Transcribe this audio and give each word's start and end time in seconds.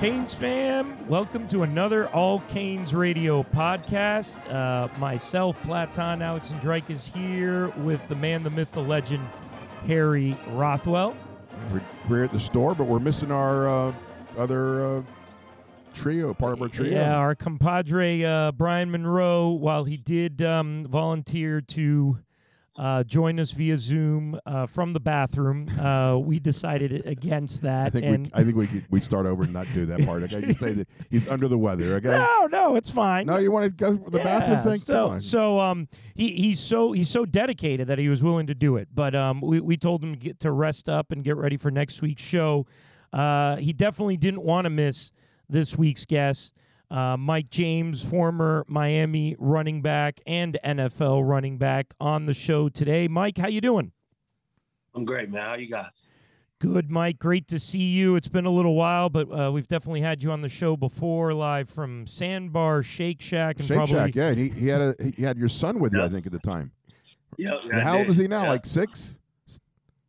Canes 0.00 0.34
fam, 0.34 0.96
welcome 1.08 1.46
to 1.48 1.62
another 1.62 2.08
All 2.08 2.40
Canes 2.48 2.94
Radio 2.94 3.42
podcast. 3.42 4.38
Uh, 4.50 4.88
myself, 4.98 5.60
Platon 5.62 6.22
Alex 6.22 6.52
and 6.52 6.60
Drake 6.62 6.88
is 6.88 7.04
here 7.04 7.68
with 7.80 8.08
the 8.08 8.14
man, 8.14 8.42
the 8.42 8.48
myth, 8.48 8.72
the 8.72 8.80
legend, 8.80 9.28
Harry 9.86 10.38
Rothwell. 10.52 11.14
We're, 11.70 11.82
we're 12.08 12.24
at 12.24 12.32
the 12.32 12.40
store, 12.40 12.74
but 12.74 12.84
we're 12.84 12.98
missing 12.98 13.30
our 13.30 13.68
uh, 13.68 13.92
other 14.38 14.82
uh, 14.82 15.02
trio, 15.92 16.32
part 16.32 16.54
of 16.54 16.62
our 16.62 16.68
trio. 16.68 16.92
Yeah, 16.92 17.16
our 17.16 17.34
compadre 17.34 18.24
uh, 18.24 18.52
Brian 18.52 18.90
Monroe, 18.90 19.50
while 19.50 19.84
he 19.84 19.98
did 19.98 20.40
um, 20.40 20.86
volunteer 20.88 21.60
to 21.60 22.16
uh, 22.80 23.04
join 23.04 23.38
us 23.38 23.50
via 23.50 23.76
Zoom 23.76 24.40
uh, 24.46 24.64
from 24.64 24.94
the 24.94 25.00
bathroom, 25.00 25.68
uh, 25.78 26.16
we 26.16 26.38
decided 26.38 27.06
against 27.06 27.60
that. 27.62 27.88
I 27.88 27.90
think 27.90 28.06
and 28.06 28.26
we, 28.26 28.32
I 28.32 28.42
think 28.42 28.56
we 28.56 28.66
could, 28.66 28.86
we 28.88 29.00
start 29.00 29.26
over 29.26 29.42
and 29.42 29.52
not 29.52 29.66
do 29.74 29.84
that 29.84 30.02
part. 30.06 30.22
Okay, 30.22 30.46
you 30.46 30.54
say 30.54 30.72
that 30.72 30.88
he's 31.10 31.28
under 31.28 31.46
the 31.46 31.58
weather. 31.58 31.80
Okay. 32.00 32.08
no, 32.08 32.46
no, 32.50 32.76
it's 32.76 32.90
fine. 32.90 33.26
No, 33.26 33.36
you 33.36 33.50
want 33.50 33.64
to 33.64 33.70
go 33.70 33.98
for 33.98 34.10
the 34.10 34.18
bathroom 34.20 34.62
thing? 34.62 34.80
So, 34.80 35.18
so 35.18 35.58
um, 35.58 35.88
he 36.14 36.32
he's 36.32 36.60
so 36.60 36.92
he's 36.92 37.10
so 37.10 37.26
dedicated 37.26 37.88
that 37.88 37.98
he 37.98 38.08
was 38.08 38.22
willing 38.22 38.46
to 38.46 38.54
do 38.54 38.76
it. 38.76 38.88
But 38.94 39.14
um, 39.14 39.40
we 39.40 39.60
we 39.60 39.76
told 39.76 40.02
him 40.02 40.12
to 40.14 40.18
get 40.18 40.40
to 40.40 40.52
rest 40.52 40.88
up 40.88 41.10
and 41.10 41.22
get 41.22 41.36
ready 41.36 41.56
for 41.58 41.70
next 41.70 42.00
week's 42.00 42.22
show. 42.22 42.66
Uh, 43.12 43.56
he 43.56 43.72
definitely 43.72 44.16
didn't 44.16 44.42
want 44.42 44.64
to 44.64 44.70
miss 44.70 45.10
this 45.48 45.76
week's 45.76 46.06
guest, 46.06 46.54
uh, 46.90 47.16
Mike 47.16 47.50
James, 47.50 48.02
former 48.02 48.64
Miami 48.68 49.36
running 49.38 49.82
back 49.82 50.20
and 50.26 50.58
NFL 50.64 51.26
running 51.28 51.58
back, 51.58 51.94
on 52.00 52.26
the 52.26 52.34
show 52.34 52.68
today. 52.68 53.08
Mike, 53.08 53.38
how 53.38 53.48
you 53.48 53.60
doing? 53.60 53.92
I'm 54.94 55.04
great, 55.04 55.30
man. 55.30 55.44
How 55.44 55.54
you 55.54 55.68
guys? 55.68 56.10
Good, 56.58 56.90
Mike. 56.90 57.18
Great 57.18 57.48
to 57.48 57.58
see 57.58 57.78
you. 57.78 58.16
It's 58.16 58.28
been 58.28 58.44
a 58.44 58.50
little 58.50 58.74
while, 58.74 59.08
but 59.08 59.28
uh, 59.32 59.50
we've 59.50 59.66
definitely 59.66 60.02
had 60.02 60.22
you 60.22 60.30
on 60.30 60.42
the 60.42 60.48
show 60.48 60.76
before, 60.76 61.32
live 61.32 61.70
from 61.70 62.06
Sandbar 62.06 62.82
Shake 62.82 63.22
Shack, 63.22 63.58
and 63.58 63.66
Shake 63.66 63.76
probably 63.76 63.94
Shack, 63.94 64.14
yeah. 64.14 64.28
and 64.28 64.38
He, 64.38 64.48
he 64.50 64.66
had 64.66 64.80
a 64.82 64.94
he 65.16 65.22
had 65.22 65.38
your 65.38 65.48
son 65.48 65.80
with 65.80 65.94
you, 65.94 66.02
I 66.02 66.08
think, 66.08 66.26
at 66.26 66.32
the 66.32 66.38
time. 66.40 66.72
Yeah. 67.38 67.56
And 67.72 67.80
how 67.80 67.98
old 67.98 68.08
is 68.08 68.18
he 68.18 68.28
now? 68.28 68.46
Like 68.46 68.66
six? 68.66 69.16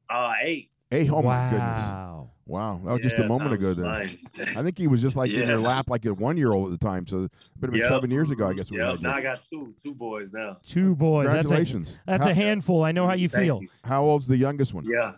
uh 0.09 0.33
eight? 0.41 0.69
Eight? 0.91 1.09
Oh 1.11 1.19
wow. 1.21 1.45
my 1.45 1.49
goodness! 1.49 2.27
Wow, 2.47 2.81
that 2.83 2.91
was 2.91 3.01
just 3.01 3.15
a 3.17 3.27
moment 3.27 3.53
ago. 3.53 3.69
was 3.69 3.77
Then 3.77 3.85
flying. 3.85 4.57
I 4.57 4.61
think 4.63 4.77
he 4.77 4.87
was 4.87 5.01
just 5.01 5.15
like 5.15 5.31
in 5.31 5.47
your 5.47 5.59
lap, 5.59 5.89
like 5.89 6.05
a 6.05 6.13
one-year-old 6.13 6.73
at 6.73 6.77
the 6.79 6.85
time. 6.85 7.07
So 7.07 7.17
it 7.17 7.21
would 7.21 7.31
have 7.61 7.71
been 7.71 7.79
Yep. 7.81 7.89
seven 7.89 8.11
years 8.11 8.29
ago, 8.29 8.47
I 8.47 8.53
guess. 8.53 8.69
we 8.69 8.77
Yep. 8.77 8.99
Now 8.99 9.13
I 9.13 9.21
got 9.21 9.41
two 9.49 9.73
two 9.81 9.93
boys 9.93 10.33
now. 10.33 10.57
Two 10.67 10.95
boys. 10.95 11.27
That's 11.27 11.37
a, 11.39 11.41
Congratulations! 11.43 11.97
that's 12.05 12.25
how, 12.25 12.31
a 12.31 12.33
handful. 12.33 12.83
I 12.83 12.91
know 12.91 13.07
how 13.07 13.13
you 13.13 13.29
Thank 13.29 13.45
feel. 13.45 13.61
you. 13.61 13.69
how 13.85 14.03
old's 14.03 14.27
the 14.27 14.35
youngest 14.35 14.73
one? 14.73 14.83
Yeah. 14.85 15.13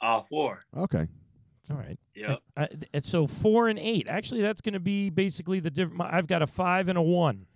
Uh 0.00 0.20
four. 0.20 0.64
Okay. 0.76 1.08
All 1.70 1.76
right. 1.76 1.98
Yeah. 2.14 2.36
I, 2.56 2.68
so 3.00 3.26
four 3.26 3.68
and 3.68 3.78
eight. 3.78 4.06
Actually, 4.06 4.42
that's 4.42 4.60
going 4.60 4.74
to 4.74 4.80
be 4.80 5.08
basically 5.10 5.60
the 5.60 5.70
different. 5.70 6.02
I've 6.02 6.26
got 6.26 6.42
a 6.42 6.46
five 6.46 6.88
and 6.88 6.98
a 6.98 7.02
one. 7.02 7.46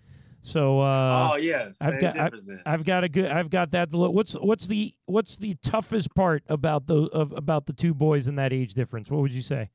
So 0.42 0.80
uh, 0.80 1.30
oh 1.32 1.36
yeah. 1.36 1.70
I've 1.80 2.00
got- 2.00 2.14
difference. 2.14 2.50
I've 2.64 2.84
got 2.84 3.04
a 3.04 3.08
good. 3.08 3.26
I've 3.26 3.50
got 3.50 3.70
that. 3.72 3.90
What's 3.92 4.34
what's 4.34 4.66
the 4.66 4.94
what's 5.06 5.36
the 5.36 5.56
toughest 5.62 6.14
part 6.14 6.42
about 6.48 6.86
the 6.86 7.04
of, 7.12 7.32
about 7.32 7.66
the 7.66 7.72
two 7.72 7.94
boys 7.94 8.28
in 8.28 8.36
that 8.36 8.52
age 8.52 8.74
difference? 8.74 9.10
What 9.10 9.20
would 9.20 9.32
you 9.32 9.42
say? 9.42 9.70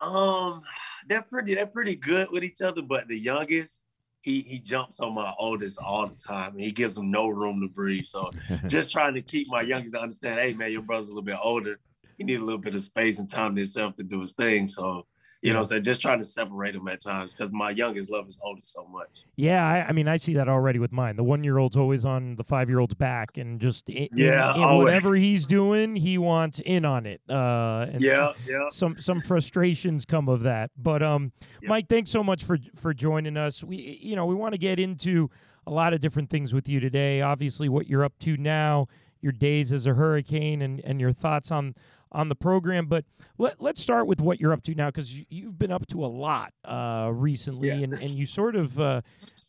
Um, 0.00 0.62
they're 1.08 1.22
pretty. 1.22 1.54
They're 1.54 1.66
pretty 1.66 1.96
good 1.96 2.28
with 2.30 2.44
each 2.44 2.60
other, 2.60 2.82
but 2.82 3.08
the 3.08 3.18
youngest. 3.18 3.82
He, 4.20 4.40
he 4.40 4.58
jumps 4.58 4.98
on 4.98 5.14
my 5.14 5.32
oldest 5.38 5.78
all 5.80 6.06
the 6.08 6.16
time 6.16 6.50
and 6.50 6.60
he 6.60 6.72
gives 6.72 6.98
him 6.98 7.08
no 7.08 7.28
room 7.28 7.60
to 7.60 7.68
breathe. 7.68 8.04
So 8.04 8.30
just 8.66 8.90
trying 8.90 9.14
to 9.14 9.22
keep 9.22 9.46
my 9.48 9.62
youngest 9.62 9.94
to 9.94 10.00
understand, 10.00 10.40
hey 10.40 10.52
man, 10.54 10.72
your 10.72 10.82
brother's 10.82 11.06
a 11.06 11.10
little 11.10 11.22
bit 11.22 11.38
older. 11.40 11.78
He 12.18 12.24
need 12.24 12.40
a 12.40 12.44
little 12.44 12.60
bit 12.60 12.74
of 12.74 12.82
space 12.82 13.20
and 13.20 13.30
time 13.30 13.54
to 13.54 13.60
himself 13.60 13.94
to 13.94 14.02
do 14.02 14.20
his 14.20 14.32
thing. 14.32 14.66
So, 14.66 15.06
you 15.40 15.52
know, 15.52 15.62
so 15.62 15.78
just 15.78 16.00
trying 16.02 16.18
to 16.18 16.24
separate 16.24 16.72
them 16.74 16.88
at 16.88 17.00
times 17.00 17.32
because 17.32 17.52
my 17.52 17.70
youngest 17.70 18.10
love 18.10 18.26
his 18.26 18.40
oldest 18.42 18.72
so 18.72 18.84
much. 18.88 19.22
Yeah, 19.36 19.64
I, 19.64 19.88
I 19.88 19.92
mean, 19.92 20.08
I 20.08 20.16
see 20.16 20.34
that 20.34 20.48
already 20.48 20.80
with 20.80 20.90
mine. 20.90 21.14
The 21.14 21.22
one 21.22 21.44
year 21.44 21.58
old's 21.58 21.76
always 21.76 22.04
on 22.04 22.34
the 22.34 22.42
five 22.42 22.68
year 22.68 22.80
old's 22.80 22.94
back, 22.94 23.36
and 23.36 23.60
just 23.60 23.88
in, 23.88 23.96
in- 24.10 24.18
Yeah, 24.18 24.54
in 24.56 24.62
always. 24.64 24.84
whatever 24.86 25.14
he's 25.14 25.46
doing, 25.46 25.94
he 25.94 26.18
wants 26.18 26.60
in 26.64 26.84
on 26.84 27.06
it. 27.06 27.20
Uh, 27.30 27.86
and 27.92 28.00
Yeah, 28.00 28.32
yeah. 28.48 28.68
some 28.70 28.96
some 29.00 29.20
frustrations 29.20 30.04
come 30.04 30.28
of 30.28 30.42
that. 30.42 30.70
But 30.76 31.02
um, 31.04 31.30
Yep. 31.62 31.68
Mike, 31.68 31.88
thanks 31.88 32.10
so 32.10 32.24
much 32.24 32.42
for 32.44 32.58
for 32.74 32.92
joining 32.92 33.36
us. 33.36 33.62
We 33.62 33.76
you 34.02 34.16
know 34.16 34.26
we 34.26 34.34
want 34.34 34.54
to 34.54 34.58
get 34.58 34.80
into 34.80 35.30
a 35.66 35.70
lot 35.70 35.92
of 35.92 36.00
different 36.00 36.30
things 36.30 36.52
with 36.52 36.68
you 36.68 36.80
today. 36.80 37.20
Obviously, 37.20 37.68
what 37.68 37.86
you're 37.86 38.02
up 38.04 38.18
to 38.20 38.36
now, 38.38 38.88
your 39.20 39.32
days 39.32 39.70
as 39.70 39.86
a 39.86 39.94
hurricane, 39.94 40.62
and 40.62 40.80
and 40.80 41.00
your 41.00 41.12
thoughts 41.12 41.52
on 41.52 41.74
on 42.12 42.28
the 42.28 42.34
program. 42.34 42.86
But 42.86 43.04
let, 43.38 43.60
let's 43.60 43.80
start 43.80 44.06
with 44.06 44.20
what 44.20 44.40
you're 44.40 44.52
up 44.52 44.62
to 44.64 44.74
now 44.74 44.86
because 44.88 45.18
you, 45.18 45.26
you've 45.28 45.58
been 45.58 45.72
up 45.72 45.86
to 45.88 46.04
a 46.04 46.06
lot 46.06 46.52
uh, 46.64 47.10
recently, 47.12 47.68
Yeah. 47.68 47.74
and, 47.74 47.92
and 47.94 48.10
you 48.10 48.26
sort 48.26 48.56
of 48.56 48.78
uh, 48.80 49.02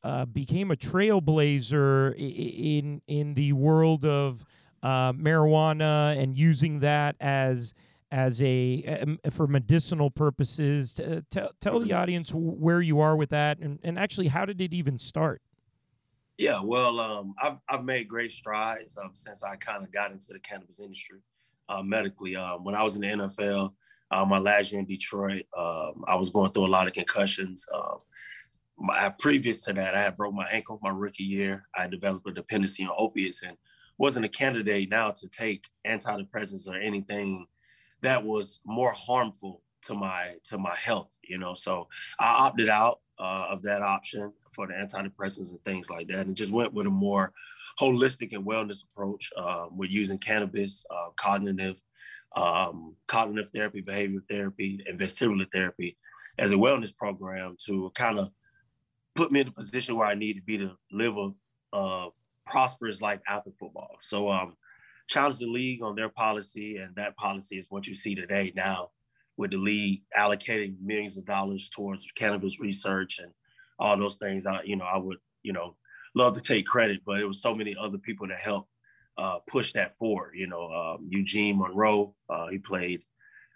uh, 0.03 0.25
became 0.25 0.71
a 0.71 0.75
trailblazer 0.75 2.15
in 2.17 3.01
in 3.07 3.33
the 3.33 3.53
world 3.53 4.05
of 4.05 4.45
uh, 4.83 5.13
marijuana 5.13 6.21
and 6.21 6.37
using 6.37 6.79
that 6.79 7.15
as 7.19 7.73
as 8.11 8.41
a 8.41 8.99
um, 9.01 9.19
for 9.29 9.45
medicinal 9.47 10.09
purposes. 10.09 10.99
Tell 11.29 11.51
tell 11.61 11.79
the 11.79 11.93
audience 11.93 12.31
where 12.33 12.81
you 12.81 12.95
are 12.97 13.15
with 13.15 13.29
that, 13.29 13.59
and, 13.59 13.79
and 13.83 13.99
actually 13.99 14.27
how 14.27 14.45
did 14.45 14.59
it 14.61 14.73
even 14.73 14.97
start? 14.97 15.41
Yeah, 16.37 16.61
well, 16.63 17.01
um, 17.01 17.35
I've, 17.41 17.57
I've 17.67 17.83
made 17.83 18.07
great 18.07 18.31
strides 18.31 18.97
um, 18.97 19.09
since 19.11 19.43
I 19.43 19.57
kind 19.57 19.83
of 19.83 19.91
got 19.91 20.11
into 20.11 20.31
the 20.31 20.39
cannabis 20.39 20.79
industry 20.79 21.19
uh, 21.69 21.83
medically. 21.83 22.35
Um, 22.35 22.63
when 22.63 22.75
I 22.75 22.83
was 22.83 22.95
in 22.95 23.01
the 23.01 23.25
NFL, 23.25 23.73
uh, 24.11 24.25
my 24.25 24.39
last 24.39 24.71
year 24.71 24.79
in 24.79 24.87
Detroit, 24.87 25.43
um, 25.55 26.03
I 26.07 26.15
was 26.15 26.31
going 26.31 26.51
through 26.51 26.65
a 26.65 26.67
lot 26.67 26.87
of 26.87 26.93
concussions. 26.93 27.65
Um, 27.73 27.99
my, 28.77 29.09
previous 29.19 29.63
to 29.63 29.73
that, 29.73 29.95
I 29.95 30.01
had 30.01 30.17
broke 30.17 30.33
my 30.33 30.47
ankle 30.51 30.79
my 30.81 30.89
rookie 30.89 31.23
year. 31.23 31.67
I 31.75 31.87
developed 31.87 32.27
a 32.27 32.33
dependency 32.33 32.83
on 32.83 32.91
opiates 32.97 33.43
and 33.43 33.55
wasn't 33.97 34.25
a 34.25 34.29
candidate 34.29 34.89
now 34.89 35.11
to 35.11 35.29
take 35.29 35.67
antidepressants 35.85 36.67
or 36.67 36.75
anything 36.75 37.45
that 38.01 38.23
was 38.23 38.61
more 38.65 38.93
harmful 38.93 39.61
to 39.83 39.93
my 39.93 40.33
to 40.45 40.57
my 40.57 40.75
health. 40.75 41.13
You 41.21 41.37
know, 41.37 41.53
so 41.53 41.87
I 42.19 42.45
opted 42.45 42.69
out 42.69 43.01
uh, 43.19 43.47
of 43.49 43.61
that 43.63 43.81
option 43.81 44.33
for 44.53 44.65
the 44.67 44.73
antidepressants 44.73 45.51
and 45.51 45.63
things 45.65 45.89
like 45.89 46.07
that, 46.07 46.25
and 46.25 46.35
just 46.35 46.53
went 46.53 46.73
with 46.73 46.87
a 46.87 46.91
more 46.91 47.33
holistic 47.79 48.33
and 48.33 48.45
wellness 48.45 48.83
approach. 48.83 49.29
Uh, 49.37 49.67
we're 49.71 49.89
using 49.89 50.17
cannabis, 50.17 50.85
uh, 50.91 51.09
cognitive, 51.15 51.77
um, 52.35 52.95
cognitive 53.07 53.49
therapy, 53.51 53.81
behavioral 53.81 54.27
therapy, 54.29 54.83
and 54.87 54.99
vestibular 54.99 55.47
therapy 55.51 55.97
as 56.37 56.51
a 56.51 56.55
wellness 56.55 56.95
program 56.95 57.55
to 57.65 57.91
kind 57.95 58.19
of 58.19 58.29
put 59.15 59.31
me 59.31 59.41
in 59.41 59.47
a 59.47 59.51
position 59.51 59.95
where 59.95 60.07
I 60.07 60.15
need 60.15 60.35
to 60.35 60.41
be 60.41 60.57
to 60.57 60.71
live 60.91 61.15
a 61.73 62.07
prosperous 62.45 63.01
life 63.01 63.19
after 63.27 63.51
football. 63.59 63.97
So, 64.01 64.29
um, 64.29 64.55
challenge 65.07 65.39
the 65.39 65.47
league 65.47 65.81
on 65.81 65.95
their 65.95 66.09
policy, 66.09 66.77
and 66.77 66.95
that 66.95 67.17
policy 67.17 67.57
is 67.57 67.67
what 67.69 67.87
you 67.87 67.95
see 67.95 68.13
today 68.15 68.53
now 68.55 68.89
with 69.37 69.51
the 69.51 69.57
league 69.57 70.03
allocating 70.17 70.75
millions 70.83 71.17
of 71.17 71.25
dollars 71.25 71.69
towards 71.69 72.05
cannabis 72.15 72.59
research 72.59 73.19
and 73.19 73.31
all 73.79 73.97
those 73.97 74.17
things. 74.17 74.45
I, 74.45 74.61
you 74.63 74.75
know, 74.75 74.85
I 74.85 74.97
would, 74.97 75.17
you 75.41 75.53
know, 75.53 75.75
love 76.15 76.35
to 76.35 76.41
take 76.41 76.65
credit, 76.65 77.01
but 77.05 77.19
it 77.19 77.25
was 77.25 77.41
so 77.41 77.55
many 77.55 77.75
other 77.79 77.97
people 77.97 78.27
that 78.27 78.39
helped 78.39 78.69
uh, 79.17 79.39
push 79.47 79.73
that 79.73 79.97
forward. 79.97 80.33
You 80.35 80.47
know, 80.47 80.71
um, 80.71 81.07
Eugene 81.09 81.59
Monroe, 81.59 82.15
uh, 82.29 82.47
he 82.47 82.57
played 82.57 83.01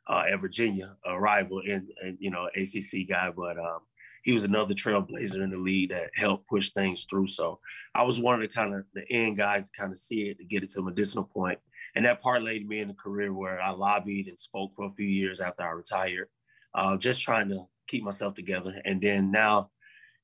uh, 0.07 0.23
at 0.31 0.41
Virginia, 0.41 0.95
a 1.05 1.19
rival 1.19 1.61
and, 1.67 1.87
and 2.03 2.17
you 2.19 2.29
know 2.29 2.49
ACC 2.55 3.07
guy, 3.07 3.31
but 3.35 3.57
um, 3.57 3.79
he 4.23 4.33
was 4.33 4.43
another 4.43 4.73
trailblazer 4.73 5.43
in 5.43 5.51
the 5.51 5.57
league 5.57 5.89
that 5.89 6.09
helped 6.15 6.47
push 6.47 6.71
things 6.71 7.05
through. 7.09 7.27
So 7.27 7.59
I 7.93 8.03
was 8.03 8.19
one 8.19 8.35
of 8.35 8.41
the 8.41 8.47
kind 8.47 8.73
of 8.73 8.85
the 8.93 9.03
end 9.09 9.37
guys 9.37 9.65
to 9.65 9.69
kind 9.77 9.91
of 9.91 9.97
see 9.97 10.29
it 10.29 10.37
to 10.39 10.45
get 10.45 10.63
it 10.63 10.71
to 10.71 10.79
a 10.79 10.83
medicinal 10.83 11.25
point. 11.25 11.59
And 11.95 12.05
that 12.05 12.21
part 12.21 12.41
parlayed 12.41 12.65
me 12.65 12.79
in 12.79 12.89
a 12.89 12.95
career 12.95 13.33
where 13.33 13.61
I 13.61 13.69
lobbied 13.71 14.27
and 14.27 14.39
spoke 14.39 14.73
for 14.73 14.85
a 14.85 14.89
few 14.89 15.05
years 15.07 15.39
after 15.39 15.63
I 15.63 15.71
retired, 15.71 16.27
uh, 16.73 16.97
just 16.97 17.21
trying 17.21 17.49
to 17.49 17.65
keep 17.87 18.03
myself 18.03 18.33
together. 18.33 18.81
And 18.85 18.99
then 19.01 19.29
now 19.29 19.69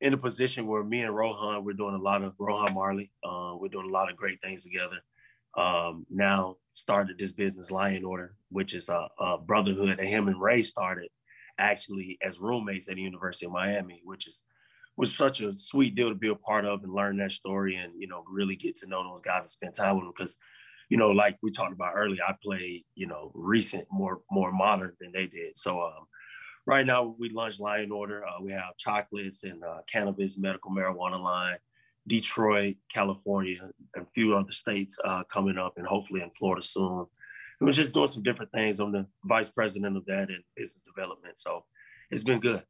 in 0.01 0.13
a 0.13 0.17
position 0.17 0.67
where 0.67 0.83
me 0.83 1.01
and 1.01 1.15
Rohan, 1.15 1.63
we're 1.63 1.73
doing 1.73 1.95
a 1.95 2.01
lot 2.01 2.23
of 2.23 2.33
Rohan 2.37 2.73
Marley, 2.73 3.11
uh, 3.23 3.55
we're 3.59 3.69
doing 3.69 3.89
a 3.89 3.93
lot 3.93 4.09
of 4.09 4.17
great 4.17 4.41
things 4.41 4.63
together. 4.63 4.99
Um, 5.57 6.05
now 6.09 6.55
started 6.73 7.17
this 7.17 7.31
business 7.31 7.71
Lion 7.71 8.05
Order, 8.05 8.35
which 8.49 8.73
is 8.73 8.87
a, 8.87 9.07
a 9.19 9.37
brotherhood 9.37 9.97
that 9.97 10.05
him 10.05 10.27
and 10.27 10.41
Ray 10.41 10.61
started 10.61 11.09
actually 11.57 12.17
as 12.21 12.39
roommates 12.39 12.87
at 12.87 12.95
the 12.95 13.01
University 13.01 13.45
of 13.45 13.51
Miami, 13.51 14.01
which 14.05 14.27
is 14.27 14.43
was 14.99 15.15
such 15.15 15.39
a 15.39 15.57
sweet 15.57 15.95
deal 15.95 16.09
to 16.09 16.15
be 16.15 16.27
a 16.27 16.35
part 16.35 16.65
of 16.65 16.83
and 16.83 16.93
learn 16.93 17.15
that 17.17 17.31
story 17.31 17.77
and 17.77 17.93
you 17.97 18.05
know 18.05 18.23
really 18.29 18.57
get 18.57 18.75
to 18.75 18.87
know 18.87 19.01
those 19.01 19.21
guys 19.21 19.43
and 19.43 19.49
spend 19.49 19.73
time 19.73 19.95
with 19.95 20.03
them 20.03 20.13
because 20.15 20.37
you 20.89 20.97
know 20.97 21.11
like 21.11 21.37
we 21.41 21.49
talked 21.51 21.71
about 21.71 21.93
earlier 21.95 22.21
I 22.27 22.33
played 22.43 22.83
you 22.95 23.07
know 23.07 23.31
recent 23.33 23.87
more 23.89 24.19
more 24.29 24.51
modern 24.51 24.91
than 24.99 25.13
they 25.13 25.25
did 25.25 25.57
so 25.57 25.81
um 25.81 26.05
right 26.69 26.85
now 26.85 27.15
we 27.17 27.29
launched 27.29 27.59
Lion 27.59 27.91
Order 27.91 28.25
uh, 28.25 28.41
we 28.41 28.51
have 28.51 28.77
chocolates 28.77 29.43
and 29.43 29.63
uh, 29.63 29.79
cannabis 29.91 30.37
medical 30.37 30.71
marijuana 30.71 31.21
line 31.21 31.57
Detroit 32.07 32.77
California 32.93 33.57
and 33.95 34.05
a 34.05 34.09
few 34.11 34.35
other 34.35 34.51
states 34.51 34.97
uh, 35.03 35.23
coming 35.23 35.57
up 35.57 35.77
and 35.77 35.85
hopefully 35.85 36.21
in 36.21 36.29
Florida 36.31 36.63
soon 36.63 37.05
and 37.59 37.67
we're 37.67 37.73
just 37.73 37.93
doing 37.93 38.07
some 38.07 38.23
different 38.23 38.51
things 38.51 38.79
I'm 38.79 38.91
the 38.91 39.05
vice 39.23 39.49
president 39.49 39.97
of 39.97 40.05
that 40.05 40.29
and 40.29 40.43
business 40.55 40.83
development 40.83 41.39
so 41.39 41.65
it's 42.11 42.23
been 42.23 42.39
good. 42.39 42.63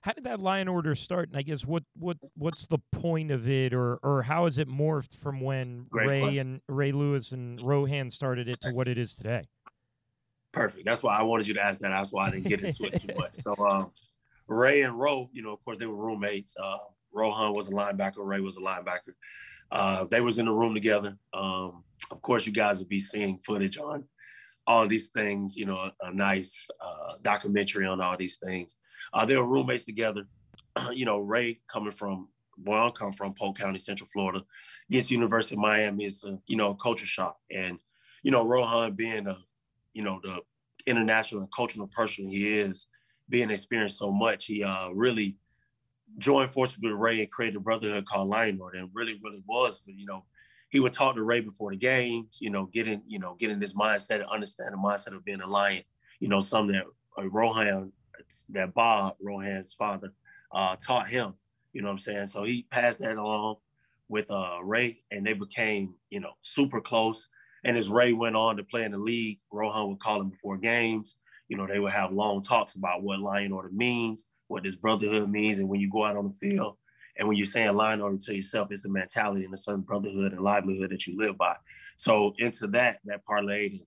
How 0.00 0.12
did 0.12 0.24
that 0.24 0.40
Lion 0.40 0.68
Order 0.68 0.94
start? 0.94 1.28
And 1.28 1.36
I 1.36 1.42
guess 1.42 1.64
what 1.66 1.82
what 1.96 2.18
what's 2.36 2.66
the 2.66 2.78
point 2.92 3.30
of 3.30 3.48
it, 3.48 3.74
or 3.74 3.96
or 4.02 4.22
how 4.22 4.44
has 4.44 4.58
it 4.58 4.68
morphed 4.68 5.14
from 5.16 5.40
when 5.40 5.86
Great 5.90 6.10
Ray 6.10 6.20
question. 6.20 6.38
and 6.38 6.60
Ray 6.68 6.92
Lewis 6.92 7.32
and 7.32 7.60
Rohan 7.60 8.10
started 8.10 8.48
it 8.48 8.60
to 8.62 8.70
what 8.72 8.88
it 8.88 8.96
is 8.96 9.16
today? 9.16 9.48
Perfect. 10.58 10.84
That's 10.86 11.04
why 11.04 11.16
I 11.16 11.22
wanted 11.22 11.46
you 11.46 11.54
to 11.54 11.64
ask 11.64 11.80
that. 11.80 11.90
That's 11.90 12.12
why 12.12 12.26
I 12.26 12.30
didn't 12.30 12.48
get 12.48 12.64
into 12.64 12.86
it 12.86 13.00
too 13.00 13.14
much. 13.16 13.34
So 13.34 13.54
um, 13.64 13.92
Ray 14.48 14.82
and 14.82 14.98
Ro, 14.98 15.30
you 15.32 15.40
know, 15.40 15.52
of 15.52 15.64
course 15.64 15.78
they 15.78 15.86
were 15.86 15.94
roommates. 15.94 16.56
Uh, 16.60 16.78
Rohan 17.12 17.54
was 17.54 17.68
a 17.68 17.72
linebacker. 17.72 18.14
Ray 18.18 18.40
was 18.40 18.56
a 18.56 18.60
linebacker. 18.60 19.14
Uh, 19.70 20.04
they 20.10 20.20
was 20.20 20.38
in 20.38 20.46
the 20.46 20.52
room 20.52 20.74
together. 20.74 21.16
Um, 21.32 21.84
of 22.10 22.22
course, 22.22 22.44
you 22.44 22.52
guys 22.52 22.80
will 22.80 22.88
be 22.88 22.98
seeing 22.98 23.38
footage 23.38 23.78
on 23.78 24.04
all 24.66 24.88
these 24.88 25.08
things. 25.10 25.56
You 25.56 25.66
know, 25.66 25.76
a, 25.76 25.92
a 26.02 26.12
nice 26.12 26.66
uh, 26.80 27.14
documentary 27.22 27.86
on 27.86 28.00
all 28.00 28.16
these 28.16 28.38
things. 28.38 28.78
Uh, 29.12 29.24
they 29.24 29.36
were 29.36 29.46
roommates 29.46 29.84
together. 29.84 30.24
you 30.92 31.04
know, 31.04 31.20
Ray 31.20 31.60
coming 31.68 31.92
from 31.92 32.28
where 32.64 32.80
I 32.80 32.90
come 32.90 33.12
from, 33.12 33.34
Polk 33.34 33.58
County, 33.58 33.78
Central 33.78 34.08
Florida, 34.12 34.42
gets 34.90 35.10
University 35.10 35.54
of 35.54 35.60
Miami 35.60 36.06
is 36.06 36.24
a 36.24 36.36
you 36.48 36.56
know 36.56 36.70
a 36.70 36.76
culture 36.76 37.06
shock, 37.06 37.36
and 37.48 37.78
you 38.24 38.32
know 38.32 38.44
Rohan 38.44 38.94
being 38.94 39.28
a 39.28 39.36
you 39.98 40.04
know 40.04 40.20
the 40.22 40.38
international 40.86 41.42
and 41.42 41.52
cultural 41.52 41.88
person 41.88 42.28
he 42.28 42.56
is, 42.56 42.86
being 43.28 43.50
experienced 43.50 43.98
so 43.98 44.12
much, 44.12 44.46
he 44.46 44.62
uh, 44.62 44.90
really 44.90 45.36
joined 46.18 46.52
forces 46.52 46.78
with 46.80 46.92
Ray 46.92 47.20
and 47.20 47.30
created 47.32 47.56
a 47.56 47.60
brotherhood 47.60 48.06
called 48.06 48.28
Lion 48.28 48.60
Order, 48.60 48.78
and 48.78 48.90
really, 48.94 49.18
really 49.22 49.42
was. 49.44 49.82
But 49.84 49.96
you 49.96 50.06
know, 50.06 50.24
he 50.68 50.78
would 50.78 50.92
talk 50.92 51.16
to 51.16 51.22
Ray 51.24 51.40
before 51.40 51.72
the 51.72 51.76
games, 51.76 52.38
you 52.40 52.48
know, 52.48 52.66
getting 52.66 53.02
you 53.08 53.18
know 53.18 53.36
getting 53.40 53.58
this 53.58 53.72
mindset 53.72 54.20
and 54.20 54.30
understand 54.30 54.72
the 54.72 54.78
mindset 54.78 55.16
of 55.16 55.24
being 55.24 55.40
a 55.40 55.48
lion. 55.48 55.82
You 56.20 56.28
know, 56.28 56.38
something 56.38 56.76
that 56.76 56.84
uh, 57.20 57.28
Rohan, 57.28 57.92
that 58.50 58.72
Bob 58.74 59.16
Rohan's 59.20 59.74
father, 59.74 60.12
uh, 60.52 60.76
taught 60.76 61.08
him. 61.08 61.34
You 61.72 61.82
know 61.82 61.88
what 61.88 61.92
I'm 61.94 61.98
saying? 61.98 62.28
So 62.28 62.44
he 62.44 62.66
passed 62.70 63.00
that 63.00 63.16
along 63.16 63.56
with 64.08 64.30
uh, 64.30 64.58
Ray, 64.62 65.02
and 65.10 65.26
they 65.26 65.32
became 65.32 65.94
you 66.08 66.20
know 66.20 66.34
super 66.40 66.80
close. 66.80 67.28
And 67.64 67.76
as 67.76 67.88
Ray 67.88 68.12
went 68.12 68.36
on 68.36 68.56
to 68.56 68.64
play 68.64 68.84
in 68.84 68.92
the 68.92 68.98
league, 68.98 69.40
Rohan 69.52 69.88
would 69.88 70.00
call 70.00 70.20
him 70.20 70.30
before 70.30 70.56
games. 70.56 71.16
You 71.48 71.56
know, 71.56 71.66
they 71.66 71.78
would 71.78 71.92
have 71.92 72.12
long 72.12 72.42
talks 72.42 72.74
about 72.74 73.02
what 73.02 73.20
Lion 73.20 73.52
Order 73.52 73.70
means, 73.72 74.26
what 74.48 74.62
this 74.62 74.76
brotherhood 74.76 75.28
means, 75.30 75.58
and 75.58 75.68
when 75.68 75.80
you 75.80 75.90
go 75.90 76.04
out 76.04 76.16
on 76.16 76.28
the 76.28 76.48
field, 76.48 76.76
and 77.18 77.26
when 77.26 77.36
you're 77.36 77.46
saying 77.46 77.74
Lion 77.74 78.00
Order 78.00 78.18
to 78.18 78.34
yourself, 78.34 78.68
it's 78.70 78.84
a 78.84 78.90
mentality 78.90 79.44
and 79.44 79.52
a 79.52 79.58
certain 79.58 79.80
brotherhood 79.80 80.32
and 80.32 80.40
livelihood 80.40 80.90
that 80.90 81.06
you 81.06 81.18
live 81.18 81.36
by. 81.36 81.56
So 81.96 82.32
into 82.38 82.68
that, 82.68 82.98
that 83.06 83.22
parlayed. 83.28 83.80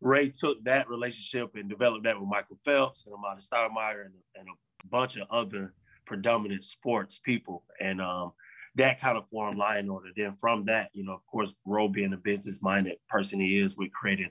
Ray 0.00 0.30
took 0.30 0.62
that 0.64 0.88
relationship 0.88 1.50
and 1.54 1.68
developed 1.68 2.04
that 2.04 2.18
with 2.18 2.28
Michael 2.28 2.58
Phelps 2.64 3.06
and 3.06 3.14
Amar'e 3.14 3.44
Stoudemire 3.46 4.04
and, 4.04 4.14
and 4.36 4.48
a 4.48 4.86
bunch 4.88 5.16
of 5.16 5.26
other 5.30 5.74
predominant 6.04 6.64
sports 6.64 7.18
people. 7.18 7.64
And 7.80 8.00
um, 8.00 8.32
that 8.76 9.00
kind 9.00 9.18
of 9.18 9.28
formed 9.28 9.58
Lion 9.58 9.88
Order. 9.88 10.08
Then 10.16 10.34
from 10.40 10.64
that, 10.66 10.90
you 10.92 11.04
know, 11.04 11.12
of 11.12 11.26
course, 11.26 11.54
Ro 11.66 11.88
being 11.88 12.12
a 12.12 12.16
business-minded 12.16 12.96
person 13.08 13.40
he 13.40 13.58
is, 13.58 13.76
we 13.76 13.90
created 13.90 14.30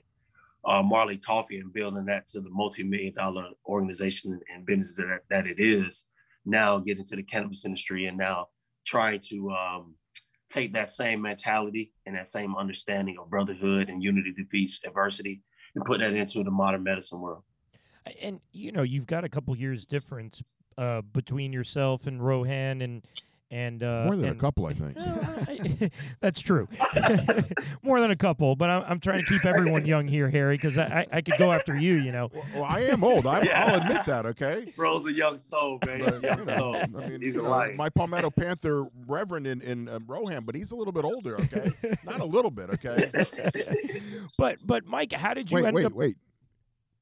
uh, 0.64 0.82
Marley 0.82 1.16
Coffee 1.16 1.58
and 1.58 1.72
building 1.72 2.04
that 2.06 2.26
to 2.28 2.40
the 2.40 2.50
multi-million 2.50 3.14
dollar 3.14 3.50
organization 3.66 4.40
and 4.52 4.66
business 4.66 4.96
that, 4.96 5.20
that 5.30 5.46
it 5.46 5.58
is. 5.58 6.04
Now 6.44 6.78
get 6.78 6.98
into 6.98 7.16
the 7.16 7.22
cannabis 7.22 7.64
industry 7.64 8.06
and 8.06 8.18
now 8.18 8.48
trying 8.84 9.20
to 9.30 9.50
um, 9.50 9.94
take 10.50 10.72
that 10.74 10.90
same 10.90 11.22
mentality 11.22 11.92
and 12.04 12.16
that 12.16 12.28
same 12.28 12.56
understanding 12.56 13.16
of 13.20 13.30
brotherhood 13.30 13.88
and 13.88 14.02
unity 14.02 14.32
defeats 14.36 14.80
adversity 14.84 15.42
and 15.74 15.84
put 15.84 16.00
that 16.00 16.14
into 16.14 16.42
the 16.42 16.50
modern 16.50 16.82
medicine 16.82 17.20
world. 17.20 17.42
And 18.20 18.40
you 18.50 18.72
know, 18.72 18.82
you've 18.82 19.06
got 19.06 19.24
a 19.24 19.28
couple 19.28 19.56
years 19.56 19.86
difference 19.86 20.42
uh, 20.76 21.02
between 21.02 21.52
yourself 21.52 22.06
and 22.06 22.24
Rohan 22.24 22.82
and 22.82 23.02
and 23.52 23.82
uh, 23.82 24.04
More 24.06 24.16
than 24.16 24.30
and, 24.30 24.36
a 24.36 24.40
couple, 24.40 24.64
I 24.64 24.72
think. 24.72 24.96
Uh, 24.98 25.44
I- 25.46 25.90
that's 26.20 26.40
true. 26.40 26.66
More 27.82 28.00
than 28.00 28.10
a 28.10 28.16
couple, 28.16 28.56
but 28.56 28.70
I'm, 28.70 28.82
I'm 28.88 28.98
trying 29.00 29.24
to 29.24 29.26
keep 29.26 29.44
everyone 29.44 29.84
young 29.84 30.08
here, 30.08 30.30
Harry, 30.30 30.56
because 30.56 30.78
I, 30.78 30.84
I 31.12 31.18
I 31.18 31.20
could 31.20 31.38
go 31.38 31.52
after 31.52 31.76
you. 31.76 31.96
You 31.96 32.12
know, 32.12 32.30
Well, 32.32 32.44
well, 32.54 32.64
I 32.64 32.80
am 32.80 33.04
old. 33.04 33.26
I'm, 33.26 33.44
Yeah. 33.44 33.64
I'll 33.66 33.80
admit 33.82 34.06
that. 34.06 34.24
Okay. 34.26 34.72
Bro's 34.74 35.04
a 35.04 35.12
young 35.12 35.38
soul, 35.38 35.78
man. 35.86 36.00
A 36.00 36.04
But, 36.12 36.22
young 36.22 36.38
you 36.38 36.44
know, 36.46 36.56
soul. 36.56 36.76
I 36.76 37.08
mean, 37.08 37.20
He's 37.20 37.34
you 37.34 37.42
know, 37.42 37.72
my 37.76 37.90
Palmetto 37.90 38.30
Panther 38.30 38.86
Reverend 39.06 39.46
in, 39.46 39.60
in 39.60 39.88
um, 39.88 40.04
Rohan, 40.06 40.44
but 40.44 40.54
he's 40.54 40.72
a 40.72 40.76
little 40.76 40.92
bit 40.92 41.04
older. 41.04 41.38
Okay, 41.38 41.70
not 42.04 42.20
a 42.20 42.24
little 42.24 42.50
bit. 42.50 42.70
Okay. 42.70 43.12
but 44.38 44.58
but 44.64 44.86
Mike, 44.86 45.12
how 45.12 45.34
did 45.34 45.50
you 45.50 45.56
wait, 45.56 45.66
end 45.66 45.74
wait, 45.76 45.84
up? 45.84 45.92
wait. 45.92 46.16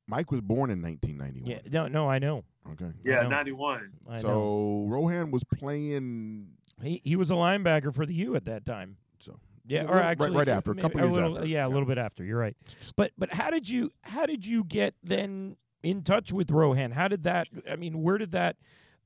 Mike 0.09 0.33
was 0.33 0.41
born 0.41 0.71
in 0.71 0.83
1991. 0.83 1.49
Yeah, 1.49 1.61
no, 1.71 1.87
no, 1.87 2.11
I 2.11 2.19
know. 2.19 2.43
Okay. 2.73 2.91
yeah, 3.05 3.23
91. 3.29 3.91
I 4.09 4.15
know. 4.17 4.21
So 4.21 4.85
Rohan 4.89 5.31
was 5.31 5.45
playing. 5.45 6.49
He 6.83 7.01
he 7.05 7.17
was 7.17 7.31
a 7.31 7.35
linebacker 7.35 7.95
for 7.95 8.07
the 8.07 8.15
U 8.15 8.37
at 8.37 8.45
that 8.47 8.65
time. 8.65 8.97
So 9.21 9.39
Yeah, 9.67 9.81
A 9.81 9.83
or 9.83 9.87
little- 9.87 10.01
right- 10.01 10.11
actually, 10.11 10.37
right 10.37 10.49
after, 10.49 10.71
a 10.71 10.75
maybe 10.75 10.83
couple 10.83 11.01
years 11.01 11.13
little, 11.13 11.37
after, 11.39 11.49
Yeah, 11.49 11.59
a 11.59 11.69
yeah. 11.69 11.73
little 11.73 11.87
bit 11.89 11.99
after. 11.99 12.25
You're 12.25 12.39
right. 12.39 12.57
But 12.97 13.13
but 13.19 13.31
how 13.31 13.51
did 13.51 13.69
you 13.69 13.91
how 14.03 14.27
did 14.27 14.47
you 14.47 14.65
get 14.65 14.95
then 15.03 15.57
in 15.83 16.03
touch 16.03 16.33
with 16.33 16.51
Rohan? 16.51 16.91
How 16.93 17.09
did 17.09 17.23
that? 17.25 17.49
I 17.71 17.77
mean, 17.77 18.03
where 18.03 18.19
did 18.19 18.33
that 18.33 18.57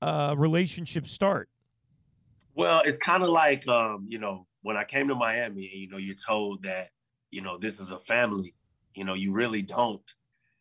uh, 0.02 0.34
relationship 0.36 1.06
start? 1.06 1.48
Well, 2.54 2.82
it's 2.84 2.96
kind 2.98 3.22
of 3.22 3.30
like 3.30 3.66
um, 3.68 4.06
you 4.08 4.18
know, 4.18 4.46
when 4.62 4.76
I 4.76 4.84
came 4.84 5.08
to 5.08 5.14
Miami, 5.14 5.70
and 5.72 5.80
you 5.80 5.88
know, 5.88 5.96
you're 5.96 6.14
told 6.14 6.62
that, 6.64 6.90
you 7.30 7.40
know, 7.40 7.58
this 7.58 7.80
is 7.80 7.90
a 7.90 7.98
family. 8.00 8.54
You 8.94 9.04
know, 9.04 9.14
you 9.14 9.32
really 9.32 9.62
don't, 9.62 10.08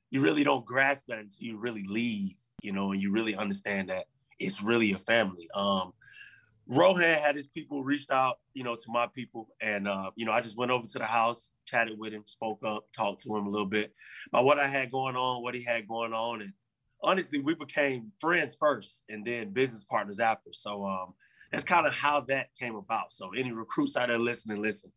you 0.09 0.21
really 0.21 0.43
don't 0.43 0.65
grasp 0.65 1.05
that 1.07 1.19
until 1.19 1.43
you 1.45 1.57
really 1.57 1.83
leave, 1.87 2.33
you 2.63 2.71
know, 2.71 2.91
and 2.91 3.01
you 3.01 3.11
really 3.11 3.35
understand 3.35 3.89
that 3.89 4.05
it's 4.39 4.63
really 4.63 4.93
a 4.93 4.97
family. 4.97 5.47
Um, 5.53 5.93
Rohan 6.65 7.03
had 7.03 7.35
his 7.35 7.47
people 7.47 7.83
reached 7.83 8.09
out, 8.09 8.39
you 8.53 8.63
know, 8.63 8.75
to 8.75 8.85
my 8.87 9.07
people, 9.07 9.49
and 9.61 9.87
uh, 9.87 10.11
you 10.15 10.25
know, 10.25 10.31
I 10.31 10.41
just 10.41 10.57
went 10.57 10.71
over 10.71 10.87
to 10.87 10.97
the 10.97 11.05
house, 11.05 11.51
chatted 11.65 11.99
with 11.99 12.13
him, 12.13 12.23
spoke 12.25 12.61
up, 12.65 12.85
talked 12.95 13.21
to 13.23 13.35
him 13.35 13.45
a 13.45 13.49
little 13.49 13.67
bit 13.67 13.93
about 14.29 14.45
what 14.45 14.59
I 14.59 14.67
had 14.67 14.91
going 14.91 15.15
on, 15.15 15.43
what 15.43 15.55
he 15.55 15.63
had 15.63 15.87
going 15.87 16.13
on, 16.13 16.41
and 16.41 16.53
honestly, 17.03 17.39
we 17.39 17.53
became 17.53 18.11
friends 18.19 18.55
first, 18.59 19.03
and 19.09 19.25
then 19.25 19.51
business 19.51 19.83
partners 19.83 20.19
after. 20.19 20.51
So 20.53 20.85
um, 20.85 21.13
that's 21.51 21.65
kind 21.65 21.85
of 21.85 21.93
how 21.93 22.21
that 22.21 22.47
came 22.57 22.75
about. 22.75 23.11
So 23.11 23.31
any 23.37 23.51
recruits 23.51 23.95
out 23.95 24.07
there 24.07 24.17
listening, 24.17 24.61
listen. 24.61 24.91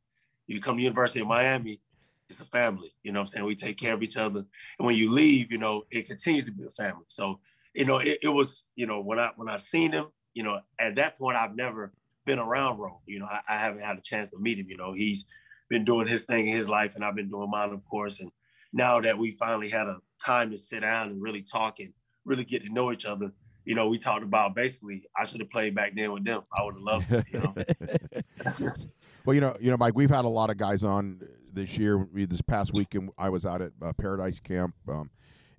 You 0.47 0.61
come 0.61 0.77
to 0.77 0.83
University 0.83 1.21
of 1.21 1.27
Miami, 1.27 1.81
it's 2.29 2.41
a 2.41 2.45
family. 2.45 2.95
You 3.03 3.13
know 3.13 3.21
what 3.21 3.29
I'm 3.29 3.33
saying? 3.33 3.45
We 3.47 3.55
take 3.55 3.79
care 3.79 3.95
of 3.95 4.03
each 4.03 4.17
other. 4.17 4.41
And 4.79 4.87
when 4.87 4.97
you 4.97 5.11
leave, 5.11 5.51
you 5.51 5.59
know, 5.59 5.83
it 5.91 6.07
continues 6.07 6.45
to 6.47 6.53
be 6.53 6.65
a 6.65 6.71
family. 6.71 7.05
So, 7.09 7.41
you 7.77 7.85
know, 7.85 7.99
it, 7.99 8.19
it 8.23 8.29
was, 8.29 8.65
you 8.75 8.87
know, 8.87 9.01
when 9.01 9.19
I 9.19 9.31
when 9.37 9.49
I 9.49 9.57
seen 9.57 9.93
him, 9.93 10.07
you 10.35 10.43
know, 10.43 10.61
at 10.79 10.97
that 10.97 11.19
point 11.19 11.37
I've 11.37 11.55
never 11.55 11.93
been 12.25 12.39
around 12.39 12.79
Rome. 12.79 12.99
You 13.07 13.21
know, 13.21 13.27
I, 13.27 13.41
I 13.49 13.59
haven't 13.59 13.83
had 13.83 13.99
a 13.99 14.01
chance 14.01 14.31
to 14.31 14.39
meet 14.39 14.59
him. 14.59 14.67
You 14.69 14.77
know, 14.77 14.93
he's 14.93 15.27
been 15.69 15.85
doing 15.85 16.07
his 16.07 16.25
thing 16.25 16.49
in 16.49 16.57
his 16.57 16.69
life 16.69 16.93
and 16.95 17.05
I've 17.05 17.15
been 17.15 17.29
doing 17.29 17.51
mine, 17.51 17.73
of 17.73 17.85
course. 17.85 18.21
And 18.21 18.31
now 18.73 19.01
that 19.01 19.19
we 19.19 19.37
finally 19.39 19.69
had 19.69 19.87
a 19.87 19.99
time 20.25 20.51
to 20.51 20.59
sit 20.59 20.81
down 20.81 21.09
and 21.09 21.23
really 21.23 21.43
talk 21.43 21.79
and 21.81 21.93
really 22.25 22.45
get 22.45 22.63
to 22.63 22.73
know 22.73 22.93
each 22.93 23.05
other, 23.05 23.33
you 23.65 23.75
know, 23.75 23.89
we 23.89 23.99
talked 23.99 24.23
about 24.23 24.55
basically 24.55 25.03
I 25.17 25.25
should 25.25 25.41
have 25.41 25.51
played 25.51 25.75
back 25.75 25.93
then 25.95 26.13
with 26.13 26.25
them. 26.25 26.43
I 26.57 26.63
would 26.63 26.75
have 26.75 26.83
loved 26.83 27.13
it, 27.13 27.25
you 27.33 27.41
know. 27.41 28.73
Well, 29.27 29.35
you 29.35 29.41
know, 29.41 29.57
you 29.61 29.73
know, 29.73 29.77
Mike, 29.77 29.97
we've 29.97 30.09
had 30.09 30.25
a 30.25 30.29
lot 30.29 30.51
of 30.51 30.57
guys 30.57 30.85
on 30.85 31.21
this 31.53 31.77
year. 31.77 32.07
This 32.15 32.41
past 32.41 32.73
weekend, 32.73 33.11
I 33.19 33.29
was 33.29 33.45
out 33.45 33.61
at 33.61 33.73
uh, 33.83 33.93
Paradise 33.95 34.39
Camp, 34.39 34.73
um, 34.89 35.11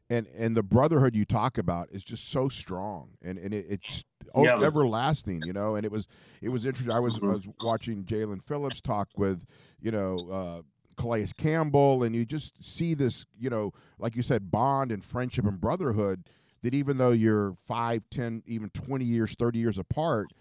and 0.09 0.27
and 0.27 0.55
the 0.55 0.63
brotherhood 0.63 1.15
you 1.15 1.25
talk 1.25 1.57
about 1.57 1.89
is 1.91 2.03
just 2.03 2.29
so 2.29 2.49
strong, 2.49 3.11
and 3.21 3.37
and 3.37 3.53
it, 3.53 3.65
it's 3.69 4.03
Yeah. 4.35 4.59
everlasting, 4.61 5.43
you 5.45 5.53
know. 5.53 5.75
And 5.75 5.85
it 5.85 5.91
was 5.91 6.07
it 6.41 6.49
was 6.49 6.65
interesting. 6.65 6.93
I 6.93 6.99
was 6.99 7.15
I 7.21 7.25
Mhm. 7.25 7.33
was 7.33 7.47
watching 7.59 8.03
Jaelan 8.05 8.43
Phillips 8.43 8.81
talk 8.81 9.09
with, 9.17 9.45
you 9.79 9.91
know. 9.91 10.29
Uh, 10.29 10.61
Calais 10.99 11.27
Campbell, 11.37 12.01
and 12.01 12.15
you 12.15 12.25
just 12.25 12.63
see 12.65 12.95
this, 12.95 13.27
you 13.37 13.51
know, 13.51 13.71
like 13.99 14.15
you 14.15 14.23
said, 14.23 14.49
bond 14.49 14.91
and 14.91 15.05
friendship 15.05 15.45
and 15.45 15.61
brotherhood. 15.61 16.27
That 16.63 16.73
even 16.73 16.97
though 16.97 17.11
you're 17.11 17.53
five, 17.67 18.01
ten, 18.09 18.41
even 18.47 18.71
twenty 18.71 19.05
years, 19.05 19.35
thirty 19.35 19.59
years 19.59 19.77
apart, 19.77 20.31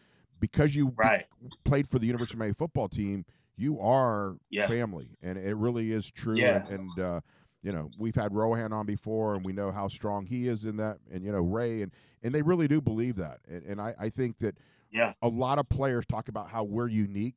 because 0.41 0.75
you 0.75 0.95
Right. 0.97 1.27
played 1.67 1.89
for 1.91 1.99
the 1.99 2.07
University 2.07 2.37
of 2.37 2.39
Miami 2.39 2.55
football 2.55 2.89
team, 2.89 3.27
you 3.55 3.79
are 3.81 4.39
Yeah. 4.49 4.67
family, 4.67 5.19
and 5.21 5.37
it 5.37 5.55
really 5.57 5.93
is 5.93 6.11
true. 6.11 6.41
Yeah. 6.41 6.57
And, 6.57 6.71
and 6.71 7.01
uh, 7.01 7.21
you 7.67 7.73
know, 7.73 7.91
we've 7.99 8.15
had 8.15 8.33
Rohan 8.33 8.73
on 8.73 8.87
before, 8.87 9.35
and 9.35 9.45
we 9.45 9.53
know 9.53 9.73
how 9.73 9.89
strong 9.89 10.25
he 10.25 10.47
is 10.47 10.65
in 10.65 10.77
that, 10.77 10.99
and 11.13 11.25
you 11.25 11.33
know 11.33 11.41
Ray, 11.41 11.83
and 11.83 11.91
and 12.23 12.33
they 12.33 12.41
really 12.43 12.69
do 12.69 12.81
believe 12.81 13.17
that. 13.17 13.41
And, 13.49 13.65
and 13.65 13.81
I, 13.81 13.93
I 13.99 14.09
think 14.09 14.39
that 14.39 14.57
Yeah. 14.93 15.13
a 15.21 15.27
lot 15.29 15.59
of 15.59 15.69
players 15.69 16.07
talk 16.07 16.29
about 16.29 16.49
how 16.49 16.63
we're 16.63 16.87
unique 16.89 17.35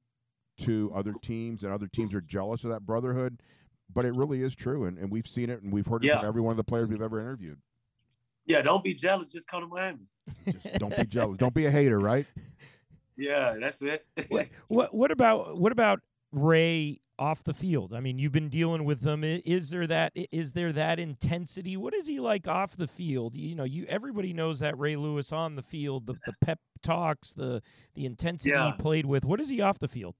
to 0.61 0.91
other 0.93 1.13
teams, 1.23 1.63
and 1.63 1.73
other 1.73 1.87
teams 1.87 2.13
are 2.13 2.21
jealous 2.21 2.63
of 2.63 2.69
that 2.69 2.85
brotherhood. 2.85 3.41
But 3.91 4.05
it 4.05 4.13
really 4.13 4.43
is 4.43 4.53
true, 4.53 4.85
and, 4.85 4.99
and 4.99 5.11
we've 5.11 5.27
seen 5.27 5.49
it, 5.49 5.63
and 5.63 5.73
we've 5.73 5.87
heard 5.87 6.03
it 6.05 6.09
Yeah. 6.09 6.19
from 6.19 6.27
every 6.27 6.41
one 6.43 6.51
of 6.51 6.57
the 6.57 6.63
players 6.63 6.89
we've 6.89 7.01
ever 7.01 7.19
interviewed. 7.19 7.57
Yeah, 8.45 8.61
don't 8.61 8.83
be 8.83 8.93
jealous. 8.93 9.31
Just 9.31 9.47
come 9.47 9.61
to 9.61 9.67
Miami. 9.67 10.07
Just 10.45 10.75
don't 10.77 10.95
be 10.95 11.07
jealous. 11.07 11.37
Don't 11.39 11.55
be 11.55 11.65
a 11.65 11.71
hater, 11.71 11.99
right? 11.99 12.27
Yeah, 13.17 13.55
that's 13.59 13.81
it. 13.81 14.05
What 14.29 14.47
what 14.69 14.93
what 14.93 15.11
about 15.11 15.59
what 15.59 15.73
about 15.73 15.99
Ray 16.31 17.01
off 17.17 17.43
the 17.43 17.53
field? 17.53 17.93
I 17.93 17.99
mean, 17.99 18.17
you've 18.19 18.31
been 18.31 18.49
dealing 18.49 18.85
with 18.85 19.01
them. 19.01 19.23
Is 19.23 19.69
there 19.69 19.87
that 19.87 20.11
is 20.15 20.51
there 20.53 20.71
that 20.73 20.99
intensity? 20.99 21.75
What 21.77 21.93
is 21.93 22.07
he 22.07 22.19
like 22.19 22.47
off 22.47 22.77
the 22.77 22.87
field? 22.87 23.35
You 23.35 23.55
know, 23.55 23.63
you 23.65 23.85
everybody 23.87 24.33
knows 24.33 24.59
that 24.59 24.77
Ray 24.77 24.95
Lewis 24.95 25.31
on 25.31 25.55
the 25.55 25.61
field, 25.63 26.05
the, 26.05 26.13
the 26.25 26.33
pep 26.41 26.59
talks, 26.81 27.33
the 27.33 27.61
the 27.95 28.05
intensity 28.05 28.51
Yeah. 28.51 28.71
he 28.71 28.81
played 28.81 29.05
with. 29.05 29.25
What 29.25 29.39
is 29.41 29.49
he 29.49 29.61
off 29.61 29.79
the 29.79 29.87
field? 29.87 30.15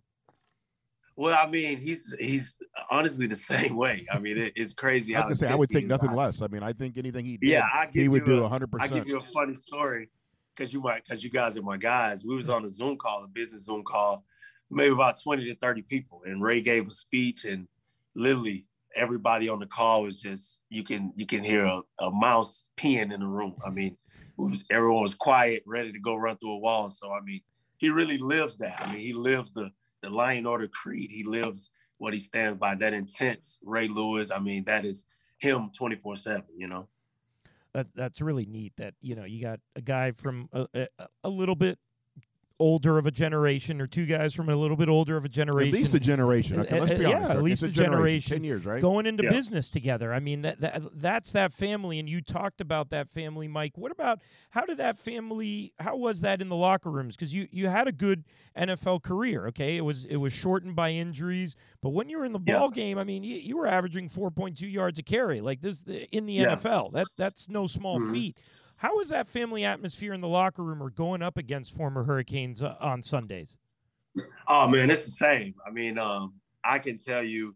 Well, 1.16 1.38
I 1.38 1.50
mean, 1.50 1.80
he's 1.80 2.16
he's 2.20 2.58
honestly 2.90 3.28
the 3.28 3.36
same 3.54 3.76
way. 3.76 4.08
I 4.12 4.20
mean, 4.20 4.38
it, 4.38 4.54
it's 4.56 4.74
crazy. 4.74 5.16
I 5.16 5.22
how 5.22 5.28
was 5.30 5.40
say 5.40 5.50
I 5.50 5.56
would 5.56 5.70
think 5.70 5.88
nothing 5.88 6.12
less. 6.14 6.42
I 6.42 6.48
mean, 6.48 6.64
I 6.64 6.74
think 6.74 6.98
anything 6.98 7.26
he 7.26 7.38
did, 7.38 7.50
Yeah, 7.50 7.66
he 7.94 8.08
would 8.08 8.26
you 8.26 8.36
do 8.38 8.44
a- 8.44 8.50
hundred 8.50 8.70
I 8.80 8.88
give 8.88 9.08
you 9.08 9.18
a 9.18 9.22
funny 9.34 9.56
story 9.56 10.10
because 10.56 10.74
you 10.74 10.82
might 10.82 11.04
because 11.04 11.24
you 11.24 11.30
guys 11.30 11.58
are 11.58 11.62
my 11.62 11.78
guys. 11.78 12.26
We 12.26 12.36
was 12.36 12.48
on 12.50 12.64
a 12.66 12.70
Zoom 12.70 12.98
call, 12.98 13.24
a 13.24 13.28
business 13.28 13.66
Zoom 13.66 13.84
call, 13.84 14.24
maybe 14.70 14.94
about 14.94 15.22
20 15.22 15.46
to 15.46 15.56
30 15.56 15.82
people. 15.84 16.22
And 16.26 16.42
Ray 16.42 16.62
gave 16.62 16.88
a 16.88 16.92
speech 16.92 17.46
and 17.46 17.68
literally 18.16 18.66
everybody 18.96 19.50
on 19.50 19.60
the 19.60 19.66
call 19.66 20.04
was 20.04 20.22
just 20.22 20.64
you 20.70 20.84
can 20.84 21.14
you 21.16 21.26
can 21.26 21.44
hear 21.44 21.64
a, 21.66 21.82
a 22.00 22.12
mouse 22.12 22.70
peeing 22.78 23.14
in 23.14 23.20
the 23.20 23.28
room. 23.28 23.56
I 23.66 23.70
mean, 23.70 23.98
was 24.38 24.66
everyone 24.70 25.04
was 25.04 25.14
quiet, 25.14 25.64
ready 25.66 25.92
to 25.92 26.00
go 26.00 26.16
run 26.16 26.38
through 26.38 26.54
a 26.54 26.60
wall. 26.60 26.90
So 26.90 27.12
I 27.12 27.22
mean, 27.22 27.42
he 27.78 27.90
really 27.90 28.18
lives 28.18 28.58
that. 28.58 28.82
I 28.82 28.92
mean, 28.92 29.02
he 29.02 29.14
lives 29.14 29.52
the 29.52 29.72
the 30.02 30.10
Lion 30.10 30.46
Order 30.46 30.68
creed. 30.68 31.12
He 31.12 31.24
lives 31.24 31.72
what 31.98 32.14
he 32.14 32.20
stands 32.20 32.58
by. 32.58 32.76
That 32.76 32.94
intense 32.94 33.60
Ray 33.64 33.88
Lewis. 33.88 34.32
I 34.32 34.40
mean, 34.40 34.64
that 34.66 34.86
is 34.86 35.06
him 35.40 35.72
24-7, 35.80 36.44
you 36.58 36.68
know. 36.68 36.88
That 37.74 37.88
that's 37.96 38.22
really 38.22 38.46
neat. 38.46 38.74
That 38.78 38.96
you 39.00 39.16
know 39.16 39.26
you 39.26 39.42
got 39.42 39.60
a 39.76 39.82
guy 39.82 40.12
from 40.14 40.50
a, 40.52 40.68
a, 40.74 40.88
a 41.24 41.30
little 41.30 41.56
bit 41.56 41.78
older 42.60 42.98
of 42.98 43.06
a 43.06 43.12
generation, 43.12 43.80
or 43.80 43.88
two 43.88 44.06
guys 44.06 44.34
from 44.34 44.50
a 44.50 44.56
little 44.56 44.76
bit 44.76 44.90
older 44.90 45.16
of 45.16 45.24
a 45.26 45.30
generation. 45.30 45.74
At 45.74 45.80
least 45.80 45.94
a 45.94 46.00
generation. 46.00 46.60
Okay, 46.60 46.80
let's 46.80 46.92
uh, 46.92 46.96
be 46.98 47.04
yeah, 47.04 47.30
at 47.30 47.42
least 47.42 47.64
it's 47.64 47.70
a 47.78 47.82
a 47.82 47.84
generation. 47.86 47.92
generation. 48.00 48.36
Ten 48.38 48.44
years, 48.44 48.66
right? 48.66 48.82
going 48.82 49.06
into 49.06 49.24
Yeah. 49.24 49.30
business 49.30 49.70
together. 49.70 50.14
I 50.14 50.20
mean 50.20 50.42
that, 50.42 50.60
that 50.62 50.82
that's 50.96 51.32
that 51.32 51.54
family 51.54 52.00
and 52.00 52.10
you 52.10 52.22
talked 52.22 52.60
about 52.62 52.90
that 52.90 53.10
family 53.10 53.48
Mike. 53.48 53.78
What 53.78 53.92
about 53.92 54.20
how 54.50 54.66
did 54.66 54.78
that 54.78 54.98
family 54.98 55.74
how 55.80 55.96
was 55.96 56.22
that 56.22 56.42
in 56.42 56.50
the 56.50 56.56
locker 56.56 56.92
rooms 56.92 57.16
cuz 57.16 57.34
you 57.34 57.48
you 57.52 57.68
had 57.68 57.88
a 57.88 57.92
good 57.94 58.26
NFL 58.58 59.04
career, 59.04 59.48
okay? 59.48 59.78
It 59.78 59.86
was 59.86 60.06
it 60.06 60.18
was 60.18 60.34
shortened 60.34 60.76
by 60.76 60.90
injuries, 60.92 61.56
but 61.82 61.90
when 61.92 62.10
you 62.10 62.18
were 62.18 62.26
in 62.26 62.34
the 62.34 62.42
Yeah. 62.46 62.58
ball 62.60 62.70
game, 62.70 62.98
I 62.98 63.04
mean, 63.06 63.24
you, 63.24 63.36
you 63.38 63.58
were 63.58 63.68
averaging 63.68 64.10
4.2 64.10 64.70
yards 64.72 65.00
a 65.00 65.04
carry. 65.04 65.40
Like 65.40 65.62
this 65.62 65.82
in 66.12 66.26
the 66.26 66.34
Yeah. 66.34 66.56
NFL. 66.56 66.92
That 66.92 67.08
that's 67.16 67.48
no 67.48 67.68
small 67.68 68.00
Mhm. 68.00 68.12
feat. 68.14 68.38
How 68.80 68.96
was 68.96 69.10
that 69.10 69.28
family 69.28 69.66
atmosphere 69.66 70.14
in 70.14 70.22
the 70.22 70.28
locker 70.28 70.64
room 70.64 70.82
or 70.82 70.90
going 70.90 71.22
up 71.22 71.38
against 71.38 71.76
former 71.76 72.02
Hurricanes 72.02 72.64
uh, 72.64 72.76
on 72.80 73.04
Sundays? 73.04 73.58
Oh 74.48 74.70
man, 74.70 74.90
it's 74.90 75.04
the 75.04 75.12
same. 75.12 75.54
I 75.68 75.72
mean, 75.72 76.00
um, 76.00 76.36
I 76.64 76.80
can 76.80 76.98
tell 76.98 77.22
you, 77.22 77.56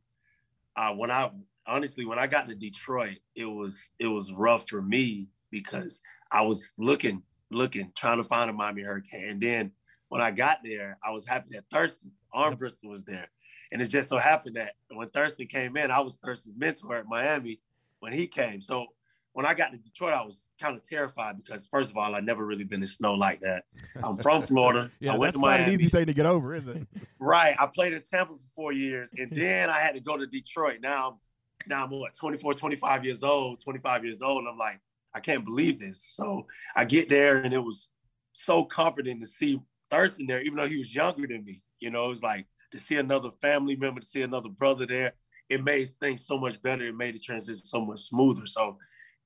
uh, 0.76 0.92
when 0.92 1.12
I 1.12 1.32
honestly 1.66 2.04
when 2.04 2.20
I 2.20 2.28
got 2.28 2.50
to 2.50 2.56
Detroit, 2.56 3.20
it 3.36 3.46
was 3.46 3.92
it 4.00 4.08
was 4.08 4.34
rough 4.34 4.68
for 4.68 4.82
me 4.82 5.30
because 5.50 6.02
I 6.30 6.42
was 6.42 6.74
looking, 6.78 7.24
looking, 7.52 7.94
trying 7.96 8.18
to 8.18 8.26
find 8.26 8.50
a 8.50 8.54
Miami 8.54 8.82
Hurricane, 8.82 9.30
and 9.30 9.42
then 9.42 9.72
when 10.10 10.22
I 10.22 10.30
got 10.30 10.58
there, 10.62 10.98
I 11.08 11.12
was 11.12 11.26
happy 11.26 11.56
that 11.56 11.64
Thurston 11.72 12.12
Armbrister 12.36 12.90
was 12.90 13.06
there, 13.06 13.30
and 13.72 13.82
it 13.82 13.88
just 13.88 14.10
so 14.10 14.18
happened 14.18 14.58
that 14.58 14.74
when 14.92 15.10
Thurston 15.10 15.48
came 15.48 15.78
in, 15.78 15.90
I 15.90 16.02
was 16.02 16.18
Thurston's 16.18 16.58
mentor 16.58 16.96
at 16.96 17.08
Miami 17.08 17.62
when 18.02 18.12
he 18.12 18.28
came. 18.28 18.60
So 18.60 18.88
when 19.34 19.46
I 19.48 19.54
got 19.56 19.72
to 19.72 19.78
Detroit, 19.78 20.14
I 20.14 20.24
was 20.24 20.50
kind 20.62 20.76
of 20.76 20.84
terrified 20.88 21.38
because 21.38 21.66
first 21.66 21.90
of 21.90 21.98
all, 21.98 22.14
I'd 22.16 22.24
never 22.26 22.46
really 22.46 22.64
been 22.64 22.82
in 22.82 22.88
snow 22.88 23.16
like 23.16 23.42
that. 23.42 23.66
I'm 24.04 24.16
from 24.16 24.42
Florida. 24.52 24.92
yeah, 25.00 25.14
I 25.14 25.18
went 25.18 25.34
that's 25.34 25.42
to 25.42 25.48
not 25.48 25.60
Miami. 25.60 25.74
an 25.74 25.80
easy 25.82 25.90
thing 25.90 26.06
to 26.06 26.14
get 26.14 26.26
over, 26.26 26.56
is 26.56 26.68
it? 26.68 26.88
Right. 27.20 27.56
I 27.58 27.68
played 27.68 27.94
in 27.94 28.02
Tampa 28.02 28.34
for 28.34 28.44
four 28.54 28.74
years 28.74 29.12
and 29.18 29.32
then 29.36 29.70
I 29.70 29.80
had 29.80 29.94
to 29.94 30.02
go 30.02 30.18
to 30.18 30.28
Detroit. 30.28 30.80
Now 30.82 31.08
I'm 31.12 31.14
now 31.66 31.86
I'm 31.86 31.90
what 31.92 32.14
24, 32.14 32.54
25 32.54 33.06
years 33.06 33.24
old, 33.24 33.62
25 33.64 34.04
years 34.04 34.22
old. 34.22 34.40
And 34.40 34.50
I'm 34.50 34.58
like, 34.58 34.82
I 35.16 35.22
can't 35.22 35.46
believe 35.46 35.80
this. 35.80 36.06
So 36.12 36.48
I 36.76 36.84
get 36.84 37.08
there 37.08 37.38
and 37.38 37.54
it 37.54 37.64
was 37.64 37.88
so 38.34 38.66
comforting 38.66 39.22
to 39.22 39.26
see 39.26 39.62
Thurston 39.90 40.28
there, 40.28 40.42
even 40.42 40.58
though 40.58 40.68
he 40.68 40.78
was 40.78 40.94
younger 40.94 41.26
than 41.26 41.46
me. 41.46 41.64
You 41.80 41.92
know, 41.92 42.06
it 42.06 42.10
was 42.10 42.22
like 42.24 42.46
to 42.74 42.78
see 42.78 42.98
another 42.98 43.30
family 43.42 43.78
member, 43.78 44.02
to 44.02 44.06
see 44.06 44.22
another 44.22 44.50
brother 44.50 44.86
there. 44.86 45.14
It 45.48 45.64
made 45.64 45.88
things 46.02 46.26
so 46.28 46.38
much 46.38 46.62
better. 46.62 46.86
It 46.88 46.96
made 46.96 47.16
the 47.16 47.20
transition 47.20 47.64
so 47.64 47.86
much 47.86 48.02
smoother. 48.02 48.46
So 48.48 48.78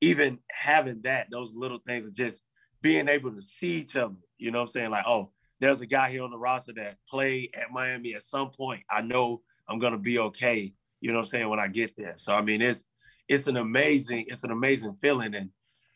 even 0.02 0.40
having 0.52 1.02
that, 1.02 1.28
those 1.32 1.54
little 1.54 1.80
things 1.86 2.08
of 2.08 2.14
just 2.14 2.44
being 2.82 3.08
able 3.08 3.34
to 3.34 3.42
see 3.42 3.80
each 3.80 3.96
other, 3.96 4.16
you 4.38 4.52
know 4.52 4.60
what 4.60 4.64
I'm 4.64 4.68
saying? 4.68 4.92
Like, 4.92 5.06
oh, 5.08 5.32
there's 5.60 5.82
a 5.82 5.88
guy 5.88 6.10
here 6.10 6.24
on 6.24 6.32
the 6.32 6.38
roster 6.38 6.74
that 6.74 6.98
played 7.10 7.56
at 7.56 7.72
Miami 7.72 8.14
at 8.14 8.22
some 8.22 8.52
point. 8.52 8.84
I 8.90 9.02
know 9.02 9.42
I'm 9.68 9.80
gonna 9.80 9.98
be 9.98 10.20
okay. 10.20 10.74
You 11.02 11.12
know 11.12 11.20
what 11.20 11.26
I'm 11.26 11.30
saying 11.30 11.50
when 11.50 11.60
I 11.60 11.68
get 11.68 11.96
there. 11.98 12.14
So 12.18 12.34
I 12.34 12.42
mean, 12.42 12.62
it's 12.62 12.86
it's 13.28 13.48
an 13.48 13.58
amazing 13.58 14.26
it's 14.28 14.44
an 14.44 14.52
amazing 14.52 14.98
feeling, 15.02 15.36
and 15.36 15.50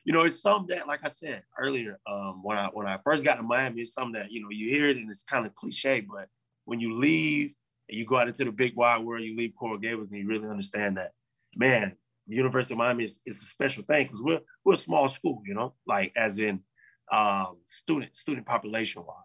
you 0.03 0.13
know 0.13 0.21
it's 0.21 0.41
something 0.41 0.75
that, 0.75 0.87
like 0.87 1.05
I 1.05 1.09
said 1.09 1.43
earlier, 1.57 1.99
um, 2.07 2.41
when 2.43 2.57
I 2.57 2.67
when 2.73 2.87
I 2.87 2.97
first 3.03 3.23
got 3.23 3.35
to 3.35 3.43
Miami, 3.43 3.81
it's 3.81 3.93
something 3.93 4.19
that 4.19 4.31
you 4.31 4.41
know 4.41 4.49
you 4.49 4.69
hear 4.69 4.87
it 4.87 4.97
and 4.97 5.09
it's 5.09 5.23
kind 5.23 5.45
of 5.45 5.55
cliche, 5.55 6.01
but 6.01 6.27
when 6.65 6.79
you 6.79 6.97
leave 6.97 7.53
and 7.89 7.97
you 7.97 8.05
go 8.05 8.17
out 8.17 8.27
into 8.27 8.45
the 8.45 8.51
big 8.51 8.75
wide 8.75 9.03
world, 9.03 9.23
you 9.23 9.35
leave 9.35 9.53
Coral 9.57 9.77
Gables 9.77 10.11
and 10.11 10.21
you 10.21 10.27
really 10.27 10.47
understand 10.47 10.97
that, 10.97 11.11
man, 11.55 11.95
University 12.35 12.73
of 12.73 12.77
Miami 12.79 13.03
is, 13.05 13.19
is 13.25 13.41
a 13.41 13.45
special 13.45 13.83
thing 13.83 14.05
because 14.07 14.21
we're 14.23 14.39
we're 14.65 14.73
a 14.73 14.77
small 14.77 15.07
school, 15.09 15.41
you 15.45 15.53
know, 15.53 15.73
like 15.87 16.11
as 16.15 16.37
in 16.37 16.61
um, 17.11 17.57
student 17.65 18.15
student 18.15 18.45
population 18.45 19.03
wise. 19.05 19.17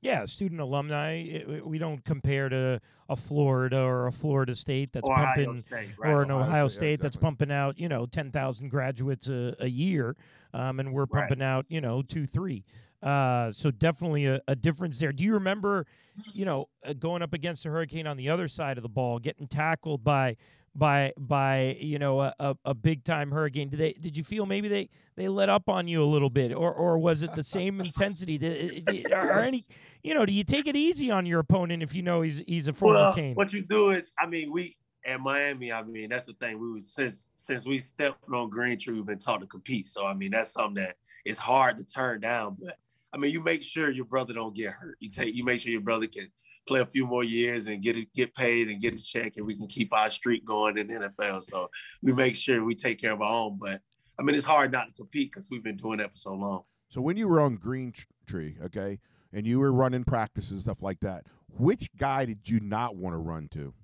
Yeah, 0.00 0.24
student 0.26 0.60
alumni. 0.60 1.12
it- 1.22 1.64
we 1.66 1.78
don't 1.78 2.04
compare 2.04 2.48
to 2.48 2.80
a 3.08 3.14
Florida 3.16 3.78
or 3.80 4.08
a 4.08 4.12
Florida 4.12 4.54
State 4.56 4.92
that's 4.92 5.08
Ohio 5.08 5.26
pumping, 5.26 5.62
State, 5.62 5.90
right? 5.98 6.14
or 6.14 6.22
an 6.22 6.30
Ohio 6.32 6.48
Ohio 6.48 6.68
State, 6.68 6.76
State, 6.78 6.90
yeah, 6.90 6.96
that's 7.02 7.16
pumping 7.16 7.52
out, 7.52 7.78
you 7.78 7.88
know, 7.88 8.06
ten 8.06 8.30
thousand 8.32 8.68
graduates 8.70 9.28
a, 9.28 9.54
a 9.60 9.68
year, 9.68 10.16
um, 10.54 10.80
and 10.80 10.92
we're 10.92 11.04
Right. 11.04 11.28
pumping 11.28 11.42
out, 11.42 11.66
you 11.68 11.80
know, 11.80 12.02
two, 12.02 12.26
three. 12.26 12.64
Uh, 13.00 13.50
so 13.52 13.70
definitely 13.70 14.26
a, 14.26 14.40
a 14.46 14.54
difference 14.54 14.98
there. 14.98 15.12
Do 15.12 15.24
you 15.24 15.34
remember, 15.34 15.86
you 16.32 16.44
know, 16.44 16.66
uh, 16.84 16.92
going 16.92 17.20
up 17.22 17.32
against 17.32 17.66
a 17.66 17.68
hurricane 17.70 18.06
on 18.06 18.16
the 18.16 18.28
other 18.30 18.46
side 18.48 18.78
of 18.78 18.82
the 18.82 18.88
ball, 18.88 19.18
getting 19.18 19.48
tackled 19.48 20.04
by 20.04 20.36
by 20.74 21.12
by 21.18 21.76
you 21.80 21.98
know 21.98 22.20
a, 22.20 22.56
a, 22.64 22.74
big 22.74 23.04
time 23.04 23.30
hurricane? 23.30 23.68
Did 23.68 23.78
they 23.78 23.92
did 23.92 24.16
you 24.16 24.24
feel 24.24 24.46
maybe 24.46 24.68
they 24.68 24.88
they 25.16 25.28
let 25.28 25.48
up 25.48 25.68
on 25.68 25.86
you 25.86 26.02
a 26.02 26.06
little 26.06 26.30
bit, 26.30 26.52
or 26.52 26.72
or 26.72 26.98
was 26.98 27.22
it 27.22 27.34
the 27.34 27.44
same 27.44 27.80
intensity? 27.80 28.38
Did, 28.38 28.84
did- 28.84 29.12
are, 29.12 29.32
are 29.32 29.40
any 29.40 29.66
you 30.02 30.14
know? 30.14 30.24
Do 30.24 30.32
you 30.32 30.44
take 30.44 30.66
it 30.66 30.76
easy 30.76 31.10
on 31.10 31.26
your 31.26 31.40
opponent 31.40 31.82
if 31.82 31.94
you 31.94 32.02
know 32.02 32.22
he's 32.22 32.42
he's 32.46 32.68
a 32.68 32.72
former 32.72 33.00
Well, 33.00 33.14
cane? 33.14 33.34
what 33.34 33.52
you 33.52 33.62
do 33.62 33.90
is, 33.90 34.12
I 34.18 34.26
mean, 34.26 34.50
we 34.50 34.76
at 35.04 35.20
Miami. 35.20 35.72
I 35.72 35.82
mean, 35.82 36.10
that's 36.10 36.26
the 36.26 36.34
thing. 36.34 36.58
We 36.58 36.72
was 36.72 36.92
since 36.92 37.28
since 37.34 37.66
we 37.66 37.78
stepped 37.78 38.24
on 38.32 38.50
Greentree, 38.50 38.94
we've 38.94 39.06
been 39.06 39.18
taught 39.18 39.40
to 39.40 39.46
compete. 39.46 39.86
So 39.88 40.06
I 40.06 40.14
mean, 40.14 40.30
that's 40.30 40.52
something 40.52 40.82
that 40.82 40.96
is 41.24 41.38
hard 41.38 41.78
to 41.78 41.86
turn 41.86 42.20
down. 42.20 42.56
But 42.58 42.78
I 43.12 43.18
mean, 43.18 43.30
you 43.30 43.42
make 43.42 43.62
sure 43.62 43.90
your 43.90 44.06
brother 44.06 44.32
don't 44.32 44.54
get 44.54 44.72
hurt. 44.72 44.96
You 45.00 45.10
take 45.10 45.34
you 45.34 45.44
make 45.44 45.60
sure 45.60 45.72
your 45.72 45.82
brother 45.82 46.06
can 46.06 46.30
play 46.66 46.80
a 46.80 46.86
few 46.86 47.06
more 47.06 47.24
years 47.24 47.66
and 47.66 47.82
get 47.82 47.96
it, 47.96 48.12
get 48.12 48.34
paid 48.34 48.68
and 48.68 48.80
get 48.80 48.92
his 48.92 49.06
check, 49.06 49.34
and 49.36 49.46
we 49.46 49.56
can 49.56 49.66
keep 49.66 49.92
our 49.92 50.10
streak 50.10 50.44
going 50.44 50.78
in 50.78 50.86
the 50.86 50.94
NFL. 50.94 51.42
So 51.42 51.70
we 52.02 52.12
make 52.12 52.34
sure 52.34 52.64
we 52.64 52.74
take 52.74 53.00
care 53.00 53.12
of 53.12 53.22
our 53.22 53.44
own. 53.44 53.58
But 53.60 53.80
I 54.18 54.22
mean, 54.22 54.36
it's 54.36 54.44
hard 54.44 54.72
not 54.72 54.86
to 54.88 54.92
compete 54.92 55.30
because 55.32 55.48
we've 55.50 55.64
been 55.64 55.76
doing 55.76 55.98
that 55.98 56.10
for 56.10 56.16
so 56.16 56.34
long. 56.34 56.64
So 56.90 57.00
when 57.00 57.16
you 57.16 57.28
were 57.28 57.40
on 57.40 57.56
Green 57.56 57.94
Tree, 58.26 58.56
okay, 58.64 59.00
and 59.32 59.46
you 59.46 59.58
were 59.58 59.72
running 59.72 60.04
practices 60.04 60.52
and 60.52 60.60
stuff 60.60 60.82
like 60.82 61.00
that, 61.00 61.26
which 61.48 61.88
guy 61.96 62.26
did 62.26 62.48
you 62.48 62.60
not 62.60 62.96
want 62.96 63.14
to 63.14 63.18
run 63.18 63.48
to? 63.48 63.74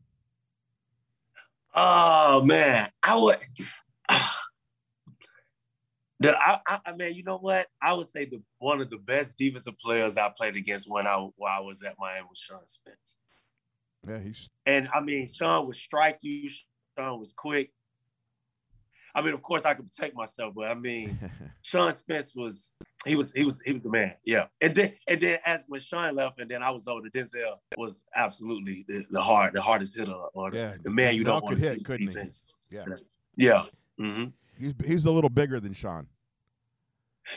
Oh 1.74 2.42
man, 2.44 2.90
I 3.02 3.18
would. 3.18 3.38
That 6.20 6.36
I, 6.36 6.58
I, 6.66 6.80
I 6.86 6.92
mean, 6.94 7.14
you 7.14 7.22
know 7.22 7.38
what? 7.38 7.68
I 7.80 7.94
would 7.94 8.08
say 8.08 8.24
the 8.24 8.42
one 8.58 8.80
of 8.80 8.90
the 8.90 8.96
best 8.96 9.38
defensive 9.38 9.78
players 9.78 10.16
I 10.16 10.32
played 10.36 10.56
against 10.56 10.90
when 10.90 11.06
I 11.06 11.16
while 11.36 11.58
I 11.58 11.60
was 11.60 11.82
at 11.82 11.94
Miami 11.98 12.26
was 12.28 12.40
Sean 12.40 12.66
Spence. 12.66 13.18
Yeah, 14.06 14.18
he's 14.18 14.48
And 14.66 14.88
I 14.94 15.00
mean, 15.00 15.28
Sean 15.28 15.66
would 15.66 15.76
strike 15.76 16.18
you. 16.22 16.48
Sean 16.96 17.18
was 17.18 17.32
quick. 17.32 17.72
I 19.14 19.22
mean, 19.22 19.34
of 19.34 19.42
course, 19.42 19.64
I 19.64 19.74
could 19.74 19.90
protect 19.90 20.14
myself, 20.14 20.54
but 20.54 20.70
I 20.70 20.74
mean, 20.74 21.18
Sean 21.62 21.92
Spence 21.92 22.34
was 22.34 22.72
he 23.04 23.16
was 23.16 23.32
he 23.32 23.44
was 23.44 23.60
he 23.64 23.72
was 23.72 23.82
the 23.82 23.88
man. 23.88 24.14
Yeah, 24.24 24.46
and 24.60 24.74
then 24.74 24.92
and 25.06 25.20
then 25.20 25.38
as 25.44 25.64
when 25.68 25.80
Sean 25.80 26.14
left, 26.14 26.40
and 26.40 26.50
then 26.50 26.62
I 26.62 26.70
was 26.70 26.86
older, 26.86 27.08
Denzel 27.08 27.56
was 27.76 28.04
absolutely 28.14 28.84
the, 28.88 29.04
the 29.10 29.20
hard 29.20 29.54
the 29.54 29.62
hardest 29.62 29.96
hitter 29.96 30.12
or 30.12 30.50
the, 30.50 30.56
yeah. 30.56 30.74
the 30.82 30.90
man 30.90 31.14
you 31.14 31.24
don't 31.24 31.42
want 31.42 31.58
to 31.58 31.64
hit, 31.64 31.74
see 31.76 31.84
couldn't 31.84 32.10
he? 32.10 32.28
Yeah, 32.70 32.84
Yeah. 33.36 33.64
hmm 33.98 34.24
he's 34.58 34.74
he's 34.84 35.04
a 35.04 35.10
little 35.10 35.30
bigger 35.30 35.60
than 35.60 35.72
Sean. 35.72 36.06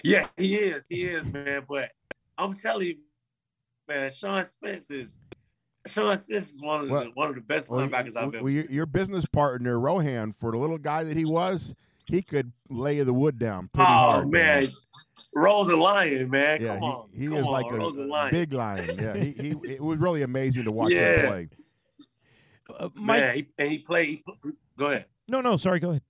Yeah, 0.04 0.28
he 0.38 0.56
is. 0.56 0.88
He 0.88 1.04
is, 1.04 1.30
man. 1.32 1.64
But 1.68 1.92
I'm 2.38 2.54
telling 2.54 2.88
you, 2.88 2.96
man, 3.88 4.10
Sean 4.14 4.44
Spence 4.46 4.90
is 4.90 5.20
Sean 5.88 6.18
Spence 6.18 6.54
is 6.54 6.62
one 6.62 6.82
of 6.86 6.90
Well- 6.90 7.04
the 7.06 7.10
one 7.12 7.30
of 7.30 7.36
the 7.36 7.42
best 7.42 7.70
Well, 7.70 7.88
linebackers 7.88 8.16
I've 8.16 8.34
ever 8.34 8.44
well, 8.44 8.52
your, 8.52 8.64
seen. 8.66 8.74
your 8.76 8.86
business 8.86 9.26
partner 9.26 9.80
Rohan, 9.80 10.32
for 10.34 10.52
the 10.52 10.58
little 10.58 10.78
guy 10.78 11.04
that 11.04 11.18
he 11.18 11.26
was, 11.26 11.76
he 12.06 12.22
could 12.22 12.52
lay 12.70 13.02
the 13.04 13.14
wood 13.14 13.38
down 13.38 13.70
pretty 13.74 13.90
Oh 13.90 13.94
hard. 13.94 14.32
man, 14.32 14.68
Rose 15.36 15.68
and 15.68 15.80
Lion, 15.80 16.30
man. 16.30 16.62
Yeah, 16.62 16.76
Come 16.76 16.84
on, 16.84 17.10
he, 17.14 17.20
he 17.24 17.28
Come 17.28 17.38
is 17.38 17.46
on, 17.46 17.52
like 17.52 17.72
Rose 17.72 17.98
and 17.98 18.10
a 18.10 18.14
Lion. 18.14 18.32
big 18.32 18.54
lion. 18.54 18.98
Yeah, 19.00 19.16
he, 19.18 19.32
he 19.32 19.50
it 19.74 19.82
was 19.82 19.98
really 19.98 20.22
amazing 20.24 20.64
to 20.64 20.72
watch 20.72 20.92
Yeah. 20.94 21.16
him 21.22 21.28
play. 21.28 21.50
uh, 22.80 22.90
Mike, 22.96 23.20
Man, 23.22 23.36
he, 23.36 23.48
and 23.58 23.70
he 23.70 23.78
played. 23.80 24.08
He, 24.08 24.24
go 24.78 24.88
ahead. 24.88 25.06
no, 25.28 25.42
no, 25.42 25.58
sorry, 25.58 25.80
go 25.82 25.90
ahead. 25.92 26.02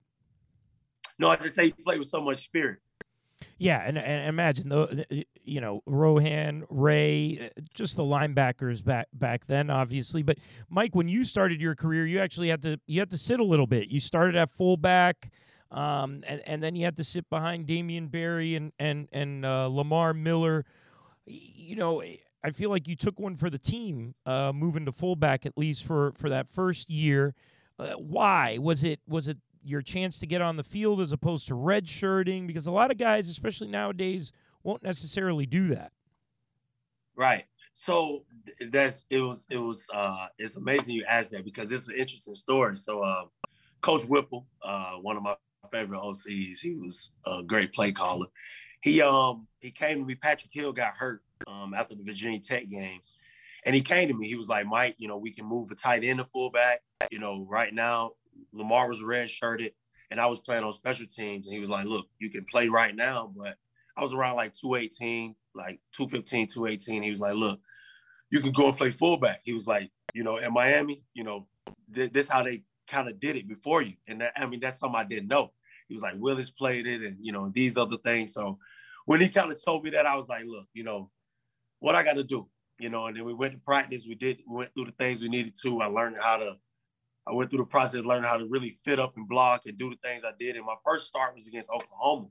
No, 1.22 1.28
I 1.28 1.36
just 1.36 1.54
say 1.54 1.66
he 1.66 1.70
played 1.70 2.00
with 2.00 2.08
so 2.08 2.20
much 2.20 2.42
spirit. 2.42 2.80
Yeah, 3.56 3.80
and, 3.86 3.96
and 3.96 4.28
imagine 4.28 4.68
the 4.70 5.24
you 5.44 5.60
know 5.60 5.80
Rohan, 5.86 6.64
Ray, 6.68 7.52
uh, 7.56 7.60
just 7.74 7.94
the 7.94 8.02
linebackers 8.02 8.84
back 8.84 9.06
back 9.12 9.46
then, 9.46 9.70
obviously. 9.70 10.24
But 10.24 10.38
Mike, 10.68 10.96
when 10.96 11.06
you 11.06 11.24
started 11.24 11.60
your 11.60 11.76
career, 11.76 12.06
you 12.06 12.18
actually 12.18 12.48
had 12.48 12.60
to 12.62 12.80
you 12.88 12.98
had 12.98 13.12
to 13.12 13.18
sit 13.18 13.38
a 13.38 13.44
little 13.44 13.68
bit. 13.68 13.88
You 13.88 14.00
started 14.00 14.34
at 14.34 14.50
fullback, 14.50 15.30
um, 15.70 16.24
and 16.26 16.42
and 16.44 16.60
then 16.60 16.74
you 16.74 16.84
had 16.84 16.96
to 16.96 17.04
sit 17.04 17.30
behind 17.30 17.66
Damien 17.66 18.08
Berry 18.08 18.56
and 18.56 18.72
and 18.80 19.08
and 19.12 19.46
uh, 19.46 19.68
Lamar 19.68 20.14
Miller. 20.14 20.64
You 21.24 21.76
know, 21.76 22.02
I 22.42 22.50
feel 22.50 22.70
like 22.70 22.88
you 22.88 22.96
took 22.96 23.20
one 23.20 23.36
for 23.36 23.48
the 23.48 23.60
team, 23.60 24.16
uh, 24.26 24.52
moving 24.52 24.86
to 24.86 24.92
fullback 24.92 25.46
at 25.46 25.56
least 25.56 25.84
for 25.84 26.14
for 26.16 26.30
that 26.30 26.48
first 26.48 26.90
year. 26.90 27.36
Uh, 27.78 27.92
why 27.92 28.58
was 28.58 28.82
it 28.82 28.98
was 29.06 29.28
it 29.28 29.38
your 29.64 29.82
chance 29.82 30.18
to 30.20 30.26
get 30.26 30.40
on 30.40 30.56
the 30.56 30.64
field 30.64 31.00
as 31.00 31.12
opposed 31.12 31.48
to 31.48 31.54
red 31.54 31.88
shirting 31.88 32.46
because 32.46 32.66
a 32.66 32.70
lot 32.70 32.90
of 32.90 32.98
guys 32.98 33.28
especially 33.28 33.68
nowadays 33.68 34.32
won't 34.62 34.82
necessarily 34.82 35.46
do 35.46 35.66
that. 35.68 35.92
Right. 37.16 37.44
So 37.74 38.24
that's 38.70 39.06
it 39.08 39.20
was 39.20 39.46
it 39.50 39.58
was 39.58 39.86
uh 39.94 40.26
it's 40.38 40.56
amazing 40.56 40.94
you 40.94 41.04
asked 41.08 41.30
that 41.32 41.44
because 41.44 41.72
it's 41.72 41.88
an 41.88 41.96
interesting 41.96 42.34
story. 42.34 42.76
So 42.76 43.02
uh 43.02 43.24
coach 43.80 44.02
whipple 44.04 44.46
uh 44.62 44.94
one 44.94 45.16
of 45.16 45.22
my 45.22 45.34
favorite 45.70 46.00
ocs 46.00 46.58
he 46.58 46.74
was 46.74 47.12
a 47.26 47.42
great 47.42 47.72
play 47.72 47.92
caller. 47.92 48.26
He 48.82 49.00
um 49.00 49.46
he 49.60 49.70
came 49.70 50.00
to 50.00 50.04
me 50.04 50.14
patrick 50.14 50.52
hill 50.52 50.72
got 50.72 50.92
hurt 50.94 51.22
um 51.46 51.74
after 51.74 51.94
the 51.94 52.02
virginia 52.02 52.40
tech 52.40 52.68
game 52.68 53.00
and 53.64 53.74
he 53.74 53.80
came 53.80 54.08
to 54.08 54.14
me. 54.14 54.28
He 54.28 54.34
was 54.34 54.48
like 54.48 54.66
mike 54.66 54.96
you 54.98 55.08
know 55.08 55.16
we 55.16 55.30
can 55.30 55.46
move 55.46 55.70
a 55.70 55.74
tight 55.74 56.04
end 56.04 56.18
to 56.18 56.24
fullback 56.26 56.82
you 57.10 57.18
know 57.18 57.46
right 57.48 57.72
now 57.72 58.12
Lamar 58.52 58.88
was 58.88 59.02
red 59.02 59.30
shirted, 59.30 59.72
and 60.10 60.20
I 60.20 60.26
was 60.26 60.40
playing 60.40 60.64
on 60.64 60.72
special 60.72 61.06
teams. 61.06 61.46
And 61.46 61.54
he 61.54 61.60
was 61.60 61.70
like, 61.70 61.86
"Look, 61.86 62.06
you 62.18 62.30
can 62.30 62.44
play 62.44 62.68
right 62.68 62.94
now," 62.94 63.32
but 63.36 63.56
I 63.96 64.02
was 64.02 64.14
around 64.14 64.36
like 64.36 64.52
218, 64.54 65.34
like 65.54 65.80
215, 65.92 66.48
218. 66.48 67.02
He 67.02 67.10
was 67.10 67.20
like, 67.20 67.34
"Look, 67.34 67.60
you 68.30 68.40
can 68.40 68.52
go 68.52 68.68
and 68.68 68.76
play 68.76 68.90
fullback." 68.90 69.40
He 69.44 69.52
was 69.52 69.66
like, 69.66 69.90
"You 70.14 70.24
know, 70.24 70.38
in 70.38 70.52
Miami, 70.52 71.02
you 71.14 71.24
know, 71.24 71.46
th- 71.94 72.12
this 72.12 72.28
how 72.28 72.42
they 72.42 72.64
kind 72.88 73.08
of 73.08 73.20
did 73.20 73.36
it 73.36 73.48
before 73.48 73.82
you." 73.82 73.94
And 74.06 74.20
that, 74.20 74.32
I 74.36 74.46
mean, 74.46 74.60
that's 74.60 74.78
something 74.78 75.00
I 75.00 75.04
didn't 75.04 75.28
know. 75.28 75.52
He 75.88 75.94
was 75.94 76.02
like, 76.02 76.14
"Willis 76.16 76.50
played 76.50 76.86
it, 76.86 77.02
and 77.02 77.16
you 77.20 77.32
know, 77.32 77.50
these 77.54 77.76
other 77.76 77.96
things." 77.98 78.32
So 78.32 78.58
when 79.06 79.20
he 79.20 79.28
kind 79.28 79.52
of 79.52 79.62
told 79.62 79.84
me 79.84 79.90
that, 79.90 80.06
I 80.06 80.16
was 80.16 80.28
like, 80.28 80.44
"Look, 80.44 80.66
you 80.72 80.84
know, 80.84 81.10
what 81.80 81.94
I 81.94 82.02
got 82.02 82.14
to 82.14 82.24
do." 82.24 82.48
You 82.78 82.88
know, 82.88 83.06
and 83.06 83.16
then 83.16 83.24
we 83.24 83.34
went 83.34 83.52
to 83.52 83.58
practice. 83.60 84.06
We 84.06 84.14
did 84.14 84.42
we 84.48 84.56
went 84.56 84.74
through 84.74 84.86
the 84.86 84.92
things 84.92 85.22
we 85.22 85.28
needed 85.28 85.54
to. 85.62 85.80
I 85.80 85.86
learned 85.86 86.16
how 86.20 86.38
to 86.38 86.56
I 87.26 87.32
went 87.32 87.50
through 87.50 87.60
the 87.60 87.64
process 87.64 88.04
learning 88.04 88.28
how 88.28 88.36
to 88.36 88.46
really 88.46 88.78
fit 88.84 88.98
up 88.98 89.16
and 89.16 89.28
block 89.28 89.62
and 89.66 89.78
do 89.78 89.90
the 89.90 89.96
things 89.96 90.24
I 90.24 90.32
did. 90.38 90.56
And 90.56 90.66
my 90.66 90.74
first 90.84 91.06
start 91.06 91.34
was 91.34 91.46
against 91.46 91.70
Oklahoma. 91.70 92.28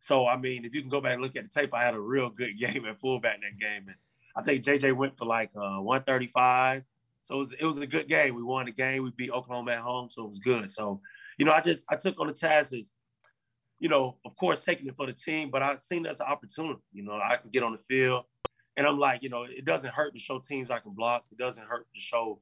So 0.00 0.26
I 0.26 0.36
mean, 0.36 0.64
if 0.64 0.74
you 0.74 0.80
can 0.80 0.90
go 0.90 1.00
back 1.00 1.14
and 1.14 1.22
look 1.22 1.36
at 1.36 1.44
the 1.50 1.60
tape, 1.60 1.72
I 1.72 1.84
had 1.84 1.94
a 1.94 2.00
real 2.00 2.28
good 2.28 2.54
game 2.58 2.84
at 2.86 3.00
fullback 3.00 3.40
that 3.40 3.58
game. 3.58 3.86
And 3.86 3.96
I 4.36 4.42
think 4.42 4.64
JJ 4.64 4.96
went 4.96 5.16
for 5.16 5.26
like 5.26 5.50
uh, 5.56 5.80
135. 5.80 6.82
So 7.22 7.36
it 7.36 7.38
was, 7.38 7.52
it 7.52 7.64
was 7.64 7.78
a 7.78 7.86
good 7.86 8.08
game. 8.08 8.34
We 8.34 8.42
won 8.42 8.66
the 8.66 8.72
game. 8.72 9.04
We 9.04 9.12
beat 9.16 9.30
Oklahoma 9.30 9.72
at 9.72 9.78
home, 9.78 10.10
so 10.10 10.24
it 10.24 10.28
was 10.28 10.40
good. 10.40 10.70
So, 10.70 11.00
you 11.38 11.44
know, 11.44 11.52
I 11.52 11.60
just 11.60 11.84
I 11.88 11.94
took 11.94 12.18
on 12.18 12.26
the 12.26 12.32
task 12.32 12.74
as, 12.74 12.94
you 13.78 13.88
know, 13.88 14.16
of 14.24 14.36
course 14.36 14.64
taking 14.64 14.88
it 14.88 14.96
for 14.96 15.06
the 15.06 15.12
team, 15.12 15.50
but 15.50 15.62
I 15.62 15.76
seen 15.78 16.04
as 16.06 16.18
an 16.18 16.26
opportunity. 16.26 16.80
You 16.92 17.04
know, 17.04 17.12
I 17.12 17.36
can 17.36 17.50
get 17.50 17.62
on 17.62 17.72
the 17.72 17.78
field, 17.78 18.24
and 18.76 18.86
I'm 18.86 18.98
like, 18.98 19.22
you 19.22 19.28
know, 19.28 19.44
it 19.44 19.64
doesn't 19.64 19.92
hurt 19.92 20.14
to 20.14 20.20
show 20.20 20.40
teams 20.40 20.70
I 20.70 20.80
can 20.80 20.92
block. 20.94 21.24
It 21.30 21.38
doesn't 21.38 21.64
hurt 21.64 21.86
to 21.94 22.00
show 22.00 22.40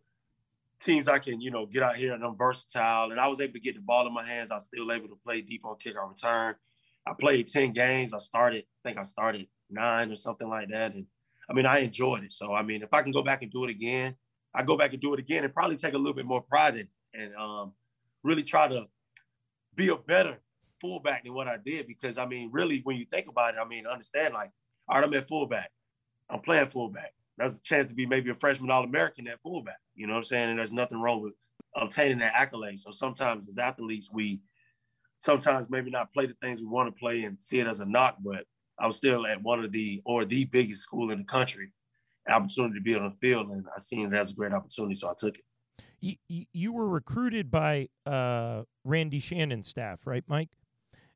teams 0.81 1.09
I 1.09 1.19
can, 1.19 1.41
you 1.41 1.51
know, 1.51 1.67
get 1.67 1.83
out 1.83 1.97
here 1.97 2.15
and 2.15 2.25
I'm 2.25 2.37
versatile. 2.37 3.11
And 3.11 3.21
I 3.21 3.29
was 3.29 3.41
able 3.41 3.53
to 3.55 3.61
get 3.61 3.75
the 3.75 3.81
ball 3.81 4.07
in 4.07 4.15
my 4.15 4.25
hands. 4.25 4.51
I 4.51 4.55
was 4.55 4.65
still 4.65 4.91
able 4.91 5.09
to 5.09 5.19
play 5.25 5.41
deep 5.41 5.65
on 5.65 5.77
kick 5.77 5.95
or 5.97 6.09
return. 6.09 6.55
I 7.07 7.13
played 7.19 7.49
10 7.49 7.73
games. 7.73 8.13
I 8.13 8.19
started, 8.19 8.65
I 8.65 8.89
think 8.89 8.99
I 8.99 9.03
started 9.03 9.47
nine 9.71 10.11
or 10.11 10.17
something 10.17 10.49
like 10.49 10.69
that. 10.71 10.95
And 10.95 11.07
I 11.49 11.53
mean, 11.53 11.67
I 11.67 11.81
enjoyed 11.81 12.25
it. 12.25 12.33
So, 12.33 12.55
I 12.55 12.63
mean, 12.63 12.83
if 12.83 12.93
I 12.93 13.03
can 13.03 13.13
go 13.13 13.23
back 13.23 13.43
and 13.43 13.51
do 13.51 13.65
it 13.65 13.71
again, 13.71 14.17
I 14.55 14.63
go 14.63 14.77
back 14.77 14.93
and 14.93 15.01
do 15.01 15.15
it 15.15 15.21
again 15.21 15.45
and 15.45 15.55
probably 15.55 15.77
take 15.77 15.95
a 15.95 15.99
little 15.99 16.15
bit 16.15 16.27
more 16.27 16.41
pride 16.41 16.77
in 16.77 16.89
and 17.15 17.35
um, 17.37 17.73
really 18.23 18.43
try 18.43 18.69
to 18.69 18.87
be 19.75 19.89
a 19.89 19.97
better 19.97 20.39
fullback 20.81 21.25
than 21.25 21.35
what 21.35 21.49
I 21.49 21.57
did. 21.57 21.87
Because, 21.87 22.19
I 22.19 22.27
mean, 22.27 22.51
really, 22.53 22.81
when 22.85 22.97
you 22.97 23.07
think 23.11 23.29
about 23.29 23.55
it, 23.55 23.61
I 23.61 23.69
mean, 23.69 23.87
understand 23.87 24.35
like, 24.35 24.51
all 24.89 24.97
right, 24.97 25.05
I'm 25.05 25.15
at 25.15 25.29
fullback. 25.29 25.71
I'm 26.29 26.41
playing 26.41 26.69
fullback 26.69 27.13
that's 27.41 27.59
a 27.59 27.63
chance 27.63 27.89
to 27.89 27.95
be 27.95 28.07
maybe 28.07 28.31
a 28.31 28.35
freshman 28.35 28.71
All 28.71 28.85
American 28.85 29.27
at 29.29 29.41
fullback. 29.43 29.79
You 29.95 30.07
know 30.07 30.13
what 30.15 30.21
I'm 30.21 30.25
saying? 30.25 30.51
And 30.51 30.59
there's 30.59 30.73
nothing 30.73 31.01
wrong 31.01 31.23
with 31.23 31.33
obtaining 31.75 32.19
that 32.19 32.35
accolade. 32.37 32.79
So 32.79 32.91
sometimes 32.91 33.49
as 33.49 33.59
athletes, 33.59 34.11
we 34.13 34.41
sometimes 35.19 35.69
maybe 35.71 35.91
not 35.91 36.13
play 36.13 36.27
the 36.27 36.35
things 36.43 36.61
we 36.61 36.67
want 36.67 36.95
to 36.95 36.99
play 36.99 37.23
and 37.23 37.41
see 37.41 37.61
it 37.61 37.67
as 37.67 37.81
a 37.81 37.87
knock, 37.87 38.17
but 38.23 38.45
I 38.79 38.87
was 38.87 38.97
still 38.97 39.27
at 39.27 39.43
one 39.43 39.63
of 39.63 39.73
the 39.73 40.03
or 40.05 40.25
the 40.25 40.45
biggest 40.47 40.83
school 40.83 41.11
in 41.11 41.19
the 41.19 41.25
country, 41.25 41.73
opportunity 42.29 42.75
to 42.75 42.81
be 42.81 42.95
on 42.95 43.05
the 43.05 43.17
field, 43.17 43.51
and 43.51 43.65
I 43.75 43.81
seen 43.81 44.13
it 44.13 44.17
as 44.17 44.31
a 44.31 44.35
great 44.35 44.53
opportunity, 44.53 44.95
so 44.95 45.11
I 45.11 45.15
took 45.19 45.37
it. 45.37 45.45
You, 46.01 46.47
you 46.55 46.73
were 46.73 46.89
recruited 46.89 47.51
by 47.51 47.89
uh, 48.07 48.63
Randy 48.85 49.19
Shannon's 49.19 49.69
staff, 49.69 50.01
right, 50.07 50.25
Mike? 50.27 50.49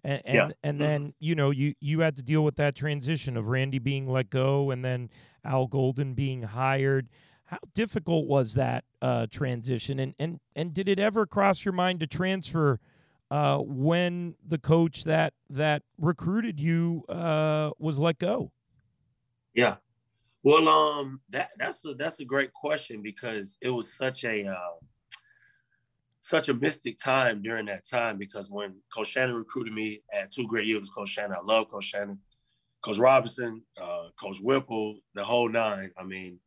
And 0.04 0.20
and, 0.26 0.34
yeah. 0.34 0.48
and 0.62 0.78
mm-hmm. 0.78 0.82
then 0.82 1.14
you 1.18 1.34
know 1.34 1.50
you 1.50 1.72
you 1.80 2.00
had 2.00 2.16
to 2.16 2.22
deal 2.22 2.44
with 2.44 2.56
that 2.56 2.76
transition 2.76 3.38
of 3.38 3.46
Randy 3.46 3.78
being 3.78 4.06
let 4.06 4.28
go 4.28 4.70
and 4.70 4.84
then 4.84 5.08
Al 5.44 5.66
Golden 5.66 6.14
being 6.14 6.42
hired. 6.42 7.08
How 7.44 7.58
difficult 7.74 8.26
was 8.26 8.54
that 8.54 8.84
uh, 9.02 9.26
transition? 9.30 9.98
And 9.98 10.14
and 10.18 10.40
and 10.56 10.72
did 10.72 10.88
it 10.88 10.98
ever 10.98 11.26
cross 11.26 11.64
your 11.64 11.72
mind 11.72 12.00
to 12.00 12.06
transfer 12.06 12.80
uh, 13.30 13.58
when 13.58 14.34
the 14.46 14.58
coach 14.58 15.04
that 15.04 15.34
that 15.50 15.82
recruited 15.98 16.58
you 16.58 17.04
uh, 17.08 17.70
was 17.78 17.98
let 17.98 18.18
go? 18.18 18.50
Yeah, 19.54 19.76
well, 20.44 20.68
um, 20.68 21.20
that 21.30 21.50
that's 21.58 21.84
a 21.86 21.94
that's 21.94 22.20
a 22.20 22.24
great 22.24 22.52
question 22.52 23.00
because 23.00 23.56
it 23.62 23.70
was 23.70 23.94
such 23.94 24.24
a 24.24 24.46
uh, 24.46 24.76
such 26.20 26.50
a 26.50 26.54
mystic 26.54 26.98
time 26.98 27.40
during 27.40 27.64
that 27.66 27.86
time 27.86 28.18
because 28.18 28.50
when 28.50 28.74
Coach 28.94 29.08
Shannon 29.08 29.34
recruited 29.34 29.72
me, 29.72 30.02
I 30.12 30.18
had 30.18 30.30
two 30.30 30.46
great 30.46 30.66
years 30.66 30.90
Coach 30.90 31.08
Shannon. 31.08 31.36
I 31.38 31.42
love 31.42 31.70
Coach 31.70 31.84
Shannon, 31.84 32.18
Coach 32.84 32.98
Robinson, 32.98 33.62
uh, 33.80 34.08
Coach 34.20 34.38
Whipple, 34.40 34.98
the 35.14 35.24
whole 35.24 35.48
nine. 35.48 35.90
I 35.98 36.04
mean, 36.04 36.38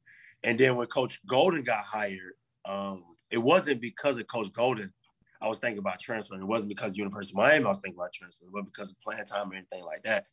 and 0.44 0.60
then 0.60 0.76
when 0.76 0.88
Coach 0.88 1.20
Golden 1.26 1.64
got 1.64 1.80
hired, 1.80 2.34
um, 2.66 3.04
it 3.32 3.40
wasn't 3.40 3.82
because 3.82 4.18
of 4.18 4.28
Coach 4.28 4.54
Golden. 4.54 4.94
I 5.42 5.48
was 5.48 5.60
thinking 5.60 5.80
about 5.80 6.00
transferring. 6.00 6.42
It 6.42 6.48
wasn't 6.48 6.70
because 6.70 6.94
of 6.94 6.98
University 6.98 7.34
of 7.34 7.38
Miami 7.38 7.66
I 7.66 7.70
was 7.70 7.80
thinking 7.80 7.98
about 7.98 8.14
transferring, 8.14 8.52
but 8.54 8.66
because 8.66 8.92
of 8.92 9.02
playing 9.02 9.26
time 9.26 9.52
or 9.52 9.56
anything 9.56 9.84
like 9.84 10.04
that. 10.04 10.26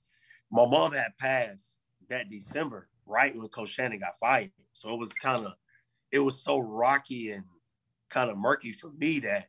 My 0.51 0.67
mom 0.67 0.93
had 0.93 1.17
passed 1.19 1.79
that 2.11 2.31
December, 2.31 2.89
right 3.07 3.35
when 3.35 3.49
Coach 3.49 3.71
Shannon 3.71 3.99
got 3.99 4.17
fired. 4.19 4.53
So 4.73 4.93
it 4.93 4.99
was 4.99 5.13
kind 5.13 5.47
of, 5.47 5.55
it 6.13 6.19
was 6.19 6.43
so 6.43 6.59
rocky 6.59 7.31
and 7.31 7.45
kind 8.11 8.31
of 8.31 8.39
murky 8.39 8.73
for 8.73 8.91
me 8.93 9.21
that 9.21 9.47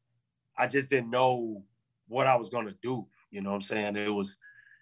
I 0.57 0.67
just 0.67 0.89
didn't 0.89 1.09
know 1.09 1.63
what 2.07 2.27
I 2.27 2.35
was 2.37 2.49
gonna 2.49 2.75
do. 2.81 3.07
You 3.29 3.41
know 3.41 3.49
what 3.49 3.57
I'm 3.57 3.61
saying? 3.61 3.97
It 3.97 4.13
was 4.13 4.37